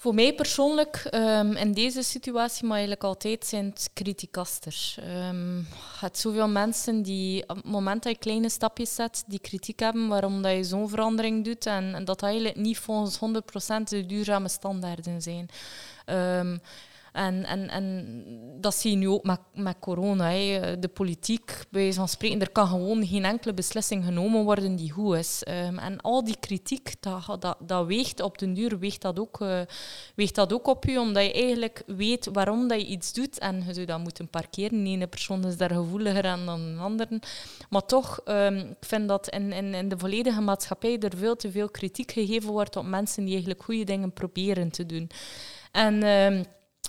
Voor 0.02 0.14
mij 0.14 0.34
persoonlijk, 0.34 1.08
um, 1.14 1.56
in 1.56 1.74
deze 1.74 2.04
situatie, 2.04 2.64
maar 2.64 2.72
eigenlijk 2.72 3.04
altijd 3.04 3.46
zijn 3.46 3.66
het 3.66 3.90
criticasters. 3.94 4.98
Um, 5.30 5.58
je 5.58 6.00
hebt 6.00 6.18
zoveel 6.18 6.48
mensen 6.48 7.02
die 7.02 7.44
op 7.48 7.56
het 7.56 7.66
moment 7.66 8.04
dat 8.04 8.12
je 8.12 8.18
kleine 8.18 8.50
stapjes 8.50 8.96
zet, 8.96 9.24
die 9.28 9.40
kritiek 9.40 9.80
hebben 9.80 10.08
waarom 10.08 10.42
dat 10.42 10.52
je 10.52 10.64
zo'n 10.64 10.90
verandering 10.90 11.46
doet 11.46 11.66
en, 11.66 11.96
en 11.96 12.06
dat 12.06 12.24
eigenlijk 12.24 12.56
niet 12.56 12.78
volgens 12.78 13.20
100% 13.20 13.84
de 13.84 14.06
duurzame 14.06 14.50
standaarden 14.50 15.22
zijn. 15.22 15.50
Um, 16.06 16.62
en, 17.12 17.46
en, 17.46 17.70
en 17.70 18.24
dat 18.62 18.76
zie 18.76 18.92
je 18.92 18.98
nu 18.98 19.10
ook 19.10 19.24
met, 19.24 19.40
met 19.54 19.76
corona. 19.80 20.30
Hè. 20.30 20.80
De 20.80 20.88
politiek, 20.88 21.64
bij 21.70 21.94
van 21.94 22.08
spreken, 22.08 22.40
er 22.40 22.52
kan 22.52 22.68
gewoon 22.68 23.08
geen 23.08 23.26
enkele 23.26 23.54
beslissing 23.54 24.06
genomen 24.06 24.44
worden 24.44 24.76
die 24.76 24.92
goed 24.92 25.16
is. 25.16 25.44
Um, 25.48 25.78
en 25.78 26.02
al 26.02 26.24
die 26.24 26.38
kritiek, 26.40 26.94
dat, 27.00 27.56
dat, 27.60 27.86
weegt 27.86 28.22
op 28.22 28.38
den 28.38 28.54
duur, 28.54 28.80
weegt 28.80 29.02
dat, 29.02 29.20
ook, 29.20 29.40
uh, 29.42 29.62
weegt 30.16 30.36
dat 30.36 30.54
ook 30.54 30.68
op 30.68 30.86
je, 30.86 31.00
omdat 31.00 31.26
je 31.26 31.34
eigenlijk 31.34 31.84
weet 31.86 32.30
waarom 32.34 32.68
dat 32.68 32.82
je 32.82 32.88
iets 32.88 33.14
doet. 33.14 33.40
En 33.40 33.64
je 33.66 33.74
zou 33.74 33.86
dat 33.86 34.00
moeten 34.00 34.30
parkeren. 34.30 34.84
De 34.84 34.90
ene 34.90 35.08
persoon 35.08 35.46
is 35.46 35.58
daar 35.58 35.72
gevoeliger 35.72 36.26
aan 36.26 36.46
dan 36.46 36.62
een 36.62 36.80
andere. 36.80 37.22
Maar 37.70 37.86
toch, 37.86 38.22
um, 38.26 38.58
ik 38.58 38.88
vind 38.88 39.08
dat 39.08 39.30
in, 39.30 39.52
in, 39.52 39.74
in 39.74 39.90
de 39.90 39.98
volledige 39.98 40.42
maatschappij 40.42 41.00
er 41.00 41.18
veel 41.18 41.36
te 41.36 41.52
veel 41.52 41.70
kritiek 41.70 42.12
gegeven 42.12 42.52
wordt 42.52 42.76
op 42.76 42.86
mensen 42.86 43.24
die 43.24 43.34
eigenlijk 43.34 43.64
goede 43.64 43.84
dingen 43.84 44.14
proberen 44.14 44.72
te 44.72 44.86
doen. 44.86 45.10
En... 45.72 46.04
Um, 46.04 46.44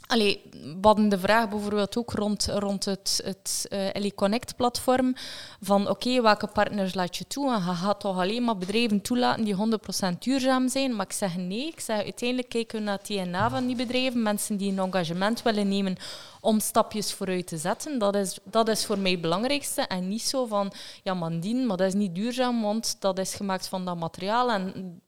Allee, 0.07 0.41
we 0.53 0.79
hadden 0.81 1.09
de 1.09 1.19
vraag 1.19 1.49
bijvoorbeeld 1.49 1.97
ook 1.97 2.13
rond, 2.13 2.47
rond 2.47 2.85
het, 2.85 3.21
het 3.25 3.67
uh, 3.69 3.95
Ellie 3.95 4.15
Connect-platform. 4.15 5.15
Van 5.61 5.89
oké, 5.89 6.23
welke 6.23 6.47
partners 6.47 6.95
laat 6.95 7.17
je 7.17 7.27
toe? 7.27 7.53
En 7.53 7.65
je 7.65 7.75
gaat 7.75 8.01
toch 8.01 8.19
alleen 8.19 8.45
maar 8.45 8.57
bedrijven 8.57 9.01
toelaten 9.01 9.45
die 9.45 9.57
100% 10.15 10.19
duurzaam 10.19 10.69
zijn? 10.69 10.97
Maar 10.97 11.07
ik 11.07 11.13
zeg 11.13 11.37
nee. 11.37 11.67
Ik 11.67 11.81
zeg 11.81 12.03
uiteindelijk 12.03 12.49
kijken 12.49 12.79
we 12.79 12.85
naar 12.85 12.99
het 12.99 13.07
DNA 13.07 13.51
van 13.51 13.67
die 13.67 13.77
bedrijven. 13.77 14.23
Mensen 14.23 14.57
die 14.57 14.73
een 14.73 14.79
engagement 14.79 15.43
willen 15.43 15.69
nemen 15.69 15.97
om 16.41 16.61
stapjes 16.61 17.13
vooruit 17.13 17.47
te 17.47 17.57
zetten. 17.57 17.99
Dat 17.99 18.15
is, 18.15 18.39
dat 18.45 18.69
is 18.69 18.87
voor 18.87 18.99
mij 18.99 19.11
het 19.11 19.21
belangrijkste. 19.21 19.83
En 19.83 20.09
niet 20.09 20.23
zo 20.23 20.47
van, 20.47 20.73
ja, 21.03 21.15
mandien, 21.15 21.67
maar 21.67 21.77
dat 21.77 21.87
is 21.87 21.95
niet 21.95 22.15
duurzaam, 22.15 22.63
want 22.63 22.97
dat 22.99 23.19
is 23.19 23.35
gemaakt 23.35 23.69
van 23.69 23.85
dat 23.85 23.97
materiaal. 23.97 24.51
En 24.51 25.01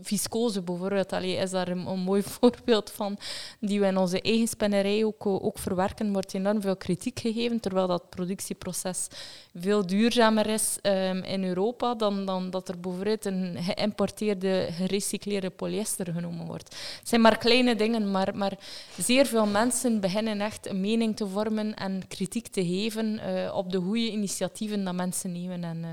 viscose 0.00 0.62
bijvoorbeeld 0.62 1.12
allee, 1.12 1.36
is 1.36 1.50
daar 1.50 1.68
een, 1.68 1.98
mooi 1.98 2.22
voorbeeld 2.40 2.90
van, 2.90 3.18
die 3.60 3.80
we 3.80 3.86
in 3.86 3.96
onze 3.96 4.20
eigen 4.20 4.48
spinnerij 4.48 5.04
ook, 5.04 5.26
ook 5.26 5.58
verwerken, 5.58 6.12
wordt 6.12 6.34
enorm 6.34 6.60
veel 6.60 6.76
kritiek 6.76 7.18
gegeven, 7.20 7.60
terwijl 7.60 7.86
dat 7.86 8.10
productieproces 8.10 9.08
veel 9.54 9.86
duurzamer 9.86 10.46
is 10.46 10.78
um, 10.82 11.22
in 11.22 11.44
Europa 11.44 11.94
dan, 11.94 12.26
dan 12.26 12.50
dat 12.50 12.68
er 12.68 12.80
bijvoorbeeld 12.80 13.24
een 13.24 13.56
geïmporteerde, 13.60 14.68
gerecycleerde 14.70 15.50
polyester 15.50 16.12
genomen 16.12 16.46
wordt. 16.46 16.74
Het 16.98 17.08
zijn 17.08 17.20
maar 17.20 17.38
kleine 17.38 17.76
dingen, 17.76 18.10
maar, 18.10 18.36
maar 18.36 18.58
zeer 18.98 19.26
veel 19.26 19.46
mensen 19.46 20.00
beginnen 20.00 20.40
echt 20.40 20.68
een 20.68 20.80
mening 20.80 21.16
te 21.16 21.26
vormen 21.26 21.74
en 21.74 22.02
kritiek 22.08 22.48
te 22.48 22.66
geven 22.66 23.20
uh, 23.28 23.54
op 23.54 23.72
de 23.72 23.78
goede 23.78 24.10
initiatieven 24.10 24.84
dat 24.84 24.94
mensen 24.94 25.32
nemen. 25.32 25.64
En, 25.64 25.78
uh, 25.78 25.88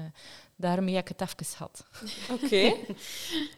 daarmee 0.59 0.95
heb 0.95 1.09
ik 1.09 1.17
het 1.17 1.29
even 1.29 1.45
gehad. 1.55 1.83
Oké. 2.31 2.47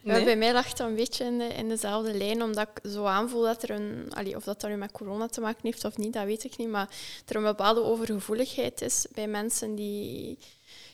nee. 0.03 0.23
Bij 0.23 0.35
mij 0.35 0.53
lag 0.53 0.69
het 0.69 0.79
een 0.79 0.95
beetje 0.95 1.25
in, 1.25 1.37
de, 1.37 1.47
in, 1.47 1.69
dezelfde 1.69 2.13
lijn, 2.13 2.43
omdat 2.43 2.67
ik 2.67 2.91
zo 2.91 3.05
aanvoel 3.05 3.41
dat 3.41 3.63
er 3.63 3.69
een... 3.69 4.05
Allee, 4.09 4.35
of 4.35 4.43
dat 4.43 4.63
er 4.63 4.69
nu 4.69 4.75
met 4.75 4.91
corona 4.91 5.27
te 5.27 5.41
maken 5.41 5.61
heeft 5.61 5.85
of 5.85 5.97
niet, 5.97 6.13
dat 6.13 6.25
weet 6.25 6.43
ik 6.43 6.57
niet. 6.57 6.67
Maar 6.67 6.89
er 7.27 7.35
een 7.35 7.43
bepaalde 7.43 7.83
overgevoeligheid 7.83 8.81
is 8.81 9.05
bij 9.13 9.27
mensen 9.27 9.75
die 9.75 10.37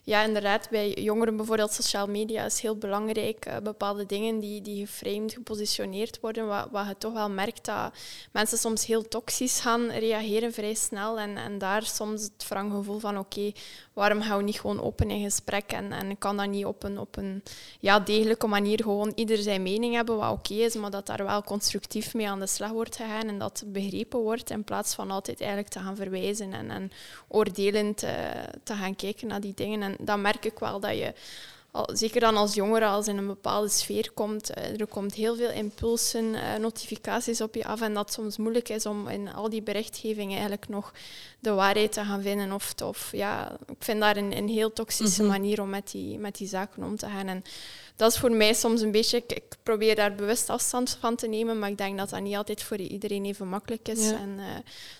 ja, 0.03 0.23
inderdaad, 0.23 0.69
bij 0.69 0.91
jongeren 0.91 1.35
bijvoorbeeld, 1.35 1.71
social 1.71 2.07
media 2.07 2.45
is 2.45 2.61
heel 2.61 2.75
belangrijk. 2.75 3.45
Uh, 3.47 3.57
bepaalde 3.57 4.05
dingen 4.05 4.39
die, 4.39 4.61
die 4.61 4.85
geframed, 4.85 5.33
gepositioneerd 5.33 6.19
worden, 6.19 6.47
wat, 6.47 6.67
wat 6.71 6.87
je 6.87 6.95
toch 6.97 7.13
wel 7.13 7.29
merkt 7.29 7.65
dat 7.65 7.93
mensen 8.31 8.57
soms 8.57 8.85
heel 8.85 9.07
toxisch 9.07 9.59
gaan 9.59 9.89
reageren 9.89 10.53
vrij 10.53 10.73
snel. 10.73 11.19
En, 11.19 11.37
en 11.37 11.57
daar 11.57 11.83
soms 11.83 12.21
het 12.21 12.45
gevoel 12.47 12.99
van, 12.99 13.17
oké, 13.17 13.51
waarom 13.93 14.21
gaan 14.21 14.37
we 14.37 14.43
niet 14.43 14.59
gewoon 14.59 14.81
open 14.81 15.09
in 15.11 15.23
gesprek? 15.23 15.71
En, 15.71 15.91
en 15.91 16.17
kan 16.17 16.37
dat 16.37 16.49
niet 16.49 16.65
op 16.65 16.83
een, 16.83 16.99
op 16.99 17.17
een 17.17 17.43
ja, 17.79 17.99
degelijke 17.99 18.47
manier 18.47 18.81
gewoon 18.81 19.11
ieder 19.15 19.37
zijn 19.37 19.63
mening 19.63 19.93
hebben, 19.95 20.17
wat 20.17 20.31
oké 20.31 20.53
is, 20.53 20.75
maar 20.75 20.91
dat 20.91 21.05
daar 21.05 21.25
wel 21.25 21.43
constructief 21.43 22.13
mee 22.13 22.29
aan 22.29 22.39
de 22.39 22.47
slag 22.47 22.71
wordt 22.71 22.95
gegaan 22.95 23.27
en 23.27 23.39
dat 23.39 23.63
begrepen 23.65 24.19
wordt, 24.19 24.49
in 24.49 24.63
plaats 24.63 24.95
van 24.95 25.11
altijd 25.11 25.39
eigenlijk 25.39 25.69
te 25.69 25.79
gaan 25.79 25.95
verwijzen 25.95 26.53
en, 26.53 26.71
en 26.71 26.91
oordelend 27.27 28.03
uh, 28.03 28.11
te 28.63 28.73
gaan 28.73 28.95
kijken 28.95 29.27
naar 29.27 29.41
die 29.41 29.53
dingen. 29.53 29.66
En 29.73 29.95
dan 29.99 30.21
merk 30.21 30.45
ik 30.45 30.59
wel 30.59 30.79
dat 30.79 30.97
je, 30.97 31.13
zeker 31.85 32.19
dan 32.19 32.37
als 32.37 32.53
jongere, 32.53 32.85
als 32.85 33.07
in 33.07 33.17
een 33.17 33.27
bepaalde 33.27 33.69
sfeer 33.69 34.11
komt, 34.13 34.49
eh, 34.49 34.79
er 34.79 34.87
komt 34.87 35.13
heel 35.13 35.35
veel 35.35 35.49
impulsen, 35.49 36.25
uh, 36.25 36.55
notificaties 36.55 37.41
op 37.41 37.55
je 37.55 37.65
af 37.65 37.81
en 37.81 37.93
dat 37.93 38.13
soms 38.13 38.37
moeilijk 38.37 38.69
is 38.69 38.85
om 38.85 39.07
in 39.07 39.33
al 39.33 39.49
die 39.49 39.61
berichtgeving 39.61 40.31
eigenlijk 40.31 40.69
nog 40.69 40.93
de 41.39 41.51
waarheid 41.51 41.91
te 41.91 42.03
gaan 42.03 42.21
vinden. 42.21 42.51
Of, 42.51 42.73
of 42.83 43.09
ja, 43.11 43.57
ik 43.67 43.83
vind 43.83 43.99
daar 43.99 44.17
een, 44.17 44.37
een 44.37 44.47
heel 44.47 44.73
toxische 44.73 45.21
mhm. 45.21 45.31
manier 45.31 45.61
om 45.61 45.69
met 45.69 45.91
die, 45.91 46.17
met 46.17 46.37
die 46.37 46.47
zaken 46.47 46.83
om 46.83 46.95
te 46.95 47.07
gaan. 47.07 47.27
En 47.27 47.43
dat 47.97 48.11
is 48.11 48.17
voor 48.17 48.31
mij 48.31 48.53
soms 48.53 48.81
een 48.81 48.91
beetje... 48.91 49.23
Ik, 49.27 49.55
probeer 49.63 49.95
daar 49.95 50.15
bewust 50.15 50.49
afstand 50.49 50.97
van 50.99 51.15
te 51.15 51.27
nemen, 51.27 51.59
maar 51.59 51.69
ik 51.69 51.77
denk 51.77 51.97
dat 51.97 52.09
dat 52.09 52.21
niet 52.21 52.35
altijd 52.35 52.63
voor 52.63 52.77
iedereen 52.77 53.25
even 53.25 53.47
makkelijk 53.47 53.87
is. 53.87 54.11
En 54.11 54.29
uh, 54.37 54.45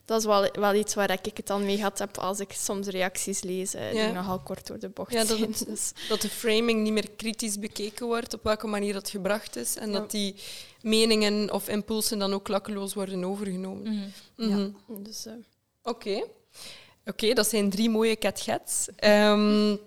dat 0.06 0.20
is 0.20 0.26
wel, 0.26 0.50
wel 0.52 0.74
iets 0.74 0.94
waar 0.94 1.12
ik 1.12 1.38
het 1.38 1.48
dan 1.48 1.66
mee 1.66 1.76
gehad 1.76 2.00
heb 2.00 2.18
als 2.18 2.40
ik 2.40 2.52
soms 2.52 2.88
reacties 2.88 3.42
lees 3.42 3.76
uh, 3.76 3.92
die 3.92 4.12
nogal 4.12 4.40
kort 4.40 4.68
door 4.68 4.80
de 4.80 4.90
bocht 4.90 5.12
ja, 5.12 5.26
dat, 5.26 5.38
het, 5.38 5.66
dus. 5.68 5.92
dat 6.10 6.22
de 6.22 6.30
framing 6.30 6.84
niet 6.84 6.94
meer 6.94 7.10
kritisch 7.16 7.60
bekeken 7.60 8.06
wordt, 8.06 8.34
op 8.34 8.44
welke 8.44 8.68
manier 8.68 8.94
dat 8.94 9.10
gebracht 9.10 9.56
is. 9.56 9.76
En 9.76 9.92
dat 9.92 10.12
die 10.12 10.36
meningen 10.82 11.54
of 11.54 11.68
impulsen 11.68 12.20
dan 12.20 12.34
ook 12.34 12.44
klakkeloos 12.44 12.94
worden 12.94 13.24
overgenomen. 13.24 13.92
Mm 13.92 14.12
-hmm. 14.36 14.76
Ja, 14.88 14.96
dus... 15.04 15.26
Uh, 15.26 15.34
Oké. 15.84 16.24
Oké, 17.06 17.34
dat 17.34 17.48
zijn 17.48 17.70
drie 17.70 17.90
mooie 17.90 18.18
catgets. 18.18 18.88
Um, 19.04 19.80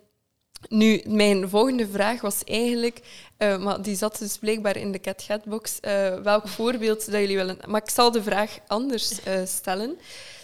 nu, 0.68 1.02
mijn 1.06 1.48
volgende 1.48 1.88
vraag 1.88 2.20
was 2.20 2.44
eigenlijk, 2.44 3.00
uh, 3.38 3.58
maar 3.58 3.82
die 3.82 3.96
zat 3.96 4.18
dus 4.18 4.38
blijkbaar 4.38 4.76
in 4.76 4.92
de 4.92 5.00
catgetbox, 5.00 5.78
uh, 5.82 6.14
welk 6.14 6.48
voorbeeld 6.48 7.10
dat 7.10 7.20
jullie 7.20 7.36
willen... 7.36 7.58
Maar 7.68 7.82
ik 7.82 7.90
zal 7.90 8.10
de 8.10 8.22
vraag 8.22 8.58
anders 8.66 9.26
uh, 9.26 9.40
stellen. 9.44 9.98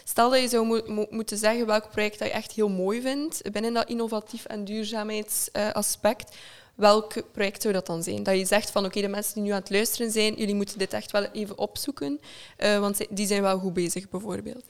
Stel 0.04 0.30
dat 0.30 0.40
je 0.40 0.48
zou 0.48 0.66
mo 0.66 0.82
mo 0.86 1.06
moeten 1.10 1.38
zeggen 1.38 1.66
welk 1.66 1.90
project 1.90 2.18
dat 2.18 2.28
je 2.28 2.34
echt 2.34 2.52
heel 2.52 2.68
mooi 2.68 3.00
vindt 3.00 3.52
binnen 3.52 3.72
dat 3.72 3.88
innovatief 3.88 4.44
en 4.44 4.64
duurzaamheidsaspect. 4.64 6.36
welk 6.74 7.32
project 7.32 7.62
zou 7.62 7.74
dat 7.74 7.86
dan 7.86 8.02
zijn? 8.02 8.22
Dat 8.22 8.38
je 8.38 8.44
zegt 8.44 8.70
van 8.70 8.84
oké, 8.84 9.00
de 9.00 9.08
mensen 9.08 9.34
die 9.34 9.42
nu 9.42 9.50
aan 9.50 9.60
het 9.60 9.70
luisteren 9.70 10.10
zijn, 10.10 10.34
jullie 10.34 10.54
moeten 10.54 10.78
dit 10.78 10.92
echt 10.92 11.10
wel 11.10 11.24
even 11.24 11.58
opzoeken, 11.58 12.20
want 12.56 13.06
die 13.10 13.26
zijn 13.26 13.42
wel 13.42 13.58
goed 13.58 13.72
bezig 13.72 14.08
bijvoorbeeld. 14.08 14.64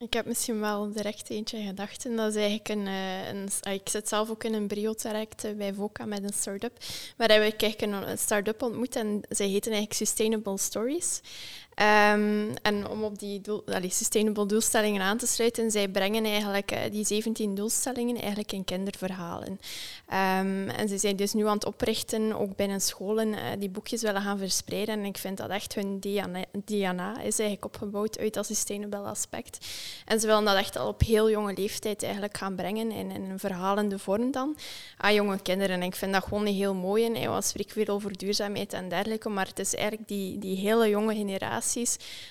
Ik 0.00 0.12
heb 0.12 0.26
misschien 0.26 0.60
wel 0.60 0.92
direct 0.92 1.30
eentje 1.30 1.62
gedacht. 1.62 2.04
En 2.04 2.16
dat 2.16 2.34
is 2.34 2.36
eigenlijk 2.36 2.68
een, 2.68 2.86
eh, 2.86 3.28
een, 3.28 3.48
ah, 3.60 3.72
Ik 3.72 3.88
zit 3.88 4.08
zelf 4.08 4.30
ook 4.30 4.44
in 4.44 4.54
een 4.54 4.66
brio-traject 4.66 5.56
bij 5.56 5.74
VOCA 5.74 6.04
met 6.04 6.22
een 6.22 6.32
start-up. 6.32 6.72
Waar 7.16 7.28
we 7.28 7.44
een 8.08 8.18
start-up 8.18 8.62
ontmoet 8.62 8.96
en 8.96 9.20
zij 9.28 9.46
heten 9.46 9.72
eigenlijk 9.72 9.92
Sustainable 9.92 10.58
Stories. 10.58 11.20
Ehm, 11.78 12.54
en 12.62 12.88
om 12.88 13.04
op 13.04 13.18
die 13.18 13.40
doel, 13.40 13.62
allee, 13.66 13.90
sustainable 13.90 14.46
doelstellingen 14.46 15.02
aan 15.02 15.16
te 15.16 15.26
sluiten, 15.26 15.70
zij 15.70 15.88
brengen 15.88 16.24
eigenlijk 16.24 16.72
uh, 16.72 16.78
die 16.90 17.04
17 17.04 17.54
doelstellingen 17.54 18.16
eigenlijk 18.16 18.52
in 18.52 18.64
kinderverhalen. 18.64 19.48
Um, 19.48 20.68
en 20.68 20.88
ze 20.88 20.98
zijn 20.98 21.16
dus 21.16 21.32
nu 21.32 21.46
aan 21.46 21.54
het 21.54 21.66
oprichten, 21.66 22.38
ook 22.38 22.56
binnen 22.56 22.80
scholen, 22.80 23.28
uh, 23.28 23.38
die 23.58 23.68
boekjes 23.68 24.02
willen 24.02 24.22
gaan 24.22 24.38
verspreiden. 24.38 24.98
En 24.98 25.04
ik 25.04 25.18
vind 25.18 25.36
dat 25.36 25.50
echt 25.50 25.74
hun 25.74 26.00
DNA, 26.64 27.12
is 27.12 27.38
eigenlijk 27.38 27.64
opgebouwd 27.64 28.18
uit 28.18 28.34
dat 28.34 28.46
sustainable 28.46 28.98
aspect. 28.98 29.66
En 30.04 30.20
ze 30.20 30.26
willen 30.26 30.44
dat 30.44 30.56
echt 30.56 30.76
al 30.76 30.88
op 30.88 31.00
heel 31.00 31.30
jonge 31.30 31.54
leeftijd 31.54 32.02
eigenlijk 32.02 32.36
gaan 32.36 32.54
brengen 32.54 32.90
in, 32.90 33.10
in 33.10 33.30
een 33.30 33.38
verhalende 33.38 33.98
vorm 33.98 34.30
dan 34.30 34.56
aan 34.96 35.14
jonge 35.14 35.42
kinderen. 35.42 35.76
En 35.76 35.82
ik 35.82 35.94
vind 35.94 36.12
dat 36.12 36.24
gewoon 36.24 36.46
heel 36.46 36.74
mooi. 36.74 37.04
En 37.04 37.34
we 37.34 37.42
spreken 37.42 37.72
veel 37.72 37.94
over 37.94 38.16
duurzaamheid 38.16 38.72
en 38.72 38.88
dergelijke, 38.88 39.28
maar 39.28 39.46
het 39.46 39.58
is 39.58 39.74
eigenlijk 39.74 40.08
die, 40.08 40.38
die 40.38 40.56
hele 40.56 40.88
jonge 40.88 41.14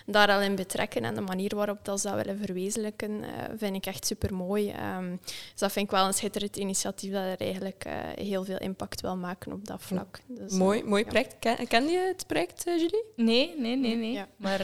daar 0.05 0.29
al 0.29 0.41
in 0.41 0.55
betrekken. 0.55 1.03
En 1.03 1.15
de 1.15 1.21
manier 1.21 1.55
waarop 1.55 1.85
dat 1.85 1.99
ze 2.01 2.07
dat 2.07 2.15
willen 2.15 2.38
verwezenlijken, 2.38 3.11
uh, 3.11 3.27
vind 3.57 3.75
ik 3.75 3.85
echt 3.85 4.05
super 4.05 4.33
mooi. 4.33 4.73
Um, 4.97 5.19
dus 5.23 5.59
dat 5.59 5.71
vind 5.71 5.85
ik 5.85 5.91
wel 5.91 6.05
een 6.05 6.13
schitterend 6.13 6.57
initiatief 6.57 7.11
dat 7.11 7.21
er 7.23 7.39
eigenlijk 7.39 7.83
uh, 7.88 7.93
heel 8.25 8.43
veel 8.43 8.57
impact 8.57 9.01
wil 9.01 9.17
maken 9.17 9.51
op 9.51 9.67
dat 9.67 9.81
vlak. 9.81 10.19
Dus, 10.27 10.51
mooi, 10.51 10.83
mooi 10.83 11.05
project. 11.05 11.35
Ken, 11.39 11.67
ken, 11.67 11.88
je 11.88 11.97
het 11.97 12.27
project, 12.27 12.63
Julie? 12.63 13.03
Nee, 13.15 13.53
nee, 13.57 13.75
nee. 13.75 13.95
nee. 13.95 14.11
Ja. 14.11 14.27
Maar 14.38 14.59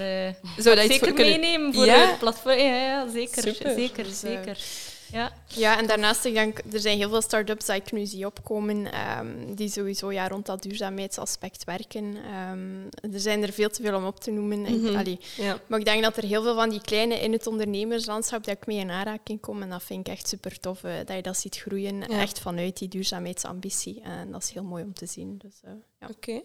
Zou 0.57 0.76
dat 0.76 0.86
zeker 0.86 1.13
meenemen 1.13 1.74
voor 1.74 1.86
ja? 1.86 2.07
het 2.07 2.19
platform. 2.19 2.57
Ja, 2.57 2.76
ja 2.76 3.09
zeker. 3.09 3.41
Super. 3.41 3.74
Zeker, 3.74 4.03
dus, 4.03 4.19
zeker. 4.19 4.57
Ja. 5.14 5.34
ja, 5.47 5.78
en 5.78 5.88
daarnaast, 5.88 6.26
ik 6.26 6.34
denk, 6.34 6.59
er 6.72 6.80
zijn 6.80 6.97
heel 6.97 7.09
veel 7.09 7.22
start-ups 7.22 7.66
die 7.66 7.76
ik 7.76 7.91
nu 7.91 8.05
zie 8.05 8.26
opkomen, 8.26 9.09
um, 9.20 9.55
die 9.55 9.70
sowieso 9.70 10.11
ja, 10.11 10.28
rond 10.28 10.45
dat 10.45 10.61
duurzaamheidsaspect 10.61 11.64
werken. 11.64 12.18
Um, 12.51 12.89
er 13.14 13.20
zijn 13.20 13.43
er 13.43 13.51
veel 13.51 13.70
te 13.70 13.82
veel 13.82 13.97
om 13.97 14.05
op 14.05 14.20
te 14.20 14.32
noemen. 14.32 14.59
Mm 14.59 14.66
-hmm. 14.66 15.18
ja. 15.36 15.59
Maar 15.68 15.80
ik 15.80 15.86
denk 15.86 16.03
dat 16.03 16.18
er 16.18 16.24
heel 16.24 16.43
veel 16.43 16.55
van 16.55 16.70
die 16.70 16.82
kleine 16.82 17.20
in 17.20 17.32
het 17.32 17.47
ondernemerslandschap 17.47 18.43
dat 18.43 18.57
ik 18.57 18.66
mee 18.66 18.78
in 18.78 18.91
aanraking 18.91 19.39
kom. 19.39 19.61
En 19.61 19.70
dat 19.70 19.84
vind 19.84 20.07
ik 20.07 20.14
echt 20.14 20.28
super 20.28 20.59
tof, 20.59 20.84
uh, 20.84 20.91
dat 21.05 21.16
je 21.16 21.22
dat 21.22 21.38
ziet 21.38 21.57
groeien, 21.57 21.99
ja. 21.99 22.07
echt 22.07 22.39
vanuit 22.39 22.78
die 22.78 22.88
duurzaamheidsambitie. 22.88 24.01
En 24.01 24.32
dat 24.32 24.43
is 24.43 24.49
heel 24.49 24.64
mooi 24.64 24.84
om 24.84 24.93
te 24.93 25.05
zien. 25.05 25.38
Dus, 25.38 25.61
uh, 25.66 25.72
ja. 25.99 26.07
Oké. 26.07 26.41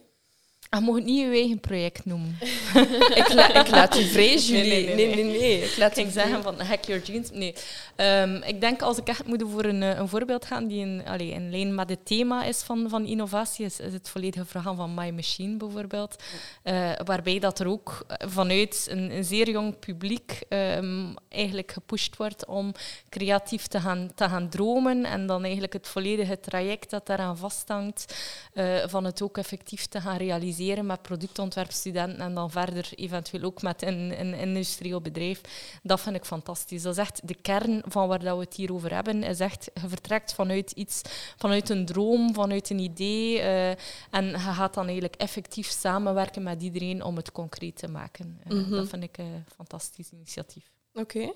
Je 0.71 0.81
mag 0.81 0.95
niet 1.03 1.19
je 1.19 1.25
eigen 1.25 1.61
project 1.61 2.05
noemen. 2.05 2.37
ik, 3.21 3.33
la 3.33 3.55
ik, 3.55 3.69
laat 3.69 3.97
je 3.97 4.05
vrees, 4.05 4.49
jullie. 4.49 4.65
Nee, 4.65 4.95
nee, 4.95 5.15
nee. 5.15 5.25
nee, 5.25 5.39
nee, 5.39 5.63
Ik 5.63 5.77
laat 5.77 5.97
ik 5.97 6.11
zeggen 6.11 6.43
van 6.43 6.61
hack 6.61 6.85
your 6.85 7.03
jeans. 7.03 7.31
Nee. 7.31 7.55
Um, 7.97 8.43
ik 8.43 8.61
denk 8.61 8.83
als 8.83 8.99
ik 8.99 9.09
echt 9.09 9.27
moet 9.27 9.45
voor 9.51 9.65
een, 9.65 9.83
eh, 9.83 9.99
een 9.99 10.09
voorbeeld 10.09 10.45
gaan 10.45 10.67
die 10.67 10.81
in, 10.81 11.03
allee, 11.07 11.31
in 11.31 11.51
lijn 11.51 11.75
met 11.75 11.89
het 11.89 12.07
thema 12.07 12.45
is 12.45 12.63
van, 12.63 12.89
van 12.89 13.07
innovatie, 13.07 13.65
is, 13.65 13.81
is 13.81 13.93
het 13.93 14.09
volledige 14.09 14.45
verhaal 14.45 14.75
van 14.75 14.95
My 14.95 15.11
Machine 15.11 15.57
bijvoorbeeld. 15.57 16.23
Uh, 16.65 16.91
waarbij 17.05 17.39
dat 17.39 17.59
er 17.59 17.69
ook 17.69 18.07
vanuit 18.19 18.87
een, 18.91 19.17
een 19.17 19.25
zeer 19.25 19.51
jong 19.51 19.79
publiek 19.79 20.41
um, 20.49 21.15
eigenlijk 21.29 21.73
gepusht 21.73 22.17
wordt 22.17 22.47
om 22.47 22.73
creatief 23.09 23.67
te 23.67 23.81
gaan, 23.81 24.11
te 24.15 24.29
gaan 24.29 24.49
dromen 24.49 25.05
en 25.05 25.27
dan 25.27 25.43
eigenlijk 25.43 25.73
het 25.73 25.89
volledige 25.89 26.41
traject 26.41 26.91
dat 26.91 27.07
daaraan 27.07 27.37
vasthangt, 27.37 28.15
uh, 28.55 28.77
van 28.87 29.05
het 29.05 29.23
ook 29.23 29.39
effectief 29.39 29.87
te 29.87 30.01
gaan 30.01 30.17
realiseren 30.17 30.57
met 30.67 31.03
productontwerpstudenten 31.03 32.21
en 32.21 32.35
dan 32.35 32.51
verder 32.51 32.89
eventueel 32.95 33.43
ook 33.43 33.63
met 33.63 33.83
een, 33.83 34.21
een 34.21 34.35
industrieel 34.35 35.01
bedrijf. 35.01 35.41
Dat 35.83 36.01
vind 36.01 36.17
ik 36.17 36.25
fantastisch. 36.25 36.83
Dat 36.83 36.93
is 36.93 36.99
echt 36.99 37.29
de 37.29 37.35
kern 37.35 37.83
van 37.87 38.09
waar 38.09 38.19
dat 38.19 38.37
we 38.37 38.45
het 38.45 38.55
hier 38.55 38.73
over 38.73 38.95
hebben. 38.95 39.23
Is 39.23 39.41
echt, 39.41 39.71
je 39.75 39.89
vertrekt 39.89 40.35
vanuit 40.35 40.71
iets, 40.71 41.03
vanuit 41.37 41.69
een 41.69 41.87
droom, 41.87 42.35
vanuit 42.35 42.71
een 42.71 42.79
idee. 42.79 43.39
Uh, 43.39 43.69
en 44.11 44.25
je 44.25 44.39
gaat 44.39 44.75
dan 44.75 44.85
eigenlijk 44.85 45.15
effectief 45.15 45.69
samenwerken 45.71 46.43
met 46.43 46.63
iedereen 46.63 47.03
om 47.03 47.17
het 47.17 47.33
concreet 47.33 47.77
te 47.77 47.89
maken. 47.89 48.41
Uh, 48.47 48.53
mm 48.53 48.65
-hmm. 48.65 48.71
Dat 48.71 48.89
vind 48.89 49.03
ik 49.03 49.19
een 49.19 49.45
fantastisch 49.57 50.11
initiatief. 50.11 50.71
Oké. 50.93 51.17
Okay. 51.19 51.35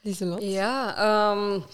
Lieselot? 0.00 0.42
Ja, 0.42 1.32
um, 1.32 1.64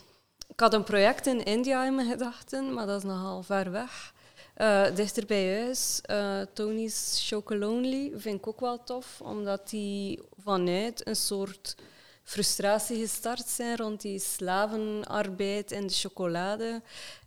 ik 0.48 0.60
had 0.60 0.74
een 0.74 0.84
project 0.84 1.26
in 1.26 1.44
India 1.44 1.86
in 1.86 1.94
mijn 1.94 2.10
gedachten, 2.10 2.74
maar 2.74 2.86
dat 2.86 2.96
is 2.96 3.08
nogal 3.08 3.42
ver 3.42 3.70
weg. 3.70 4.14
Uh, 4.62 4.94
dichter 4.94 5.26
bij 5.26 5.58
huis, 5.58 6.00
uh, 6.10 6.40
Tony's 6.52 7.22
Chocolonely 7.28 8.12
vind 8.16 8.38
ik 8.38 8.46
ook 8.46 8.60
wel 8.60 8.84
tof, 8.84 9.20
omdat 9.20 9.70
die 9.70 10.20
vanuit 10.38 11.06
een 11.06 11.16
soort 11.16 11.76
frustratie 12.22 12.98
gestart 12.98 13.48
zijn 13.48 13.76
rond 13.76 14.00
die 14.00 14.18
slavenarbeid 14.18 15.72
en 15.72 15.86
de 15.86 15.92
chocolade. 15.92 16.82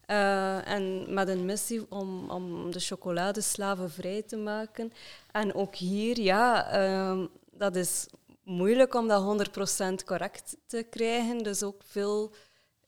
Uh, 0.08 0.68
en 0.68 1.14
met 1.14 1.28
een 1.28 1.46
missie 1.46 1.86
om, 1.90 2.30
om 2.30 2.72
de 2.72 2.80
chocoladeslaven 2.80 3.92
vrij 3.92 4.22
te 4.22 4.38
maken. 4.38 4.94
En 5.32 5.54
ook 5.54 5.76
hier, 5.76 6.20
ja, 6.20 6.78
uh, 6.80 7.26
dat 7.52 7.76
is 7.76 8.08
moeilijk 8.44 8.94
om 8.94 9.08
dat 9.08 9.50
100% 10.02 10.06
correct 10.06 10.58
te 10.66 10.86
krijgen. 10.90 11.38
Dus 11.38 11.64
ook 11.64 11.82
veel 11.88 12.32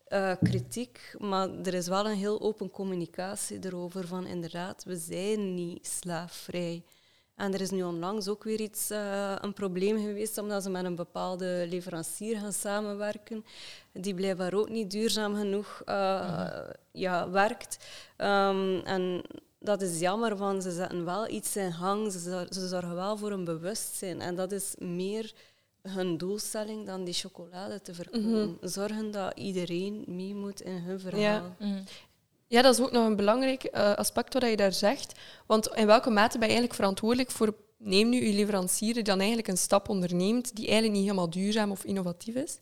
uh, 0.10 0.32
kritiek, 0.43 1.16
maar 1.20 1.49
er 1.49 1.74
is 1.74 1.88
wel 1.88 2.05
een 2.05 2.18
heel 2.18 2.41
open 2.41 2.70
communicatie 2.70 3.66
erover 3.66 4.08
van 4.08 4.26
inderdaad, 4.26 4.84
we 4.84 4.95
zijn 4.95 5.53
niet 5.53 5.88
slaafvrij. 5.88 6.84
En 7.36 7.53
er 7.53 7.62
is 7.62 7.70
nu 7.70 7.84
onlangs 7.84 8.28
ook 8.28 8.43
weer 8.43 8.60
iets, 8.60 8.91
uh, 8.91 9.36
een 9.41 9.53
probleem 9.53 9.97
geweest 9.97 10.38
omdat 10.38 10.64
ze 10.64 10.70
met 10.70 10.86
een 10.86 10.95
bepaalde 10.95 11.66
leverancier 11.70 12.39
gaan 12.39 12.53
samenwerken, 12.53 13.45
die 13.93 14.14
blijkbaar 14.14 14.53
ook 14.53 14.70
niet 14.70 14.91
duurzaam 14.91 15.36
genoeg 15.36 15.82
uh, 15.86 16.39
mm. 16.39 16.64
ja, 16.91 17.30
werkt. 17.30 17.78
Um, 18.18 18.80
en 18.80 19.22
dat 19.60 19.82
is 19.82 19.99
jammer, 19.99 20.38
want 20.38 20.64
ze 20.64 20.72
zetten 20.72 21.05
wel 21.05 21.30
iets 21.30 21.55
in 21.55 21.74
gang, 21.74 22.12
ze, 22.12 22.47
ze 22.49 22.68
zorgen 22.68 22.95
wel 22.95 23.18
voor 23.18 23.32
een 23.32 23.45
bewustzijn. 23.45 24.22
En 24.22 24.36
dat 24.36 24.51
is 24.51 24.76
meer 24.78 25.34
hun 25.90 26.18
doelstelling 26.18 26.86
dan 26.86 27.04
die 27.04 27.14
chocolade 27.14 27.82
te 27.82 27.94
verkopen. 27.94 28.30
Mm 28.30 28.58
Zorgen 28.62 29.12
dat 29.12 29.38
iedereen 29.38 30.04
mee 30.08 30.36
moet 30.36 30.62
in 30.62 30.78
hun 30.78 31.00
verhaal. 31.00 31.22
Ja, 31.22 31.56
mm. 31.60 31.84
ja 32.48 32.62
dat 32.62 32.74
is 32.74 32.86
ook 32.86 32.92
nog 32.92 33.06
een 33.06 33.16
belangrijk 33.16 33.70
uh, 33.74 33.94
aspect 33.94 34.34
wat 34.34 34.50
je 34.50 34.56
daar 34.56 34.74
zegt. 34.74 35.20
Want 35.46 35.68
in 35.68 35.86
welke 35.86 36.10
mate 36.10 36.38
ben 36.38 36.48
je 36.48 36.54
eigenlijk 36.54 36.74
verantwoordelijk 36.74 37.32
voor... 37.32 37.54
Neem 37.80 38.10
nu 38.10 38.26
je 38.26 38.34
leverancier 38.34 38.94
die 38.94 39.04
dan 39.04 39.18
eigenlijk 39.18 39.48
een 39.48 39.58
stap 39.58 39.90
onderneemt 39.90 40.56
die 40.56 40.66
eigenlijk 40.66 40.94
niet 40.96 41.04
helemaal 41.04 41.30
duurzaam 41.30 41.72
of 41.72 41.84
innovatief 41.84 42.36
is. 42.36 42.58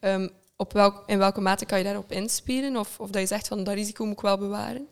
Um, 0.00 0.30
op 0.56 0.72
welk, 0.72 1.02
in 1.06 1.18
welke 1.18 1.40
mate 1.40 1.64
kan 1.64 1.78
je 1.78 1.84
daarop 1.84 2.12
inspelen? 2.12 2.76
Of, 2.76 3.00
of 3.00 3.10
dat 3.10 3.20
je 3.20 3.26
zegt 3.26 3.48
van 3.48 3.64
dat 3.64 3.74
risico 3.74 4.04
moet 4.04 4.12
ik 4.12 4.20
wel 4.20 4.38
bewaren? 4.38 4.88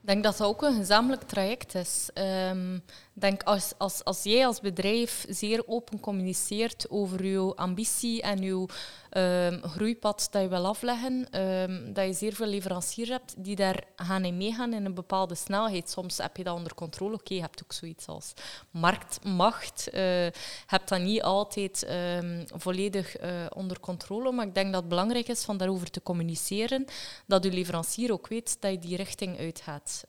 Ik 0.00 0.06
denk 0.06 0.24
dat 0.24 0.36
dat 0.36 0.46
ook 0.46 0.62
een 0.62 0.74
gezamenlijk 0.74 1.22
traject 1.22 1.74
is. 1.74 2.10
Um, 2.14 2.82
denk 3.12 3.42
als, 3.42 3.72
als, 3.78 4.04
als 4.04 4.22
jij 4.22 4.46
als 4.46 4.60
bedrijf 4.60 5.24
zeer 5.28 5.62
open 5.66 6.00
communiceert 6.00 6.86
over 6.90 7.24
je 7.24 7.52
ambitie 7.54 8.22
en 8.22 8.42
je 8.42 8.66
um, 9.12 9.60
groeipad 9.62 10.28
dat 10.30 10.42
je 10.42 10.48
wil 10.48 10.66
afleggen, 10.66 11.40
um, 11.40 11.92
dat 11.92 12.06
je 12.06 12.12
zeer 12.12 12.34
veel 12.34 12.46
leveranciers 12.46 13.08
hebt 13.08 13.34
die 13.36 13.56
daar 13.56 13.84
gaan 13.96 14.24
in 14.24 14.36
meegaan 14.36 14.72
in 14.72 14.84
een 14.84 14.94
bepaalde 14.94 15.34
snelheid. 15.34 15.90
Soms 15.90 16.18
heb 16.18 16.36
je 16.36 16.44
dat 16.44 16.56
onder 16.56 16.74
controle. 16.74 17.14
Oké, 17.14 17.34
je 17.34 17.40
hebt 17.40 17.62
ook 17.62 17.72
zoiets 17.72 18.06
als 18.06 18.32
marktmacht. 18.70 19.88
Uh, 19.92 20.24
je 20.24 20.32
hebt 20.66 20.88
dat 20.88 21.00
niet 21.00 21.22
altijd 21.22 21.86
um, 21.90 22.44
volledig 22.54 23.22
uh, 23.22 23.28
onder 23.54 23.80
controle, 23.80 24.32
maar 24.32 24.46
ik 24.46 24.54
denk 24.54 24.72
dat 24.72 24.80
het 24.80 24.88
belangrijk 24.88 25.28
is 25.28 25.44
van 25.44 25.56
daarover 25.56 25.90
te 25.90 26.02
communiceren, 26.02 26.84
dat 27.26 27.44
je 27.44 27.52
leverancier 27.52 28.12
ook 28.12 28.28
weet 28.28 28.56
dat 28.60 28.70
je 28.70 28.78
die 28.78 28.96
richting 28.96 29.38
uitgaat. 29.38 30.04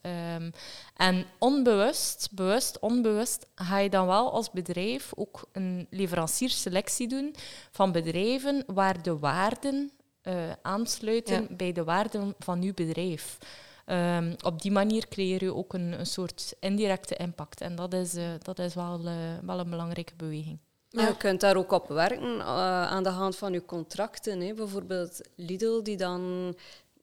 en 0.96 1.26
onbewust, 1.40 2.30
bewust, 2.32 2.80
onbewust 2.80 3.48
ga 3.56 3.78
je 3.78 3.90
dan 3.90 4.08
wel 4.08 4.32
als 4.32 4.52
bedrijf 4.52 5.12
ook 5.16 5.48
een 5.52 5.88
leveranciersselectie 5.90 7.08
doen 7.08 7.36
van 7.72 7.92
bedrijven 7.92 8.64
waar 8.68 8.91
de 9.02 9.18
waarden 9.18 9.92
uh, 10.24 10.34
aansluiten 10.62 11.48
bij 11.58 11.72
de 11.72 11.84
waarden 11.84 12.36
van 12.40 12.62
uw 12.62 12.74
bedrijf. 12.74 13.38
Um, 13.86 14.36
op 14.46 14.62
die 14.62 14.72
manier 14.72 15.08
creëer 15.08 15.44
je 15.44 15.56
ook 15.56 15.74
een, 15.74 16.00
een 16.00 16.06
soort 16.06 16.56
indirecte 16.60 17.16
impact. 17.16 17.62
En 17.62 17.76
dat 17.76 17.94
is, 17.94 18.16
uh, 18.16 18.24
dat 18.42 18.60
is 18.60 18.74
wel, 18.74 19.06
uh, 19.06 19.14
wel 19.42 19.60
een 19.60 19.70
belangrijke 19.70 20.14
beweging. 20.16 20.60
Ja. 20.90 21.08
Je 21.08 21.18
kunt 21.18 21.42
daar 21.42 21.56
ook 21.56 21.72
op 21.72 21.88
werken 21.88 22.42
aan 22.88 23.04
de 23.04 23.10
hand 23.10 23.36
van 23.36 23.54
je 23.54 23.66
contracten. 23.66 24.42
Hè. 24.42 24.54
Bijvoorbeeld 24.54 25.30
Lidl, 25.36 25.82
die 25.82 25.98
dan 25.98 26.54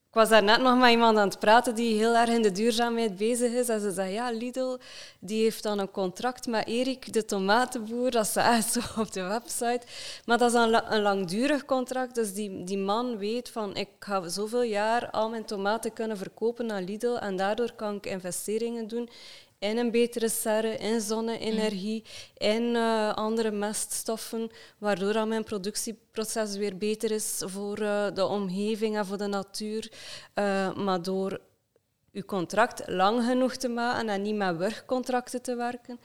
ik 0.09 0.15
was 0.15 0.29
daar 0.29 0.43
net 0.43 0.61
nog 0.61 0.79
met 0.79 0.91
iemand 0.91 1.19
aan 1.19 1.29
het 1.29 1.39
praten 1.39 1.75
die 1.75 1.99
heel 1.99 2.17
erg 2.17 2.31
in 2.31 2.43
de 2.43 2.53
duurzaamheid 2.53 3.17
bezig 3.17 3.53
is. 3.53 3.69
En 3.69 3.81
ze 3.81 3.91
zei, 3.91 4.13
ja, 4.13 4.31
Lidl 4.31 4.77
die 5.21 5.43
heeft 5.43 5.63
dan 5.63 5.79
een 5.79 5.91
contract 5.91 6.47
met 6.47 6.67
Erik, 6.67 7.13
de 7.13 7.25
tomatenboer. 7.25 8.11
Dat 8.11 8.27
ze 8.27 8.41
echt 8.41 8.73
zo 8.73 8.81
op 9.01 9.13
de 9.13 9.23
website. 9.23 9.81
Maar 10.25 10.39
dat 10.39 10.55
is 10.55 10.61
een, 10.61 10.93
een 10.93 11.03
langdurig 11.03 11.65
contract. 11.65 12.15
Dus 12.15 12.35
die, 12.35 12.65
die 12.65 12.79
man 12.79 13.19
weet 13.19 13.49
van, 13.49 13.77
ik 13.77 13.89
ga 13.99 14.29
zoveel 14.29 14.63
jaar 14.63 15.11
al 15.11 15.31
mijn 15.31 15.45
tomaten 15.45 15.93
kunnen 15.93 16.17
verkopen 16.17 16.73
aan 16.73 16.85
Lidl. 16.85 17.17
En 17.17 17.37
daardoor 17.37 17.73
kan 17.73 17.95
ik 17.95 18.07
investeringen 18.07 18.89
doen 18.89 19.09
in 19.59 19.79
een 19.79 19.91
betere 19.91 20.29
serre, 20.29 20.77
in 20.77 21.01
zonne-energie, 21.01 22.05
in 22.37 22.63
uh, 22.63 23.15
andere 23.15 23.51
meststoffen, 23.51 24.51
waardoor 24.79 25.13
dat 25.13 25.29
mijn 25.29 25.45
productieproces 25.45 26.57
weer 26.57 26.77
beter 26.77 27.11
is 27.11 27.43
voor 27.47 27.81
uh, 27.81 28.07
de 28.15 28.27
omgeving 28.27 28.97
en 28.97 29.07
voor 29.07 29.19
de 29.19 29.27
natuur. 29.27 29.93
Uh, 30.35 30.77
maar 30.77 31.03
door 31.03 31.41
je 32.11 32.25
contract 32.25 32.89
lang 32.89 33.25
genoeg 33.25 33.57
te 33.57 33.69
maken 33.69 34.09
en 34.09 34.23
niet 34.23 34.37
met 34.37 34.57
werkcontracten 34.57 35.43
te 35.43 35.55
werken, 35.55 36.01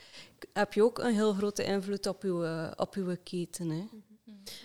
heb 0.54 0.74
je 0.74 0.84
ook 0.84 1.00
een 1.00 1.14
heel 1.14 1.34
grote 1.34 1.64
invloed 1.64 2.08
op 2.08 2.24
je, 2.24 2.44
eh, 2.44 2.72
op 2.76 2.96
je 2.96 3.20
keten. 3.24 3.70
Hè. 3.70 4.13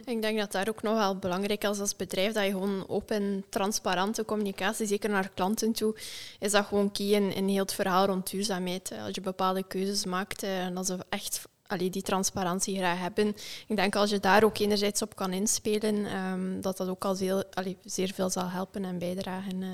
Ik 0.05 0.22
denk 0.22 0.39
dat 0.39 0.53
daar 0.53 0.68
ook 0.68 0.83
nog 0.83 0.95
wel 0.95 1.16
belangrijk 1.16 1.64
is 1.64 1.81
als 1.81 1.97
bedrijf, 1.97 2.33
dat 2.33 2.45
je 2.45 2.51
gewoon 2.51 2.89
open, 2.89 3.45
transparante 3.49 4.24
communicatie, 4.24 4.87
zeker 4.87 5.11
naar 5.11 5.31
klanten 5.35 5.72
toe, 5.72 5.97
is 6.39 6.51
dat 6.51 6.66
gewoon 6.66 6.93
key 6.93 7.07
in, 7.07 7.49
heel 7.49 7.62
het 7.62 7.74
verhaal 7.74 8.07
rond 8.07 8.31
duurzaamheid. 8.31 8.93
Als 9.05 9.14
je 9.14 9.20
bepaalde 9.20 9.62
keuzes 9.62 10.05
maakt 10.05 10.43
eh, 10.43 10.64
en 10.64 10.76
als 10.76 10.87
ze 10.87 10.97
echt 11.09 11.47
allee, 11.66 11.91
die 11.91 12.03
transparantie 12.03 12.76
graag 12.76 12.99
hebben. 12.99 13.37
Ik 13.66 13.76
denk 13.76 13.97
als 13.97 14.11
je 14.11 14.20
daar 14.20 14.45
ook 14.45 14.59
enerzijds 14.59 15.03
op 15.03 15.16
kan 15.16 15.33
inspelen, 15.33 16.16
um, 16.16 16.61
dat 16.61 16.76
dat 16.76 16.89
ook 16.89 17.05
al 17.05 17.14
zeer, 17.14 17.45
zeer 17.85 18.12
veel 18.12 18.31
zal 18.31 18.49
helpen 18.49 18.85
en 18.85 18.99
bijdragen 18.99 19.62
uh, 19.62 19.68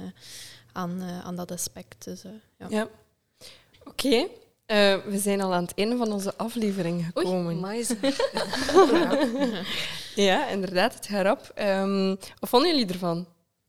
aan, 0.73 1.03
aan 1.03 1.37
dat 1.37 1.51
aspect. 1.51 2.05
Dus, 2.05 2.23
ja. 2.59 2.67
ja. 2.69 2.89
Oké. 3.85 4.27
We 4.67 5.19
zijn 5.19 5.41
al 5.41 5.55
aan 5.55 5.62
het 5.62 5.75
einde 5.75 5.97
van 5.97 6.12
onze 6.12 6.37
aflevering 6.37 7.05
gekomen. 7.05 7.65
Oei, 7.65 7.85
ja, 10.29 10.49
inderdaad, 10.49 10.95
het 10.95 11.07
gaat 11.07 11.39
op. 11.39 11.53
Um, 11.59 12.09
wat 12.39 12.49
vonden 12.49 12.71
jullie 12.71 12.93
ervan? 12.93 13.27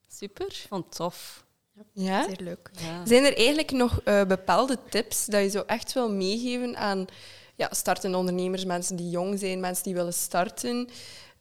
Super. 0.08 0.66
Van 0.68 0.90
tof. 0.90 1.46
Ja? 1.94 2.24
Zeer 2.24 2.40
leuk. 2.42 2.70
Ja. 2.72 3.06
Zijn 3.06 3.24
er 3.24 3.36
eigenlijk 3.36 3.72
nog 3.72 4.04
bepaalde 4.04 4.78
tips 4.90 5.26
dat 5.26 5.42
je 5.42 5.50
zo 5.50 5.64
echt 5.66 5.94
wil 5.94 6.12
meegeven 6.12 6.78
aan 6.78 7.08
ja, 7.56 7.70
startende 7.72 8.18
ondernemers, 8.18 8.66
mensen 8.66 8.96
die 8.96 9.10
jong 9.10 9.40
zijn, 9.40 9.60
mensen 9.60 9.84
die 9.84 9.94
willen 9.94 10.14
starten. 10.14 10.90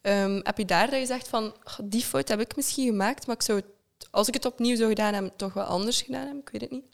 Um, 0.03 0.41
heb 0.43 0.59
je 0.59 0.65
daar 0.65 0.91
dat 0.91 0.99
je 0.99 1.07
zegt 1.07 1.29
van, 1.29 1.55
die 1.85 2.03
fout 2.03 2.29
heb 2.29 2.41
ik 2.41 2.57
misschien 2.57 2.87
gemaakt, 2.87 3.27
maar 3.27 3.37
ik 3.37 3.43
zou 3.43 3.59
het, 3.59 3.67
als 4.11 4.29
ik 4.29 4.35
het 4.35 4.45
opnieuw 4.45 4.77
zou 4.77 4.89
gedaan 4.89 5.15
hebben, 5.15 5.33
toch 5.37 5.53
wel 5.53 5.65
anders 5.65 6.03
gedaan 6.03 6.25
hebben? 6.25 6.41
Ik 6.41 6.49
weet 6.49 6.61
het 6.61 6.71
niet. 6.71 6.85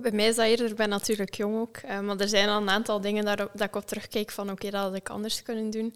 Bij 0.00 0.10
mij 0.10 0.26
is 0.26 0.36
dat 0.36 0.46
eerder, 0.46 0.70
ik 0.70 0.76
ben 0.76 0.88
natuurlijk 0.88 1.34
jong 1.34 1.58
ook, 1.58 1.76
uh, 1.84 2.00
maar 2.00 2.16
er 2.16 2.28
zijn 2.28 2.48
al 2.48 2.60
een 2.60 2.70
aantal 2.70 3.00
dingen 3.00 3.24
daar, 3.24 3.36
dat 3.36 3.60
ik 3.60 3.76
op 3.76 3.86
terugkijk 3.86 4.30
van 4.30 4.50
oké, 4.50 4.70
dat 4.70 4.82
had 4.82 4.94
ik 4.94 5.08
anders 5.08 5.42
kunnen 5.42 5.70
doen. 5.70 5.94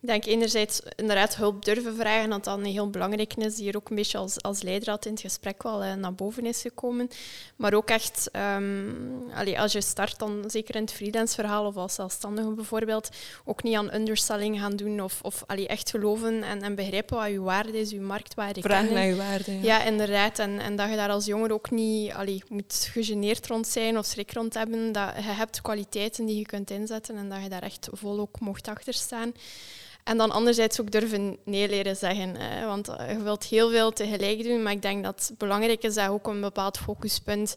Ik 0.00 0.08
denk 0.08 0.24
enerzijds 0.24 0.80
inderdaad 0.96 1.36
hulp 1.36 1.64
durven 1.64 1.96
vragen, 1.96 2.30
dat 2.30 2.44
dat 2.44 2.58
een 2.58 2.64
heel 2.64 2.90
belangrijk 2.90 3.34
is, 3.34 3.54
die 3.54 3.64
hier 3.64 3.76
ook 3.76 3.90
een 3.90 3.96
beetje 3.96 4.18
als, 4.18 4.42
als 4.42 4.62
leidraad 4.62 5.04
in 5.06 5.12
het 5.12 5.20
gesprek 5.20 5.62
wel 5.62 5.84
uh, 5.84 5.94
naar 5.94 6.14
boven 6.14 6.46
is 6.46 6.60
gekomen. 6.60 7.08
Maar 7.56 7.74
ook 7.74 7.88
echt, 7.88 8.30
um, 8.56 9.30
allee, 9.34 9.60
als 9.60 9.72
je 9.72 9.80
start, 9.80 10.18
dan 10.18 10.44
zeker 10.46 10.74
in 10.74 10.80
het 10.80 10.92
freelance 10.92 11.34
verhaal 11.34 11.66
of 11.66 11.76
als 11.76 11.94
zelfstandige 11.94 12.48
bijvoorbeeld, 12.48 13.08
ook 13.44 13.62
niet 13.62 13.76
aan 13.76 13.94
underselling 13.94 14.60
gaan 14.60 14.76
doen 14.76 15.00
of, 15.00 15.18
of 15.22 15.44
allee, 15.46 15.68
echt 15.68 15.90
geloven 15.90 16.42
en, 16.42 16.62
en 16.62 16.74
begrijpen 16.74 17.16
wat 17.16 17.30
je 17.30 17.40
waarde 17.40 17.80
is, 17.80 17.90
je 17.90 18.00
marktwaarde 18.00 18.60
Vragen 18.60 18.94
naar 18.94 19.06
je 19.06 19.16
waarde. 19.16 19.52
Ja, 19.52 19.60
ja 19.62 19.84
inderdaad. 19.84 20.38
En, 20.38 20.58
en 20.58 20.76
dat 20.76 20.90
je 20.90 20.96
daar 20.96 21.10
als 21.10 21.24
jonger 21.24 21.52
ook 21.52 21.70
niet 21.70 22.12
allee, 22.12 22.42
moet 22.48 22.88
gegeneerd 22.92 23.46
rond 23.46 23.66
zijn 23.66 23.98
of 23.98 24.06
schrik 24.06 24.32
rond 24.32 24.54
hebben. 24.54 24.92
Dat 24.92 25.12
je 25.16 25.22
hebt 25.22 25.60
kwaliteiten 25.60 26.26
die 26.26 26.38
je 26.38 26.46
kunt 26.46 26.70
inzetten 26.70 27.16
en 27.16 27.28
dat 27.28 27.42
je 27.42 27.48
daar 27.48 27.62
echt 27.62 27.88
vol 27.92 28.20
ook 28.20 28.40
mocht 28.40 28.68
achter 28.68 28.94
staan. 28.94 29.32
En 30.08 30.16
dan 30.16 30.30
anderzijds 30.30 30.80
ook 30.80 30.90
durven 30.90 31.36
nee 31.44 31.68
leren 31.68 31.96
zeggen. 31.96 32.36
Want 32.66 32.86
je 33.08 33.22
wilt 33.22 33.44
heel 33.44 33.70
veel 33.70 33.92
tegelijk 33.92 34.42
doen, 34.42 34.62
maar 34.62 34.72
ik 34.72 34.82
denk 34.82 35.04
dat 35.04 35.26
het 35.28 35.38
belangrijk 35.38 35.82
is 35.82 35.94
dat 35.94 36.08
ook 36.08 36.26
een 36.26 36.40
bepaald 36.40 36.78
focuspunt, 36.78 37.56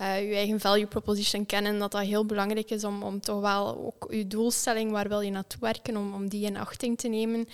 uh, 0.00 0.28
je 0.28 0.34
eigen 0.34 0.60
value 0.60 0.86
proposition 0.86 1.46
kennen, 1.46 1.78
dat 1.78 1.92
dat 1.92 2.02
heel 2.02 2.26
belangrijk 2.26 2.70
is 2.70 2.84
om, 2.84 3.02
om 3.02 3.20
toch 3.20 3.40
wel 3.40 3.84
ook 3.86 4.12
je 4.12 4.26
doelstelling, 4.26 4.90
waar 4.90 5.08
wil 5.08 5.20
je 5.20 5.30
naartoe 5.30 5.60
werken, 5.60 5.96
om, 5.96 6.14
om 6.14 6.28
die 6.28 6.44
in 6.44 6.56
achting 6.56 6.98
te 6.98 7.08
nemen. 7.08 7.48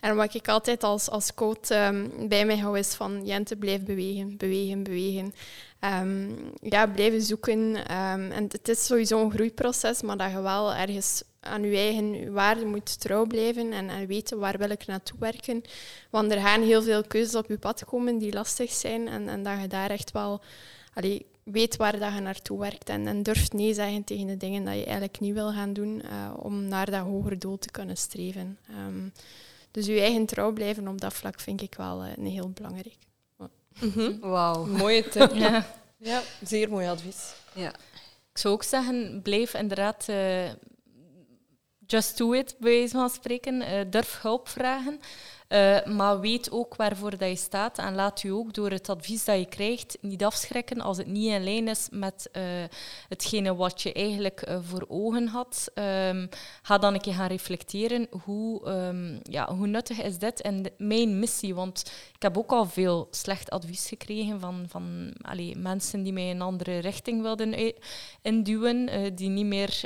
En 0.00 0.16
wat 0.16 0.34
ik 0.34 0.48
altijd 0.48 0.82
als, 0.82 1.10
als 1.10 1.34
quote 1.34 1.76
um, 1.76 2.28
bij 2.28 2.44
mij 2.44 2.58
hou 2.58 2.78
is 2.78 2.94
van 2.94 3.26
Jente, 3.26 3.56
blijf 3.56 3.82
bewegen, 3.82 4.36
bewegen, 4.36 4.82
bewegen. 4.82 5.34
Um, 5.80 6.36
ja, 6.62 6.86
blijven 6.86 7.22
zoeken. 7.22 7.58
Um, 7.58 8.30
en 8.30 8.44
het 8.48 8.68
is 8.68 8.86
sowieso 8.86 9.20
een 9.20 9.32
groeiproces, 9.32 10.02
maar 10.02 10.16
dat 10.16 10.30
je 10.30 10.40
wel 10.40 10.74
ergens 10.74 11.22
aan 11.44 11.62
je 11.62 11.76
eigen 11.76 12.32
waarde 12.32 12.64
moet 12.64 13.00
trouw 13.00 13.26
blijven 13.26 13.72
en, 13.72 13.88
en, 13.88 14.06
weten 14.06 14.38
waar 14.38 14.58
wil 14.58 14.70
ik 14.70 14.86
naartoe 14.86 15.18
werken. 15.18 15.62
Want 16.10 16.32
er 16.32 16.40
gaan 16.40 16.62
heel 16.62 16.82
veel 16.82 17.02
keuzes 17.02 17.34
op 17.34 17.48
je 17.48 17.58
pad 17.58 17.84
komen 17.84 18.18
die 18.18 18.32
lastig 18.32 18.70
zijn 18.72 19.08
en, 19.08 19.28
en 19.28 19.42
dat 19.42 19.60
je 19.60 19.66
daar 19.66 19.90
echt 19.90 20.10
wel 20.10 20.40
allee, 20.94 21.26
weet 21.42 21.76
waar 21.76 21.98
dat 21.98 22.14
je 22.14 22.20
naartoe 22.20 22.58
werkt 22.58 22.88
en, 22.88 23.06
en 23.06 23.22
durft 23.22 23.52
nee 23.52 23.74
zeggen 23.74 24.04
tegen 24.04 24.26
de 24.26 24.36
dingen 24.36 24.64
dat 24.64 24.74
je 24.74 24.84
eigenlijk 24.84 25.20
niet 25.20 25.34
wil 25.34 25.52
gaan 25.52 25.72
doen 25.72 26.02
uh, 26.04 26.32
om 26.36 26.64
naar 26.68 26.90
dat 26.90 27.00
hogere 27.00 27.38
doel 27.38 27.58
te 27.58 27.70
kunnen 27.70 27.96
streven. 27.96 28.58
Um, 28.70 29.12
dus 29.70 29.86
je 29.86 30.00
eigen 30.00 30.26
trouw 30.26 30.52
blijven 30.52 30.88
op 30.88 31.00
dat 31.00 31.14
vlak 31.14 31.40
vind 31.40 31.62
ik 31.62 31.74
wel 31.74 32.04
uh, 32.04 32.10
een 32.16 32.26
heel 32.26 32.50
belangrijk. 32.50 32.96
Mm 33.80 33.92
-hmm. 33.94 34.20
Wauw. 34.20 34.64
Mooie 34.64 35.08
tip. 35.08 35.34
ja. 35.34 35.66
ja, 35.96 36.22
zeer 36.42 36.68
mooi 36.68 36.86
advies. 36.86 37.34
Ja. 37.54 37.72
Ik 38.32 38.38
zou 38.38 38.54
ook 38.54 38.62
zeggen, 38.62 39.20
blijf 39.22 39.54
inderdaad 39.54 40.06
uh, 40.10 40.50
just 41.86 42.18
do 42.18 42.32
it, 42.32 42.56
bij 42.58 42.70
wijze 42.70 42.94
van 42.94 43.10
spreken. 43.10 43.54
Uh, 43.54 43.80
durf 43.90 44.20
hulp 44.22 44.48
vragen. 44.48 45.00
Uh, 45.52 45.84
maar 45.84 46.20
weet 46.20 46.50
ook 46.50 46.76
waarvoor 46.76 47.10
dat 47.10 47.28
je 47.28 47.36
staat 47.36 47.78
en 47.78 47.94
laat 47.94 48.22
u 48.22 48.28
ook 48.28 48.54
door 48.54 48.70
het 48.70 48.88
advies 48.88 49.24
dat 49.24 49.38
je 49.38 49.46
krijgt 49.46 49.98
niet 50.00 50.24
afschrikken 50.24 50.80
als 50.80 50.96
het 50.96 51.06
niet 51.06 51.26
in 51.26 51.44
lijn 51.44 51.68
is 51.68 51.88
met 51.90 52.28
uh, 52.32 52.42
hetgene 53.08 53.54
wat 53.54 53.82
je 53.82 53.92
eigenlijk 53.92 54.46
voor 54.62 54.84
ogen 54.88 55.26
had. 55.26 55.70
Um, 55.74 56.28
ga 56.62 56.78
dan 56.78 56.94
een 56.94 57.00
keer 57.00 57.14
gaan 57.14 57.28
reflecteren 57.28 58.08
hoe, 58.24 58.68
um, 58.68 59.20
ja, 59.22 59.54
hoe 59.54 59.66
nuttig 59.66 60.02
is 60.02 60.18
dit 60.18 60.40
en 60.40 60.72
mijn 60.78 61.18
missie. 61.18 61.54
Want 61.54 61.92
ik 62.14 62.22
heb 62.22 62.38
ook 62.38 62.50
al 62.50 62.66
veel 62.66 63.08
slecht 63.10 63.50
advies 63.50 63.88
gekregen 63.88 64.40
van, 64.40 64.64
van 64.68 65.14
allee, 65.22 65.56
mensen 65.56 66.02
die 66.02 66.12
mij 66.12 66.30
een 66.30 66.42
andere 66.42 66.78
richting 66.78 67.22
wilden 67.22 67.72
induwen, 68.22 69.14
die 69.14 69.28
niet 69.28 69.46
meer 69.46 69.80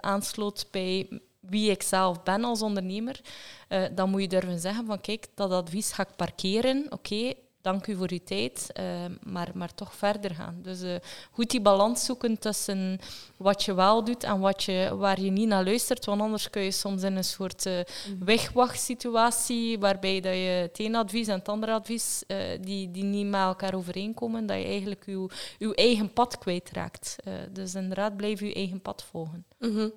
aansloot 0.00 0.66
bij 0.70 1.20
wie 1.48 1.70
ik 1.70 1.82
zelf 1.82 2.22
ben 2.22 2.44
als 2.44 2.62
ondernemer, 2.62 3.20
uh, 3.68 3.84
dan 3.94 4.10
moet 4.10 4.20
je 4.20 4.28
durven 4.28 4.58
zeggen 4.58 4.86
van 4.86 5.00
kijk, 5.00 5.26
dat 5.34 5.50
advies 5.50 5.92
ga 5.92 6.02
ik 6.02 6.16
parkeren. 6.16 6.84
Oké, 6.84 6.94
okay, 6.94 7.36
dank 7.66 7.86
u 7.86 7.94
voor 7.94 8.10
uw 8.10 8.24
tijd, 8.24 8.70
uh, 8.80 8.84
maar, 9.22 9.50
maar 9.54 9.74
toch 9.74 9.94
verder 9.94 10.34
gaan. 10.34 10.58
Dus 10.62 10.82
uh, 10.82 10.94
goed 11.30 11.50
die 11.50 11.60
balans 11.60 12.04
zoeken 12.04 12.38
tussen 12.38 12.98
wat 13.36 13.62
je 13.62 13.74
wel 13.74 14.04
doet 14.04 14.24
en 14.24 14.40
wat 14.40 14.62
je, 14.64 14.96
waar 14.96 15.20
je 15.20 15.30
niet 15.30 15.48
naar 15.48 15.64
luistert. 15.64 16.04
Want 16.04 16.20
anders 16.20 16.50
kun 16.50 16.62
je 16.62 16.70
soms 16.70 17.02
in 17.02 17.16
een 17.16 17.24
soort 17.24 17.66
uh, 17.66 17.80
wegwachtsituatie 18.18 19.78
waarbij 19.78 20.20
dat 20.20 20.32
je 20.32 20.38
het 20.38 20.78
ene 20.78 20.98
advies 20.98 21.28
en 21.28 21.38
het 21.38 21.48
andere 21.48 21.72
advies 21.72 22.22
die, 22.60 22.90
die 22.90 23.04
niet 23.04 23.26
met 23.26 23.40
elkaar 23.40 23.74
overeenkomen, 23.74 24.46
dat 24.46 24.56
je 24.56 24.64
eigenlijk 24.64 25.06
je, 25.06 25.30
je 25.58 25.74
eigen 25.74 26.12
pad 26.12 26.38
kwijtraakt. 26.38 27.16
dus 27.50 27.74
inderdaad, 27.74 28.16
blijf 28.16 28.40
je 28.40 28.54
eigen 28.54 28.80
pad 28.82 29.04
volgen. 29.04 29.46
Mm 29.58 29.74
-hmm. 29.74 29.92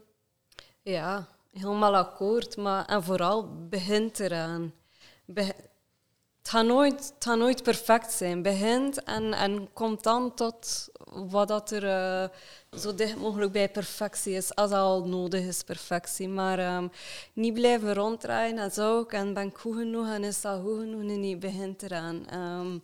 Ja, 0.82 1.28
helemaal 1.52 1.95
akkoord. 1.95 2.58
Maar, 2.58 2.86
en 2.86 3.04
vooral 3.04 3.68
begint 3.70 4.20
eraan. 4.20 4.74
Be 5.26 5.41
het, 5.41 6.50
gaat 6.58 6.66
nooit, 6.66 7.12
het 7.16 7.24
gaat 7.26 7.38
nooit 7.38 7.64
perfect 7.64 8.12
zijn. 8.12 8.41
Begint 8.41 9.04
en, 9.04 9.34
en 9.34 9.74
komt 9.74 10.04
dan 10.04 10.34
tot 10.34 10.89
wat 11.06 11.47
dat 11.47 11.72
er 11.72 11.84
uh, 11.84 12.30
zo 12.80 12.95
dicht 12.95 13.16
mogelijk 13.18 13.52
bij 13.52 13.70
perfectie 13.70 14.34
is, 14.34 14.56
als 14.56 14.72
al 14.72 15.06
nodig 15.08 15.45
is, 15.45 15.64
perfectie. 15.64 16.30
Maar 16.30 16.76
um, 16.76 16.91
niet 17.34 17.54
blijven 17.54 17.93
ronddraaien 17.93 18.58
en 18.58 18.72
zo, 18.72 19.04
en 19.04 19.34
ben 19.34 19.47
ik 19.47 19.58
goed 19.58 19.76
genoeg 19.76 20.08
en 20.08 20.24
is 20.24 20.41
dat 20.41 20.62
goed 20.62 20.80
genoeg? 20.80 21.02
Nee, 21.02 21.18
nee 21.18 21.38
begint 21.38 21.84
eraan. 21.84 22.34
Um, 22.34 22.76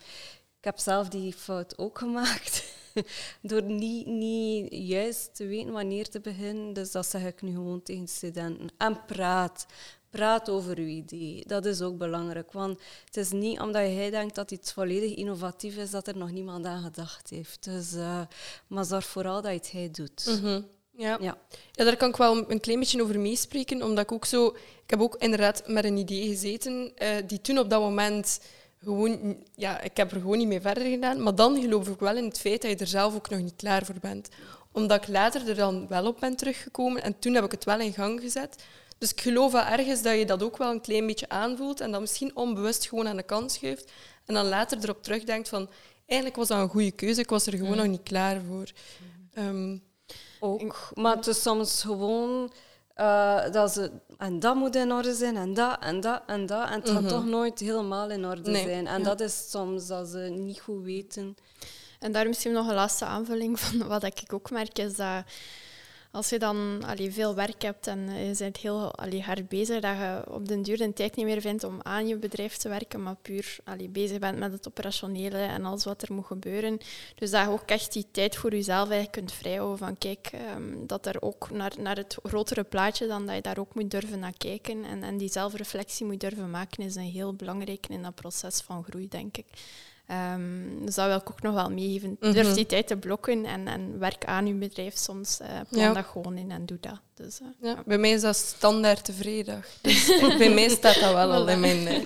ik 0.58 0.64
heb 0.72 0.80
zelf 0.80 1.08
die 1.08 1.34
fout 1.34 1.78
ook 1.78 1.98
gemaakt. 1.98 2.64
Door 3.42 3.64
niet, 3.64 4.06
niet 4.06 4.68
juist 4.72 5.36
te 5.36 5.46
weten 5.46 5.72
wanneer 5.72 6.10
te 6.10 6.20
beginnen. 6.20 6.74
Dus 6.74 6.92
dat 6.92 7.06
zeg 7.06 7.26
ik 7.26 7.42
nu 7.42 7.52
gewoon 7.52 7.84
tegen 7.84 8.08
studenten. 8.08 8.70
En 8.78 9.06
praat. 9.06 9.66
Praat 10.10 10.50
over 10.50 10.78
uw 10.78 10.86
idee. 10.86 11.44
Dat 11.48 11.66
is 11.66 11.82
ook 11.82 11.98
belangrijk. 11.98 12.52
Want 12.52 12.82
het 13.06 13.18
is 13.18 13.32
niet 13.32 13.60
omdat 13.60 13.82
jij 13.82 14.10
denkt 14.10 14.36
dat 14.36 14.52
iets 14.52 14.74
volledig 14.74 15.16
innovatief 15.16 15.78
is, 15.78 15.92
dat 15.92 16.08
er 16.08 16.18
nog 16.18 16.32
niemand 16.32 16.66
aan 16.66 16.84
gedacht 16.84 17.30
heeft. 17.30 17.64
Dus, 17.64 17.94
uh, 17.94 18.22
maar 18.68 18.86
zorg 18.86 19.06
vooral 19.06 19.42
dat 19.42 19.52
je 19.52 19.58
het 19.58 19.72
hij 19.72 19.90
doet. 19.92 20.26
Mm 20.28 20.46
-hmm. 20.46 20.68
Ja. 20.98 21.18
Ja. 21.22 21.38
ja, 21.72 21.84
daar 21.84 21.98
kan 21.98 22.10
ik 22.10 22.16
wel 22.16 22.52
een 22.52 22.60
klein 22.60 22.80
beetje 22.80 23.02
over 23.02 23.20
meespreken, 23.20 23.84
omdat 23.84 24.04
ik 24.04 24.12
ook 24.12 24.26
zo... 24.26 24.48
Ik 24.84 24.90
heb 24.92 25.02
ook 25.02 25.16
inderdaad 25.16 25.68
met 25.68 25.86
een 25.86 25.98
idee 25.98 26.28
gezeten 26.28 26.92
uh, 26.98 27.10
die 27.28 27.42
toen 27.42 27.58
op 27.58 27.70
dat 27.70 27.82
moment 27.82 28.40
gewoon, 28.86 29.38
ja, 29.56 29.82
ik 29.82 29.98
heb 29.98 30.12
er 30.12 30.20
gewoon 30.20 30.38
niet 30.38 30.48
mee 30.48 30.62
verder 30.62 30.90
gedaan. 30.90 31.24
Maar 31.24 31.36
dan 31.36 31.62
geloof 31.62 31.88
ik 31.88 32.00
wel 32.00 32.18
in 32.18 32.24
het 32.24 32.40
feit 32.40 32.62
dat 32.62 32.72
je 32.72 32.78
er 32.78 32.88
zelf 32.88 33.16
ook 33.16 33.30
nog 33.30 33.40
niet 33.40 33.56
klaar 33.56 33.86
voor 33.86 34.00
bent. 34.02 34.30
Omdat 34.72 35.02
ik 35.02 35.08
later 35.08 35.50
er 35.50 35.56
dan 35.56 35.88
wel 35.88 36.08
op 36.08 36.20
ben 36.20 36.36
teruggekomen 36.36 37.04
en 37.04 37.20
toen 37.20 37.34
heb 37.34 37.44
ik 37.44 37.52
het 37.52 37.64
wel 37.64 37.80
in 37.80 37.94
gang 37.94 38.22
gezet. 38.22 38.64
Dus 38.98 39.12
ik 39.12 39.22
geloof 39.22 39.52
wel 39.52 39.64
ergens 39.64 40.02
dat 40.02 40.18
je 40.18 40.26
dat 40.26 40.44
ook 40.44 40.58
wel 40.58 40.72
een 40.72 40.82
klein 40.82 41.08
beetje 41.08 41.30
aanvoelt 41.30 41.80
en 41.80 41.92
dat 41.92 42.02
misschien 42.02 42.36
onbewust 42.36 42.88
gewoon 42.88 43.08
aan 43.08 43.16
de 43.16 43.24
kant 43.24 43.52
schuift. 43.52 43.92
En 44.26 44.34
dan 44.34 44.46
later 44.46 44.78
erop 44.82 45.04
terugdenkt 45.04 45.50
van, 45.50 45.70
eigenlijk 46.06 46.40
was 46.40 46.48
dat 46.48 46.60
een 46.60 46.70
goede 46.70 46.92
keuze, 46.92 47.22
ik 47.22 47.30
was 47.30 47.46
er 47.46 47.58
gewoon 47.58 47.78
nog 47.78 47.88
niet 47.88 48.04
klaar 48.04 48.42
voor. 48.48 48.72
Um, 49.38 49.84
ook. 50.40 50.90
Maar 50.94 51.16
het 51.16 51.28
is 51.28 51.42
soms 51.42 51.82
gewoon 51.82 52.52
uh, 52.96 53.52
dat 53.52 53.72
ze, 53.72 53.92
en 54.18 54.40
dat 54.40 54.56
moet 54.56 54.76
in 54.76 54.92
orde 54.92 55.14
zijn, 55.14 55.38
en 55.38 55.54
dat, 55.54 55.78
en 55.80 56.00
dat, 56.00 56.22
en 56.26 56.46
dat. 56.46 56.68
En 56.68 56.74
het 56.74 56.90
gaat 56.90 57.02
mm 57.02 57.08
-hmm. 57.08 57.18
toch 57.18 57.26
nooit 57.26 57.60
helemaal 57.60 58.10
in 58.10 58.26
orde 58.26 58.52
nee. 58.52 58.64
zijn. 58.64 58.88
En 58.88 59.00
ja. 59.00 59.06
dat 59.06 59.20
is 59.20 59.50
soms 59.50 59.88
dat 59.88 60.08
ze 60.08 60.20
niet 60.20 60.60
goed 60.60 60.84
weten. 60.84 61.36
En 62.00 62.12
daar 62.12 62.28
misschien 62.28 62.52
nog 62.52 62.68
een 62.68 62.76
laatste 62.76 63.06
aanvulling 63.06 63.60
van 63.60 63.88
wat 63.88 64.04
ik 64.04 64.34
ook 64.34 64.50
merk, 64.50 64.78
is 64.80 64.96
dat 64.96 65.24
als 66.16 66.30
je 66.30 66.40
dan 66.40 66.84
allee, 66.86 67.12
veel 67.12 67.36
werk 67.36 67.62
hebt 67.62 67.88
en 67.88 68.28
je 68.28 68.36
bent 68.38 68.58
heel 68.58 68.96
allee, 68.96 69.22
hard 69.22 69.48
bezig, 69.48 69.82
dat 69.82 69.98
je 69.98 70.24
op 70.30 70.48
den 70.48 70.62
duur 70.62 70.78
de 70.78 70.94
tijd 70.94 71.16
niet 71.16 71.26
meer 71.26 71.42
vindt 71.42 71.64
om 71.64 71.80
aan 71.82 72.08
je 72.08 72.18
bedrijf 72.18 72.58
te 72.58 72.70
werken, 72.70 73.04
maar 73.04 73.16
puur 73.16 73.58
allee, 73.64 73.90
bezig 73.90 74.20
bent 74.20 74.40
met 74.40 74.52
het 74.52 74.68
operationele 74.68 75.38
en 75.38 75.66
alles 75.66 75.84
wat 75.84 76.02
er 76.02 76.14
moet 76.14 76.26
gebeuren. 76.26 76.78
Dus 77.16 77.32
dat 77.32 77.46
je 77.46 77.52
ook 77.52 77.70
echt 77.70 77.94
die 77.94 78.06
tijd 78.12 78.36
voor 78.36 78.52
jezelf 78.52 78.90
eigenlijk 78.90 79.12
kunt 79.12 79.32
vrijhouden 79.32 79.78
van 79.78 79.98
kijk, 79.98 80.32
um, 80.56 80.88
dat 80.88 81.06
er 81.06 81.22
ook 81.22 81.50
naar, 81.50 81.74
naar 81.80 81.96
het 81.96 82.18
grotere 82.24 82.64
plaatje, 82.64 83.08
dan 83.08 83.26
dat 83.26 83.36
je 83.36 83.42
daar 83.42 83.60
ook 83.60 83.76
moet 83.76 83.92
durven 83.92 84.20
naar 84.20 84.38
kijken 84.38 84.84
en, 84.84 85.04
en 85.04 85.18
die 85.18 85.32
zelfreflectie 85.32 86.06
moet 86.06 86.20
durven 86.20 86.50
maken, 86.50 86.84
is 86.84 86.96
een 86.96 87.04
heel 87.04 87.34
belangrijk 87.34 87.88
in 87.88 88.04
dat 88.04 88.16
proces 88.16 88.62
van 88.62 88.84
groei, 88.84 89.08
denk 89.08 89.38
ik. 89.38 89.46
Um, 90.12 90.86
dus 90.86 90.96
dat 90.96 91.08
wil 91.08 91.16
ik 91.16 91.30
ook 91.30 91.42
nog 91.42 91.54
wel 91.54 91.70
meegeven. 91.70 92.18
Mm 92.20 92.34
Durf 92.34 92.54
die 92.54 92.66
tijd 92.66 92.88
te 92.88 92.98
blokken 92.98 93.46
en, 93.46 93.68
en 93.68 94.00
werk 94.00 94.26
aan 94.26 94.48
je 94.48 94.54
bedrijf 94.54 94.98
soms. 94.98 95.40
Uh, 95.42 95.48
plan 95.70 95.84
ja. 95.84 95.94
dat 95.94 96.06
gewoon 96.06 96.38
in 96.38 96.52
en 96.52 96.66
doe 96.66 96.78
dat. 96.80 97.00
Dus, 97.14 97.40
uh, 97.42 97.48
ja, 97.62 97.70
ja. 97.70 97.84
Bij 97.86 97.98
mij 97.98 98.12
is 98.12 98.22
dat 98.22 98.36
standaard 98.36 99.06
tevreden. 99.06 99.64
Dus 99.82 100.06
bij 100.38 100.54
mij 100.54 100.70
staat 100.70 101.00
dat 101.00 101.14
wel 101.14 101.34
al 101.34 101.48
in 101.48 101.60
mijn, 101.60 101.82
uh, 101.82 102.02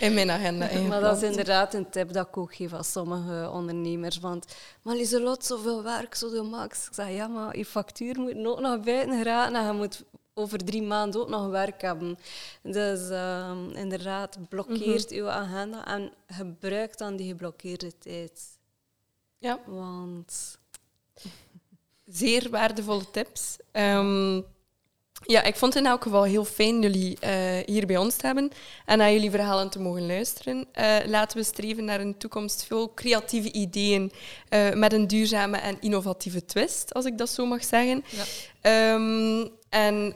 in 0.00 0.14
mijn 0.14 0.30
agenda. 0.30 0.68
Maar 0.88 1.00
dat 1.00 1.16
is 1.22 1.28
inderdaad 1.28 1.74
een 1.74 1.90
tip 1.90 2.12
dat 2.12 2.26
ik 2.26 2.36
ook 2.36 2.54
geef 2.54 2.72
aan 2.72 2.84
sommige 2.84 3.50
ondernemers. 3.50 4.18
Want, 4.18 4.46
maar 4.82 4.94
Lieselot, 4.94 5.44
zoveel 5.44 5.82
werk, 5.82 6.14
zo 6.14 6.30
de 6.30 6.42
max. 6.42 6.86
Ik 6.86 6.94
zeg, 6.94 7.10
ja, 7.10 7.26
maar 7.26 7.56
je 7.56 7.64
factuur 7.64 8.20
moet 8.20 8.46
ook 8.46 8.60
nog 8.60 8.80
buiten 8.80 9.18
geraken 9.18 9.54
en 9.54 9.66
je 9.66 9.72
moet 9.72 10.04
over 10.38 10.64
drie 10.64 10.82
maanden 10.82 11.20
ook 11.20 11.28
nog 11.28 11.46
werk 11.46 11.82
hebben. 11.82 12.18
Dus 12.62 13.10
uh, 13.10 13.56
inderdaad, 13.72 14.38
blokkeert 14.48 15.10
mm 15.10 15.16
uw 15.16 15.28
agenda 15.28 15.86
en 15.86 16.12
gebruik 16.26 16.98
dan 16.98 17.16
die 17.16 17.28
geblokkeerde 17.28 17.98
tijd. 17.98 18.58
Ja. 19.38 19.60
Want... 19.66 20.58
Zeer 22.04 22.50
waardevolle 22.50 23.10
tips. 23.10 23.56
Um, 23.72 24.44
ja, 25.24 25.42
ik 25.42 25.56
vond 25.56 25.74
het 25.74 25.82
in 25.82 25.88
elk 25.88 26.02
geval 26.02 26.24
heel 26.24 26.44
fijn 26.44 26.80
jullie 26.80 27.18
uh, 27.24 27.30
hier 27.66 27.86
bij 27.86 27.96
ons 27.96 28.16
te 28.16 28.26
hebben 28.26 28.50
en 28.84 28.98
naar 28.98 29.12
jullie 29.12 29.30
verhalen 29.30 29.70
te 29.70 29.80
mogen 29.80 30.06
luisteren. 30.06 30.66
Uh, 30.74 30.96
laten 31.06 31.38
we 31.38 31.44
streven 31.44 31.84
naar 31.84 32.00
een 32.00 32.18
toekomst 32.18 32.66
vol 32.66 32.94
creatieve 32.94 33.52
ideeën 33.52 34.12
uh, 34.50 34.72
met 34.72 34.92
een 34.92 35.06
duurzame 35.06 35.56
en 35.56 35.76
innovatieve 35.80 36.44
twist, 36.44 36.94
als 36.94 37.04
ik 37.04 37.18
dat 37.18 37.30
zo 37.30 37.46
mag 37.46 37.64
zeggen. 37.64 38.04
Ja. 38.62 38.94
Um, 38.94 39.50
en 39.76 40.14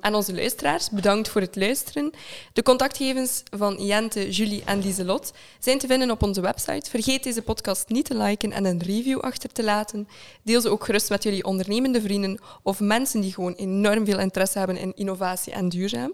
aan 0.00 0.14
onze 0.14 0.34
luisteraars, 0.34 0.90
bedankt 0.90 1.28
voor 1.28 1.40
het 1.40 1.56
luisteren. 1.56 2.12
De 2.52 2.62
contactgevens 2.62 3.42
van 3.56 3.84
Jente, 3.84 4.30
Julie 4.30 4.62
en 4.64 4.80
Lieselot 4.80 5.32
zijn 5.58 5.78
te 5.78 5.86
vinden 5.86 6.10
op 6.10 6.22
onze 6.22 6.40
website. 6.40 6.90
Vergeet 6.90 7.22
deze 7.22 7.42
podcast 7.42 7.88
niet 7.88 8.04
te 8.04 8.16
liken 8.16 8.52
en 8.52 8.64
een 8.64 8.82
review 8.82 9.20
achter 9.20 9.52
te 9.52 9.64
laten. 9.64 10.08
Deel 10.42 10.60
ze 10.60 10.68
ook 10.68 10.84
gerust 10.84 11.10
met 11.10 11.22
jullie 11.22 11.44
ondernemende 11.44 12.00
vrienden 12.00 12.40
of 12.62 12.80
mensen 12.80 13.20
die 13.20 13.32
gewoon 13.32 13.52
enorm 13.52 14.04
veel 14.04 14.18
interesse 14.18 14.58
hebben 14.58 14.76
in 14.76 14.92
innovatie 14.94 15.52
en 15.52 15.68
duurzaam. 15.68 16.12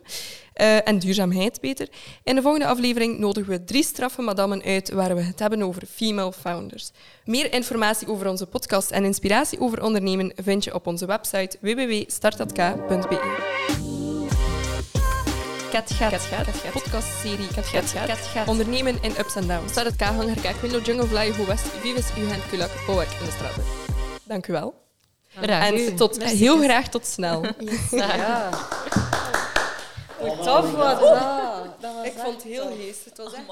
Uh, 0.60 0.88
en 0.88 0.98
duurzaamheid 0.98 1.60
beter. 1.60 1.88
In 2.24 2.34
de 2.34 2.42
volgende 2.42 2.66
aflevering 2.66 3.18
nodigen 3.18 3.50
we 3.50 3.64
drie 3.64 3.84
straffe 3.84 4.22
madammen 4.22 4.62
uit 4.62 4.90
waar 4.90 5.14
we 5.14 5.22
het 5.22 5.38
hebben 5.38 5.62
over 5.62 5.86
female 5.86 6.32
founders. 6.32 6.90
Meer 7.24 7.52
informatie 7.52 8.08
over 8.08 8.28
onze 8.28 8.46
podcast 8.46 8.90
en 8.90 9.04
inspiratie 9.04 9.60
over 9.60 9.82
ondernemen 9.82 10.32
vind 10.36 10.64
je 10.64 10.74
op 10.74 10.86
onze 10.86 11.06
website 11.06 11.56
www.startatk.be. 11.60 13.48
Kat 15.70 15.90
gaat, 15.90 16.10
Kat 16.10 16.20
gaat, 16.20 16.44
Kat 16.44 16.72
podcastserie 16.72 17.46
Kat 17.54 17.66
gaat, 17.66 18.06
Kat 18.06 18.18
gaat, 18.18 18.48
ondernemen 18.48 18.98
in 19.02 19.12
ups 19.18 19.36
en 19.36 19.46
downs. 19.46 19.70
Start 19.70 19.86
het 19.86 19.96
K, 19.96 20.02
hanger 20.02 20.40
kijk, 20.40 20.56
window 20.56 20.84
jungle 20.84 21.06
fly, 21.06 21.32
hoe 21.36 21.46
west, 21.46 21.66
vives, 21.66 22.06
u 22.18 22.28
hand, 22.28 22.48
kulak, 22.48 22.70
bouwwerk 22.86 23.10
in 23.20 23.24
de 23.24 23.32
straat. 23.32 23.54
Dank 24.24 24.46
u 24.46 24.52
wel. 24.52 24.74
En 25.40 25.96
tot, 25.96 26.22
heel 26.22 26.58
graag 26.58 26.88
tot 26.88 27.06
snel. 27.06 27.46
Yes. 27.58 27.90
Ja. 27.90 28.48
Hoe 30.20 30.36
tof 30.36 30.72
was 30.72 31.00
dat? 31.00 32.04
Ik 32.04 32.12
vond 32.12 32.34
het 32.34 32.42
heel 32.42 32.66
geest. 32.76 33.04
Het 33.04 33.16
was 33.16 33.32
echt... 33.32 33.44